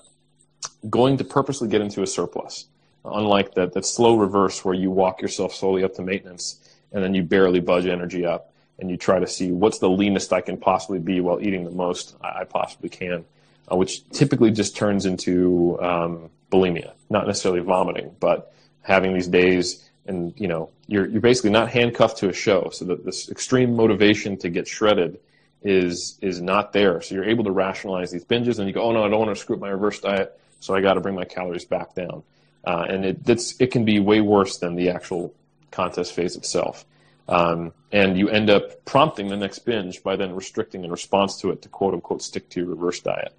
[0.88, 2.66] going to purposely get into a surplus.
[3.04, 6.60] Unlike that, that slow reverse where you walk yourself slowly up to maintenance
[6.92, 10.32] and then you barely budge energy up and you try to see what's the leanest
[10.32, 13.24] I can possibly be while eating the most I possibly can,
[13.70, 19.88] uh, which typically just turns into um, bulimia, not necessarily vomiting, but having these days
[20.06, 23.74] and you know you're you're basically not handcuffed to a show, so that this extreme
[23.74, 25.18] motivation to get shredded
[25.62, 27.00] is is not there.
[27.00, 29.34] So you're able to rationalize these binges, and you go, oh no, I don't want
[29.34, 32.22] to screw up my reverse diet, so I got to bring my calories back down.
[32.64, 35.34] Uh, and it it can be way worse than the actual
[35.70, 36.84] contest phase itself.
[37.26, 41.50] Um, and you end up prompting the next binge by then restricting in response to
[41.50, 43.34] it to quote unquote stick to your reverse diet.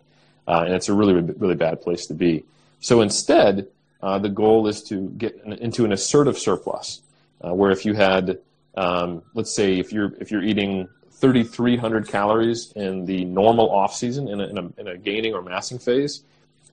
[0.48, 2.44] Uh, and it's a really really bad place to be.
[2.80, 3.68] So instead,
[4.02, 7.02] uh, the goal is to get into an assertive surplus,
[7.42, 8.40] uh, where if you had,
[8.76, 14.28] um, let's say, if you're if you're eating 3,300 calories in the normal off season
[14.28, 16.24] in a, in, a, in a gaining or massing phase,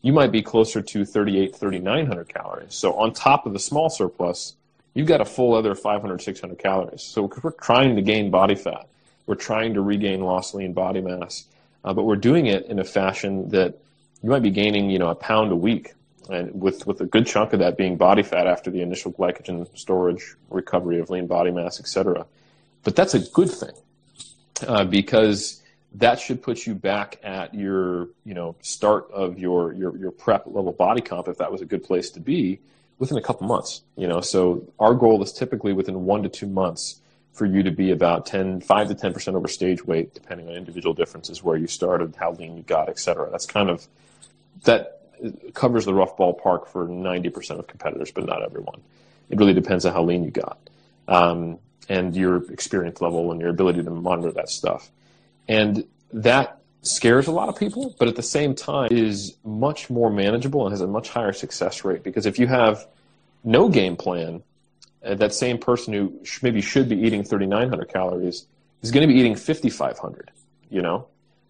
[0.03, 2.75] you might be closer to 38, 3,900 calories.
[2.75, 4.57] So on top of the small surplus,
[4.95, 7.03] you've got a full other 500, 600 calories.
[7.03, 8.89] So we're trying to gain body fat.
[9.27, 11.47] We're trying to regain lost lean body mass,
[11.85, 13.79] uh, but we're doing it in a fashion that
[14.23, 15.95] you might be gaining, you know, a pound a week,
[16.31, 19.67] and with with a good chunk of that being body fat after the initial glycogen
[19.77, 22.27] storage, recovery of lean body mass, etc.
[22.85, 23.75] But that's a good thing
[24.67, 25.63] uh, because
[25.95, 30.47] that should put you back at your you know start of your your your prep
[30.47, 32.59] level body comp if that was a good place to be
[32.99, 36.47] within a couple months you know so our goal is typically within one to two
[36.47, 37.01] months
[37.33, 40.55] for you to be about 10 5 to 10 percent over stage weight depending on
[40.55, 43.31] individual differences where you started how lean you got et cetera.
[43.31, 43.87] that's kind of
[44.65, 45.01] that
[45.55, 48.81] covers the rough ballpark for 90% of competitors but not everyone
[49.31, 50.59] it really depends on how lean you got
[51.09, 54.91] um, and your experience level and your ability to monitor that stuff
[55.49, 60.11] and that scares a lot of people, but at the same time is much more
[60.11, 62.87] manageable and has a much higher success rate because if you have
[63.45, 64.43] no game plan,
[65.05, 68.47] uh, that same person who sh- maybe should be eating 3,900 calories
[68.83, 70.31] is going to be eating 5,500,
[70.71, 71.07] you know?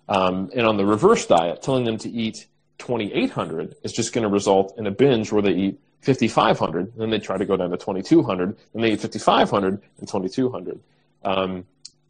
[0.08, 2.46] Um, and on the reverse diet, telling them to eat
[2.78, 7.18] 2,800 is just going to result in a binge where they eat 5,500, then they
[7.18, 10.80] try to go down to 2,200, and they eat 5,500 and 2,200.
[11.24, 11.64] Um,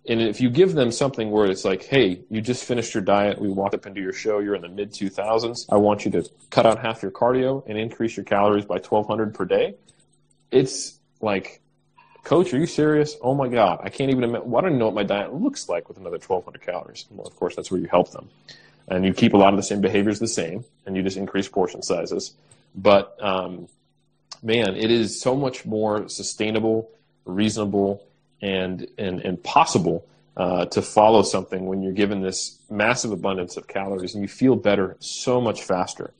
[0.08, 3.40] and if you give them something where it's like, hey, you just finished your diet,
[3.40, 6.28] we walked up into your show, you're in the mid 2000s, I want you to
[6.50, 9.74] cut out half your cardio and increase your calories by 1200 per day.
[10.50, 11.60] It's like,
[12.24, 13.16] coach, are you serious?
[13.22, 14.50] Oh my God, I can't even imagine.
[14.50, 17.06] Well, I don't know what my diet looks like with another 1200 calories.
[17.10, 18.28] Well, of course, that's where you help them.
[18.88, 21.48] And you keep a lot of the same behaviors the same, and you just increase
[21.48, 22.34] portion sizes.
[22.74, 23.68] But um,
[24.42, 26.90] man, it is so much more sustainable,
[27.24, 28.04] reasonable,
[28.40, 30.04] and and, and possible
[30.36, 34.56] uh, to follow something when you're given this massive abundance of calories and you feel
[34.56, 36.12] better so much faster.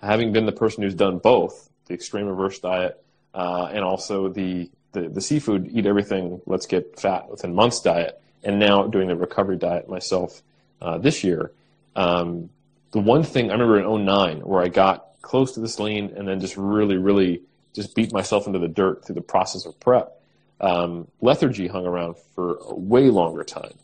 [0.00, 3.02] Having been the person who's done both, the extreme reverse diet
[3.36, 8.20] uh, and also the, the, the seafood, eat everything, let's get fat within months diet,
[8.42, 10.42] and now doing the recovery diet myself
[10.80, 11.52] uh, this year.
[11.94, 12.50] Um,
[12.92, 16.26] the one thing I remember in 09 where I got close to this lean and
[16.26, 17.42] then just really, really
[17.74, 20.16] just beat myself into the dirt through the process of prep
[20.60, 23.74] um, lethargy hung around for a way longer time.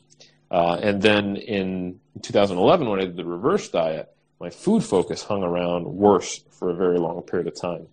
[0.50, 5.42] Uh, and then in 2011, when I did the reverse diet, my food focus hung
[5.42, 7.86] around worse for a very long period of time.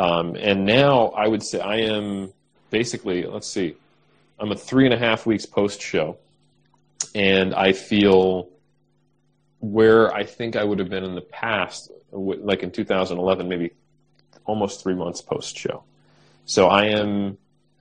[0.00, 2.32] Um, and now I would say I am
[2.70, 3.76] basically, let's see,
[4.38, 6.16] I'm a three and a half weeks post show,
[7.14, 8.48] and I feel
[9.58, 13.72] where I think I would have been in the past, like in 2011, maybe
[14.46, 15.84] almost three months post show.
[16.46, 17.36] So I am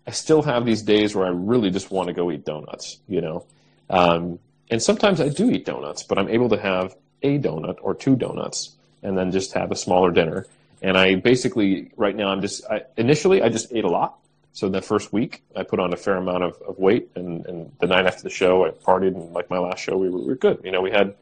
[0.05, 3.21] I still have these days where I really just want to go eat donuts, you
[3.21, 3.45] know.
[3.89, 4.39] Um,
[4.69, 8.17] and sometimes I do eat donuts, but I'm able to have a donut or two
[8.17, 10.47] donuts and then just have a smaller dinner.
[10.81, 14.17] And I basically, right now, I'm just, I, initially, I just ate a lot.
[14.53, 17.09] So the first week, I put on a fair amount of, of weight.
[17.15, 19.15] And, and the night after the show, I partied.
[19.15, 20.61] And like my last show, we were, we were good.
[20.63, 21.15] You know, we had,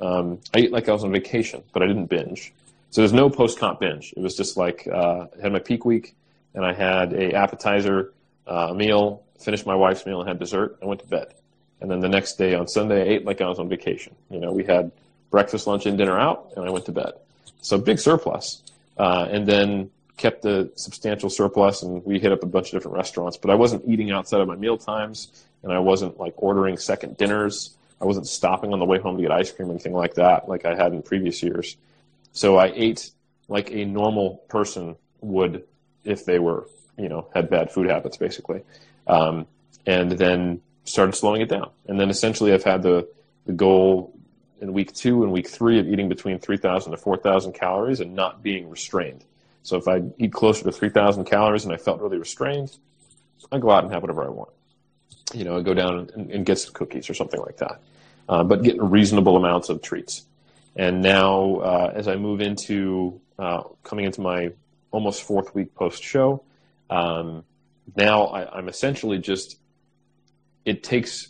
[0.00, 2.52] um, I ate like I was on vacation, but I didn't binge.
[2.90, 4.12] So there's no post comp binge.
[4.16, 6.14] It was just like, uh, I had my peak week
[6.54, 8.12] and I had a appetizer
[8.46, 10.78] uh, a meal, finished my wife's meal, and had dessert.
[10.82, 11.34] I went to bed.
[11.80, 14.14] And then the next day on Sunday, I ate like I was on vacation.
[14.30, 14.90] You know, we had
[15.30, 17.12] breakfast, lunch, and dinner out, and I went to bed.
[17.60, 18.62] So big surplus.
[18.96, 22.96] Uh, and then kept the substantial surplus, and we hit up a bunch of different
[22.96, 23.36] restaurants.
[23.36, 27.16] But I wasn't eating outside of my meal times, and I wasn't like ordering second
[27.16, 27.76] dinners.
[28.00, 30.48] I wasn't stopping on the way home to get ice cream or anything like that,
[30.48, 31.76] like I had in previous years.
[32.32, 33.10] So I ate
[33.48, 35.64] like a normal person would
[36.04, 36.66] if they were
[36.98, 38.62] you know had bad food habits basically,
[39.06, 39.46] um,
[39.86, 41.70] and then started slowing it down.
[41.86, 43.08] And then essentially, I've had the
[43.46, 44.14] the goal
[44.60, 48.42] in week two and week three of eating between 3,000 to 4,000 calories and not
[48.42, 49.24] being restrained.
[49.62, 52.76] So if I eat closer to 3,000 calories and I felt really restrained,
[53.50, 54.50] I go out and have whatever I want.
[55.32, 57.80] You know, I go down and, and get some cookies or something like that,
[58.28, 60.24] uh, but getting reasonable amounts of treats.
[60.76, 64.50] And now, uh, as I move into uh, coming into my
[64.90, 66.42] almost fourth week post show,
[66.90, 67.44] um,
[67.96, 69.58] now I, I'm essentially just
[70.64, 71.28] it takes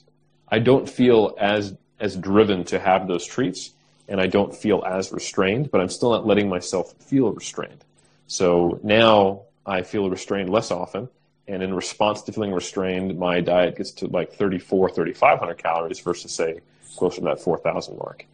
[0.49, 3.71] I don't feel as as driven to have those treats
[4.09, 7.83] and I don't feel as restrained, but I'm still not letting myself feel restrained.
[8.27, 11.09] So now I feel restrained less often.
[11.49, 16.33] And in response to feeling restrained, my diet gets to like 34, 3,500 calories versus
[16.33, 16.61] say
[16.97, 18.27] closer to that 4,000 mark.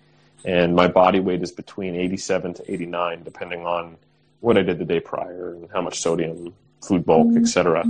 [0.45, 3.97] and my body weight is between 87 to 89, depending on
[4.41, 7.45] what I did the day prior and how much sodium, food bulk, mm-hmm.
[7.45, 7.85] etc.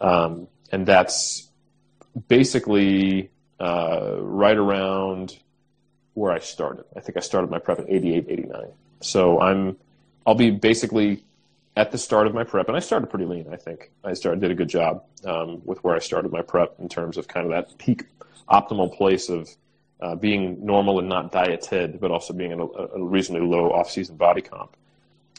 [0.00, 1.48] Um, and that's
[2.28, 3.30] basically
[3.60, 5.38] uh, right around
[6.14, 6.84] where I started.
[6.96, 8.66] I think I started my prep in 88, 89.
[9.00, 9.76] So I'm,
[10.26, 11.22] I'll be basically
[11.76, 13.46] at the start of my prep, and I started pretty lean.
[13.52, 16.74] I think I started did a good job um, with where I started my prep
[16.78, 18.04] in terms of kind of that peak
[18.48, 19.48] optimal place of
[20.00, 24.16] uh, being normal and not dieted, but also being in a, a reasonably low off-season
[24.16, 24.74] body comp.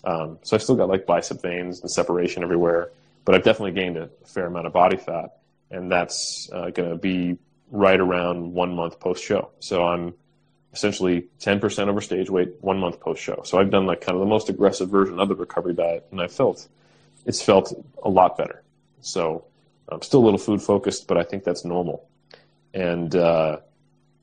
[0.04, 2.92] Um, so I still got like bicep veins and separation everywhere,
[3.26, 5.38] but I've definitely gained a fair amount of body fat,
[5.72, 7.38] and that's uh, going to be
[7.72, 9.50] right around one month post show.
[9.60, 10.14] So I'm
[10.74, 13.42] essentially 10% over stage weight one month post show.
[13.44, 16.22] So I've done like kind of the most aggressive version of the recovery diet, and
[16.22, 16.68] I felt
[17.26, 17.74] it's felt
[18.04, 18.64] a lot better.
[19.02, 19.46] So
[19.90, 22.08] I'm still a little food focused, but I think that's normal.
[22.74, 23.58] And uh,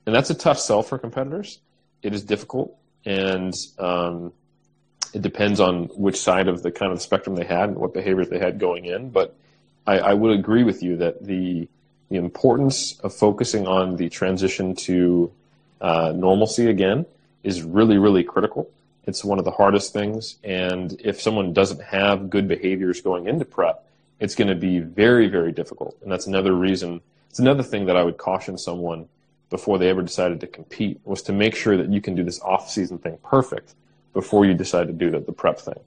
[0.06, 1.60] and that's a tough sell for competitors.
[2.02, 4.32] It is difficult, and um,
[5.14, 8.28] it depends on which side of the kind of spectrum they had and what behaviors
[8.28, 9.10] they had going in.
[9.10, 9.36] But
[9.86, 11.68] I, I would agree with you that the
[12.10, 15.32] the importance of focusing on the transition to
[15.80, 17.06] uh, normalcy again
[17.42, 18.70] is really really critical.
[19.06, 23.44] It's one of the hardest things, and if someone doesn't have good behaviors going into
[23.44, 23.84] prep,
[24.18, 25.96] it's going to be very very difficult.
[26.02, 27.00] And that's another reason.
[27.30, 29.08] It's another thing that I would caution someone
[29.50, 32.40] before they ever decided to compete was to make sure that you can do this
[32.40, 33.74] off season thing perfect
[34.12, 35.78] before you decide to do the, the prep thing.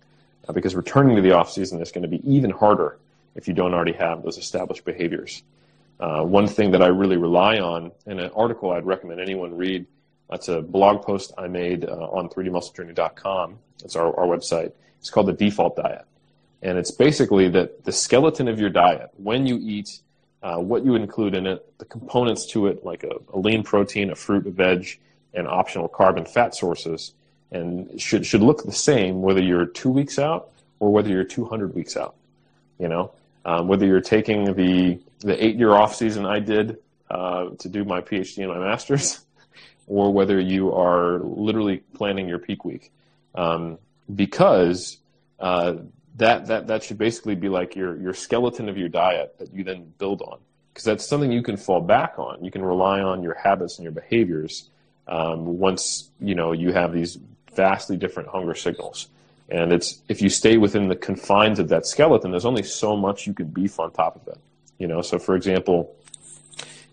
[0.47, 2.97] Uh, because returning to the off season is going to be even harder
[3.35, 5.43] if you don't already have those established behaviors.
[5.99, 9.85] Uh, one thing that I really rely on, in an article I'd recommend anyone read,
[10.29, 13.57] that's a blog post I made uh, on 3dmusclejourney.com.
[13.83, 14.73] It's our, our website.
[14.99, 16.05] It's called the default diet.
[16.61, 19.99] And it's basically that the skeleton of your diet, when you eat,
[20.43, 24.11] uh, what you include in it, the components to it, like a, a, lean protein,
[24.11, 24.99] a fruit, a veg,
[25.33, 27.13] and optional carb and fat sources,
[27.51, 30.49] and should should look the same whether you're two weeks out
[30.79, 32.15] or whether you're 200 weeks out.
[32.79, 33.11] You know,
[33.45, 36.77] um, whether you're taking the the eight year off season I did
[37.09, 39.21] uh, to do my PhD and my master's,
[39.87, 42.91] or whether you are literally planning your peak week,
[43.35, 43.77] um,
[44.13, 44.97] because
[45.39, 45.75] uh,
[46.17, 49.63] that that that should basically be like your your skeleton of your diet that you
[49.63, 50.39] then build on
[50.77, 52.43] because that's something you can fall back on.
[52.43, 54.69] You can rely on your habits and your behaviors
[55.07, 57.17] um, once you know you have these
[57.55, 59.07] vastly different hunger signals.
[59.49, 63.25] And it's if you stay within the confines of that skeleton, there's only so much
[63.25, 64.37] you can beef on top of it.
[64.77, 65.95] You know, so for example,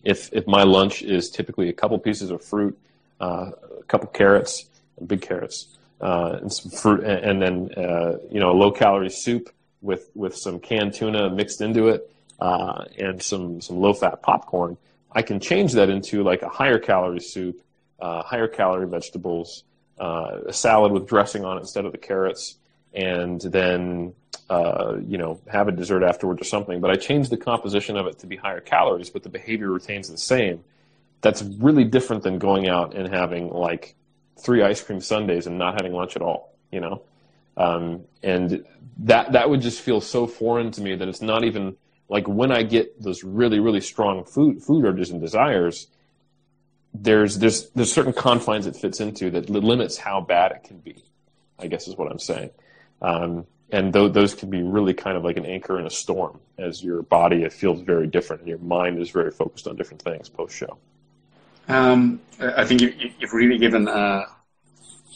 [0.05, 2.79] if if my lunch is typically a couple pieces of fruit,
[3.21, 3.51] uh,
[3.81, 4.67] a couple carrots,
[5.07, 5.69] big carrots,
[6.01, 9.51] uh, and some fruit, and, then uh, you know a low calorie soup
[9.83, 14.77] with with some canned tuna mixed into it, uh, and some some low fat popcorn.
[15.13, 17.63] I can change that into like a higher calorie soup,
[18.01, 19.65] uh, higher calorie vegetables,
[19.99, 22.57] uh, a salad with dressing on it instead of the carrots,
[22.95, 24.15] and then
[24.51, 26.81] uh, you know have a dessert afterwards or something.
[26.81, 30.09] But I change the composition of it to be higher calories, but the behavior retains
[30.09, 30.65] the same.
[31.21, 33.95] That's really different than going out and having like
[34.37, 37.03] three ice cream sundaes and not having lunch at all, you know?
[37.57, 38.65] Um, and
[38.99, 41.77] that, that would just feel so foreign to me that it's not even
[42.09, 45.87] like when I get those really, really strong food, food urges and desires,
[46.93, 51.03] there's, there's, there's certain confines it fits into that limits how bad it can be,
[51.59, 52.51] I guess is what I'm saying.
[53.05, 56.41] Um, and th- those can be really kind of like an anchor in a storm.
[56.59, 60.03] As your body it feels very different and your mind is very focused on different
[60.03, 60.79] things post show
[61.69, 64.27] um, I think you, have really given, a,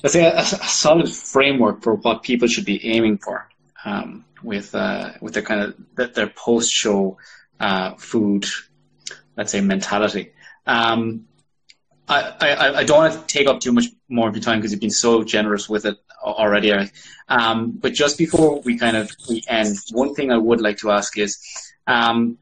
[0.02, 3.48] let's say, a, a, solid framework for what people should be aiming for
[3.84, 5.60] um, with uh, with their kind
[5.96, 7.18] of their post show
[7.60, 8.46] uh, food,
[9.36, 10.32] let's say, mentality.
[10.66, 11.26] Um,
[12.08, 14.72] I, I, I, don't want to take up too much more of your time because
[14.72, 16.92] you've been so generous with it already, Eric.
[17.28, 20.90] Um, but just before we kind of we end, one thing I would like to
[20.90, 21.38] ask is,
[21.86, 22.38] um,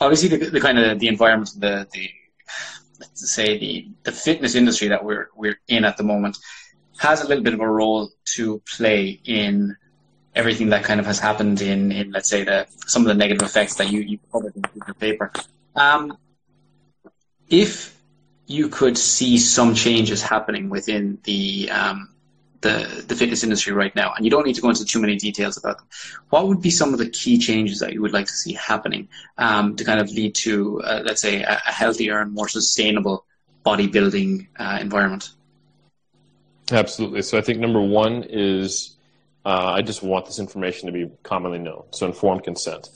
[0.00, 2.10] obviously the, the, kind of the environment, the the
[3.00, 6.38] to say the, the fitness industry that we're we're in at the moment
[6.98, 9.76] has a little bit of a role to play in
[10.34, 13.46] everything that kind of has happened in, in let's say the some of the negative
[13.46, 15.32] effects that you, you covered in your paper.
[15.74, 16.16] Um,
[17.48, 17.96] if
[18.46, 22.13] you could see some changes happening within the um,
[22.64, 25.16] the, the fitness industry right now, and you don't need to go into too many
[25.16, 25.86] details about them.
[26.30, 29.08] What would be some of the key changes that you would like to see happening
[29.36, 33.26] um, to kind of lead to, uh, let's say, a, a, healthier and more sustainable
[33.66, 35.30] bodybuilding uh, environment?
[36.72, 37.20] Absolutely.
[37.20, 38.96] So I think number one is
[39.44, 41.84] uh, I just want this information to be commonly known.
[41.90, 42.88] So informed consent.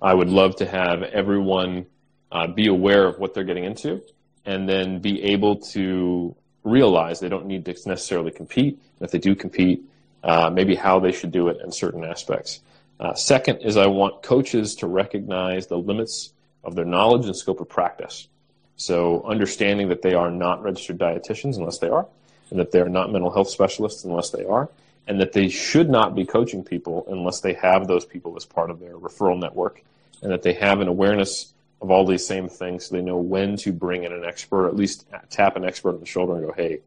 [0.00, 1.86] I would love to have everyone
[2.30, 4.02] uh, be aware of what they're getting into
[4.44, 6.36] and then be able to
[6.66, 8.74] realize they don't need to necessarily compete.
[8.98, 9.82] And if they do compete,
[10.22, 12.60] uh, maybe how they should do it in certain aspects.
[12.98, 16.32] Uh, second is I want coaches to recognize the limits
[16.64, 18.28] of their knowledge and scope of practice.
[18.76, 22.06] So understanding that they are not registered dietitians unless they are,
[22.50, 24.68] and that they are not mental health specialists unless they are,
[25.06, 28.70] and that they should not be coaching people unless they have those people as part
[28.70, 29.82] of their referral network,
[30.22, 31.52] and that they have an awareness
[31.82, 34.76] of all these same things so they know when to bring in an expert, at
[34.76, 36.80] least tap an expert on the shoulder and go, hey,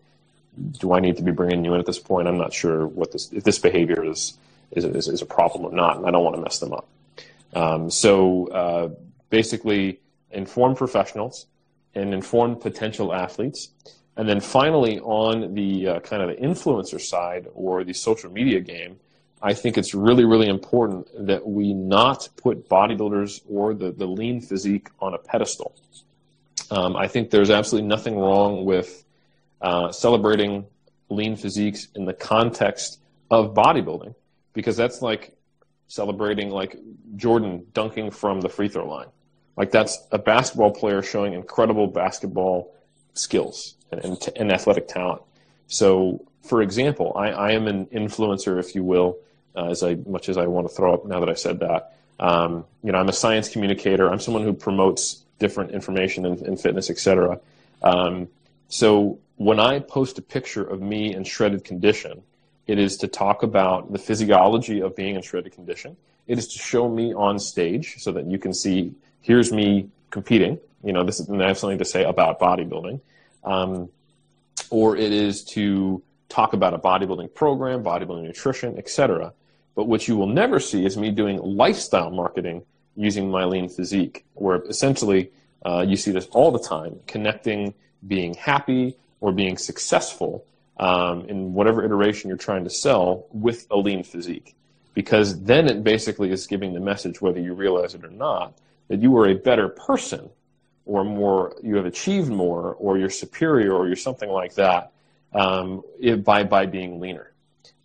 [0.80, 2.28] do I need to be bringing you in at this point?
[2.28, 4.38] I'm not sure what this, if this behavior is,
[4.72, 6.88] is, is, is a problem or not, and I don't want to mess them up.
[7.54, 8.90] Um, so uh,
[9.30, 10.00] basically,
[10.32, 11.46] inform professionals
[11.96, 13.70] and inform potential athletes.
[14.16, 18.60] And then finally, on the uh, kind of the influencer side or the social media
[18.60, 19.00] game,
[19.42, 24.42] I think it's really, really important that we not put bodybuilders or the, the lean
[24.42, 25.76] physique on a pedestal.
[26.72, 29.04] Um, I think there's absolutely nothing wrong with
[29.62, 30.66] uh, celebrating
[31.10, 33.00] lean physiques in the context
[33.32, 34.14] of bodybuilding
[34.54, 35.36] because that's like
[35.88, 36.76] celebrating like
[37.16, 39.08] Jordan dunking from the free throw line.
[39.58, 42.76] Like that's a basketball player showing incredible basketball
[43.14, 45.22] skills and, and, and athletic talent.
[45.68, 49.18] So, for example, I, I, am an influencer, if you will,
[49.56, 51.96] uh, as I, much as I want to throw up now that I said that.
[52.20, 54.10] Um, you know, I'm a science communicator.
[54.10, 57.40] I'm someone who promotes different information and, and fitness, etc.
[57.82, 58.28] Um,
[58.68, 62.22] so when I post a picture of me in shredded condition,
[62.68, 65.96] it is to talk about the physiology of being in shredded condition.
[66.28, 70.60] It is to show me on stage so that you can see here's me competing.
[70.84, 73.02] You know, this is, and I have something to say about bodybuilding.
[73.44, 73.90] Um,
[74.70, 79.34] or it is to talk about a bodybuilding program, bodybuilding nutrition, etc.
[79.80, 82.64] But what you will never see is me doing lifestyle marketing
[82.98, 85.32] using my lean physique, where essentially
[85.66, 87.74] uh, you see this all the time, connecting
[88.06, 90.46] being happy or being successful
[90.82, 94.54] um, in whatever iteration you're trying to sell with a lean physique.
[94.96, 98.58] Because then it basically is giving the message, whether you realize it or not,
[98.90, 100.30] that you are a better person
[100.86, 104.92] or more, you have achieved more, or you're superior, or you're something like that
[105.32, 105.84] um,
[106.26, 107.32] by, by being leaner.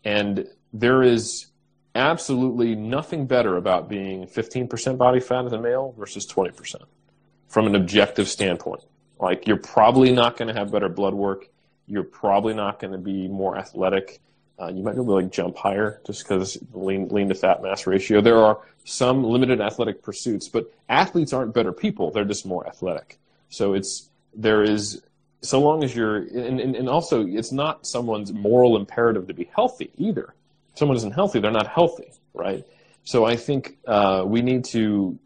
[0.04, 1.46] And there is
[1.94, 6.76] absolutely nothing better about being 15% body fat as a male versus 20%
[7.48, 8.82] from an objective standpoint.
[9.20, 11.48] Like, you're probably not going to have better blood work.
[11.86, 14.20] You're probably not going to be more athletic.
[14.58, 17.62] Uh, you might be able to like jump higher just because lean, lean to fat
[17.62, 18.20] mass ratio.
[18.20, 22.10] There are some limited athletic pursuits, but athletes aren't better people.
[22.10, 23.18] They're just more athletic.
[23.48, 25.02] So it's, there is,
[25.42, 29.48] so long as you're, and, and, and also it's not someone's moral imperative to be
[29.54, 30.34] healthy either.
[30.74, 32.64] Someone isn't healthy, they're not healthy, right?
[33.04, 35.18] So I think uh, we need to,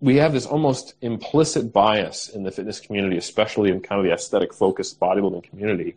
[0.00, 4.12] we have this almost implicit bias in the fitness community, especially in kind of the
[4.12, 5.96] aesthetic focused bodybuilding community,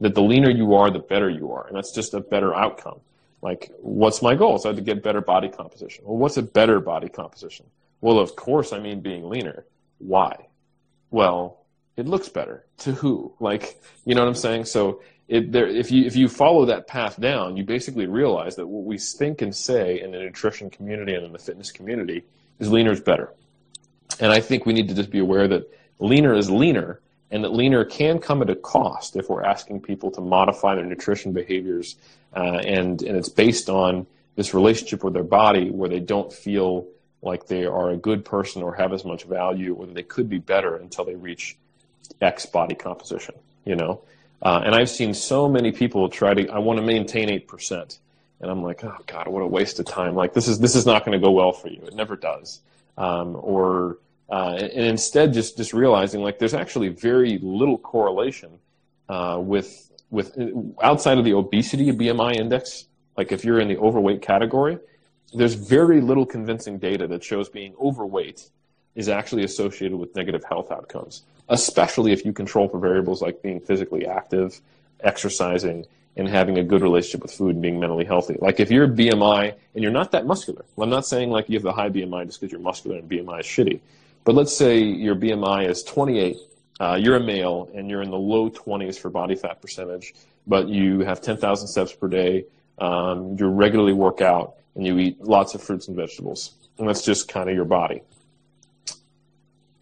[0.00, 1.66] that the leaner you are, the better you are.
[1.66, 3.00] And that's just a better outcome.
[3.42, 4.58] Like, what's my goal?
[4.58, 6.04] So I have to get better body composition.
[6.06, 7.66] Well, what's a better body composition?
[8.00, 9.64] Well, of course, I mean being leaner.
[9.98, 10.46] Why?
[11.10, 11.58] Well,
[11.96, 12.64] it looks better.
[12.78, 13.34] To who?
[13.40, 14.66] Like, you know what I'm saying?
[14.66, 18.66] So it, there, if you if you follow that path down, you basically realize that
[18.66, 22.24] what we think and say in the nutrition community and in the fitness community
[22.58, 23.32] is leaner is better.
[24.18, 25.70] And I think we need to just be aware that
[26.00, 27.00] leaner is leaner,
[27.30, 30.84] and that leaner can come at a cost if we're asking people to modify their
[30.84, 31.94] nutrition behaviors,
[32.34, 36.88] uh, and and it's based on this relationship with their body where they don't feel
[37.22, 40.38] like they are a good person or have as much value, or they could be
[40.38, 41.56] better until they reach
[42.20, 43.36] X body composition.
[43.64, 44.00] You know,
[44.42, 46.48] uh, and I've seen so many people try to.
[46.48, 47.98] I want to maintain eight percent,
[48.40, 50.14] and I'm like, oh god, what a waste of time!
[50.14, 51.82] Like this is this is not going to go well for you.
[51.82, 52.60] It never does.
[52.96, 53.98] Um, or
[54.30, 58.58] uh, and, instead just just realizing like there's actually very little correlation
[59.08, 60.36] uh, with with
[60.82, 62.86] outside of the obesity BMI index.
[63.16, 64.78] Like if you're in the overweight category,
[65.34, 68.50] there's very little convincing data that shows being overweight
[68.94, 73.60] is actually associated with negative health outcomes, especially if you control for variables like being
[73.60, 74.60] physically active,
[75.00, 75.84] exercising,
[76.16, 78.36] and having a good relationship with food and being mentally healthy.
[78.40, 81.56] Like if you're BMI and you're not that muscular, well, I'm not saying like you
[81.56, 83.80] have the high BMI just because you're muscular and BMI is shitty.
[84.24, 86.36] But let's say your BMI is 28,
[86.78, 90.14] uh, you're a male, and you're in the low 20s for body fat percentage,
[90.46, 92.44] but you have 10,000 steps per day,
[92.78, 96.52] um, you regularly work out, and you eat lots of fruits and vegetables.
[96.78, 98.02] And that's just kind of your body.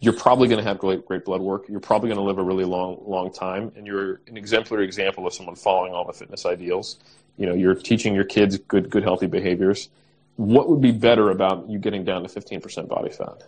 [0.01, 1.67] You're probably going to have great, great blood work.
[1.67, 5.27] You're probably going to live a really long, long time, and you're an exemplary example
[5.27, 6.99] of someone following all the fitness ideals.
[7.37, 9.89] You know, you're teaching your kids good, good, healthy behaviors.
[10.37, 13.43] What would be better about you getting down to 15% body fat?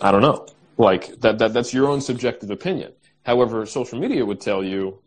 [0.00, 0.46] I don't know.
[0.78, 2.92] Like that, that that's your own subjective opinion.
[3.24, 4.98] However, social media would tell you,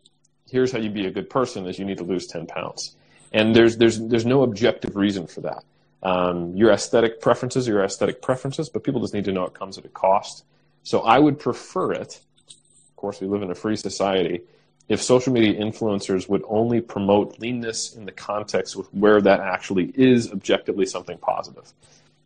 [0.50, 2.96] here's how you be a good person is you need to lose 10 pounds.
[3.32, 5.64] And there's, there's, there's no objective reason for that.
[6.06, 9.76] Um, your aesthetic preferences your aesthetic preferences, but people just need to know it comes
[9.76, 10.44] at a cost.
[10.84, 12.20] So I would prefer it.
[12.48, 14.42] Of course, we live in a free society.
[14.88, 19.86] If social media influencers would only promote leanness in the context with where that actually
[19.96, 21.72] is objectively something positive.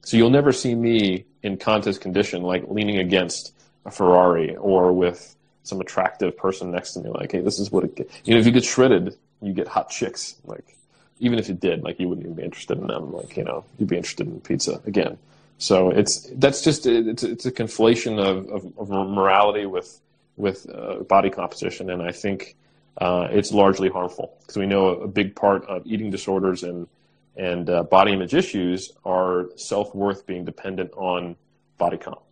[0.03, 3.55] So you'll never see me in contest condition like leaning against
[3.87, 7.85] a Ferrari or with some attractive person next to me like, hey, this is what
[7.85, 8.15] it gets.
[8.27, 10.37] You know, if you get shredded, you get hot chicks.
[10.45, 10.77] Like,
[11.21, 13.13] even if you did, like, you wouldn't even be interested in them.
[13.13, 15.19] Like, you know, you'd be interested in pizza again.
[15.59, 20.01] So it's that's just it's it's a conflation of, of, of morality with
[20.39, 22.57] with uh, body composition, and I think
[22.97, 26.89] uh, it's largely harmful because we know a, big part of eating disorders and
[27.37, 31.37] and uh, body image issues are self worth being dependent on
[31.77, 32.23] body comp.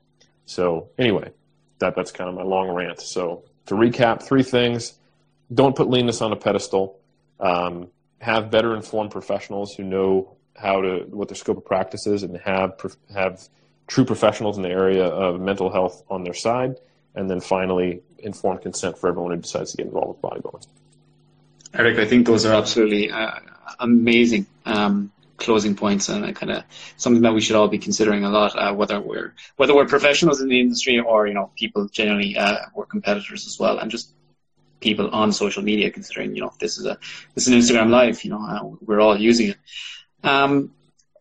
[0.47, 1.31] So anyway,
[1.81, 3.01] that that's kind of my long rant.
[3.03, 4.95] So to recap, three things:
[5.53, 6.99] don't put leanness on a pedestal.
[7.41, 7.89] Um,
[8.21, 12.37] have better informed professionals who know how to what their scope of practice is, and
[12.39, 12.75] have
[13.15, 13.49] have
[13.87, 16.77] true professionals in the area of mental health on their side.
[17.15, 20.67] And then finally, informed consent for everyone who decides to get involved with bodybuilding.
[21.75, 23.41] Eric, I think those are absolutely uh,
[23.81, 26.65] amazing um, closing points and kind of
[26.97, 30.41] something that we should all be considering a lot, uh, whether we're whether we're professionals
[30.41, 34.13] in the industry or you know people generally uh, we're competitors as well, and just
[34.81, 36.99] people on social media considering you know this is a
[37.35, 39.57] this is an Instagram live, you know we're all using it.
[40.23, 40.73] Um,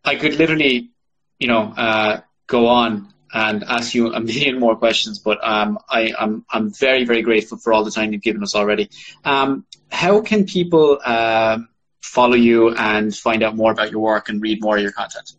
[0.03, 0.91] I could literally,
[1.39, 6.01] you know, uh, go on and ask you a million more questions, but um, I,
[6.01, 8.89] am I'm, I'm very very grateful for all the time you've given us already.
[9.25, 11.59] Um, how can people uh,
[12.01, 15.33] follow you and find out more about your work and read more of your content?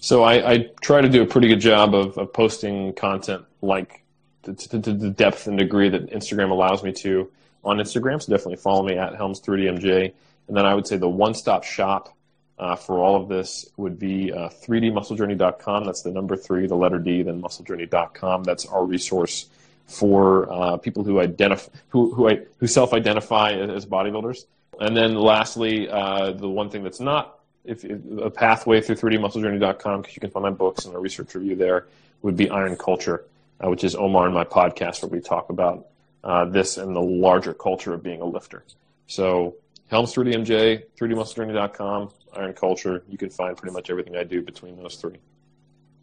[0.00, 4.03] So I, I try to do a pretty good job of, of posting content like
[4.44, 7.30] to, to, the depth and degree that Instagram allows me to
[7.64, 8.22] on Instagram.
[8.22, 10.12] So definitely follow me at Helms3DMJ.
[10.48, 12.14] And then I would say the one-stop shop
[12.58, 15.84] uh, for all of this would be uh, 3dmusclejourney.com.
[15.84, 18.44] That's the number three, the letter D, then musclejourney.com.
[18.44, 19.48] That's our resource
[19.86, 24.46] for uh, people who identify who who, who self-identify as bodybuilders.
[24.80, 30.02] And then lastly, uh, the one thing that's not if, if a pathway through 3dmusclejourney.com
[30.02, 31.86] because you can find my books and a research review there
[32.22, 33.24] would be Iron Culture,
[33.62, 35.86] uh, which is Omar and my podcast where we talk about
[36.22, 38.64] uh, this and the larger culture of being a lifter.
[39.06, 39.56] So
[39.90, 43.04] Helms 3DMJ, 3dmusclejourney.com, Iron Culture.
[43.08, 45.18] You can find pretty much everything I do between those three.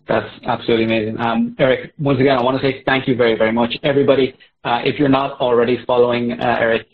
[0.07, 1.19] That's absolutely amazing.
[1.19, 3.76] Um, Eric, once again, I want to say thank you very, very much.
[3.84, 6.88] Everybody, uh, if you're not already following uh, Eric,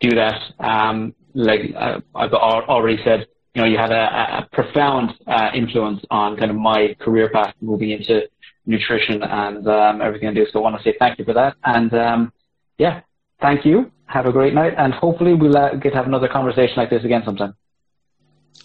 [0.00, 0.40] do that.
[0.58, 6.04] Um, like uh, I've already said, you know, you had a, a profound uh, influence
[6.10, 8.28] on kind of my career path moving into
[8.66, 10.46] nutrition and um, everything I do.
[10.52, 11.56] So I want to say thank you for that.
[11.64, 12.32] And um,
[12.78, 13.00] yeah,
[13.40, 13.90] thank you.
[14.06, 17.04] Have a great night, and hopefully we'll uh, get to have another conversation like this
[17.04, 17.54] again sometime.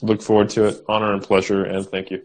[0.02, 0.82] Look forward to it.
[0.88, 2.22] Honor and pleasure, and thank you.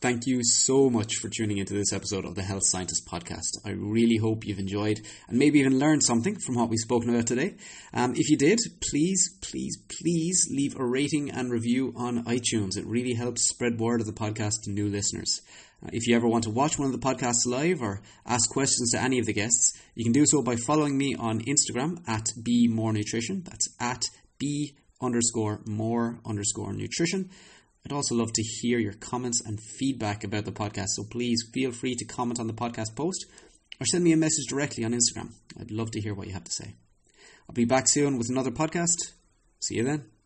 [0.00, 3.58] Thank you so much for tuning into this episode of the Health Scientist Podcast.
[3.66, 7.26] I really hope you've enjoyed and maybe even learned something from what we've spoken about
[7.26, 7.56] today.
[7.92, 8.58] Um, if you did,
[8.90, 12.78] please, please, please leave a rating and review on iTunes.
[12.78, 15.42] It really helps spread word of the podcast to new listeners.
[15.84, 18.90] Uh, if you ever want to watch one of the podcasts live or ask questions
[18.92, 22.26] to any of the guests, you can do so by following me on Instagram at
[22.42, 23.42] Be More Nutrition.
[23.44, 24.02] That's at
[24.38, 27.30] B underscore more underscore nutrition.
[27.84, 31.72] I'd also love to hear your comments and feedback about the podcast, so please feel
[31.72, 33.24] free to comment on the podcast post
[33.80, 35.32] or send me a message directly on Instagram.
[35.58, 36.74] I'd love to hear what you have to say.
[37.48, 38.98] I'll be back soon with another podcast.
[39.60, 40.19] See you then.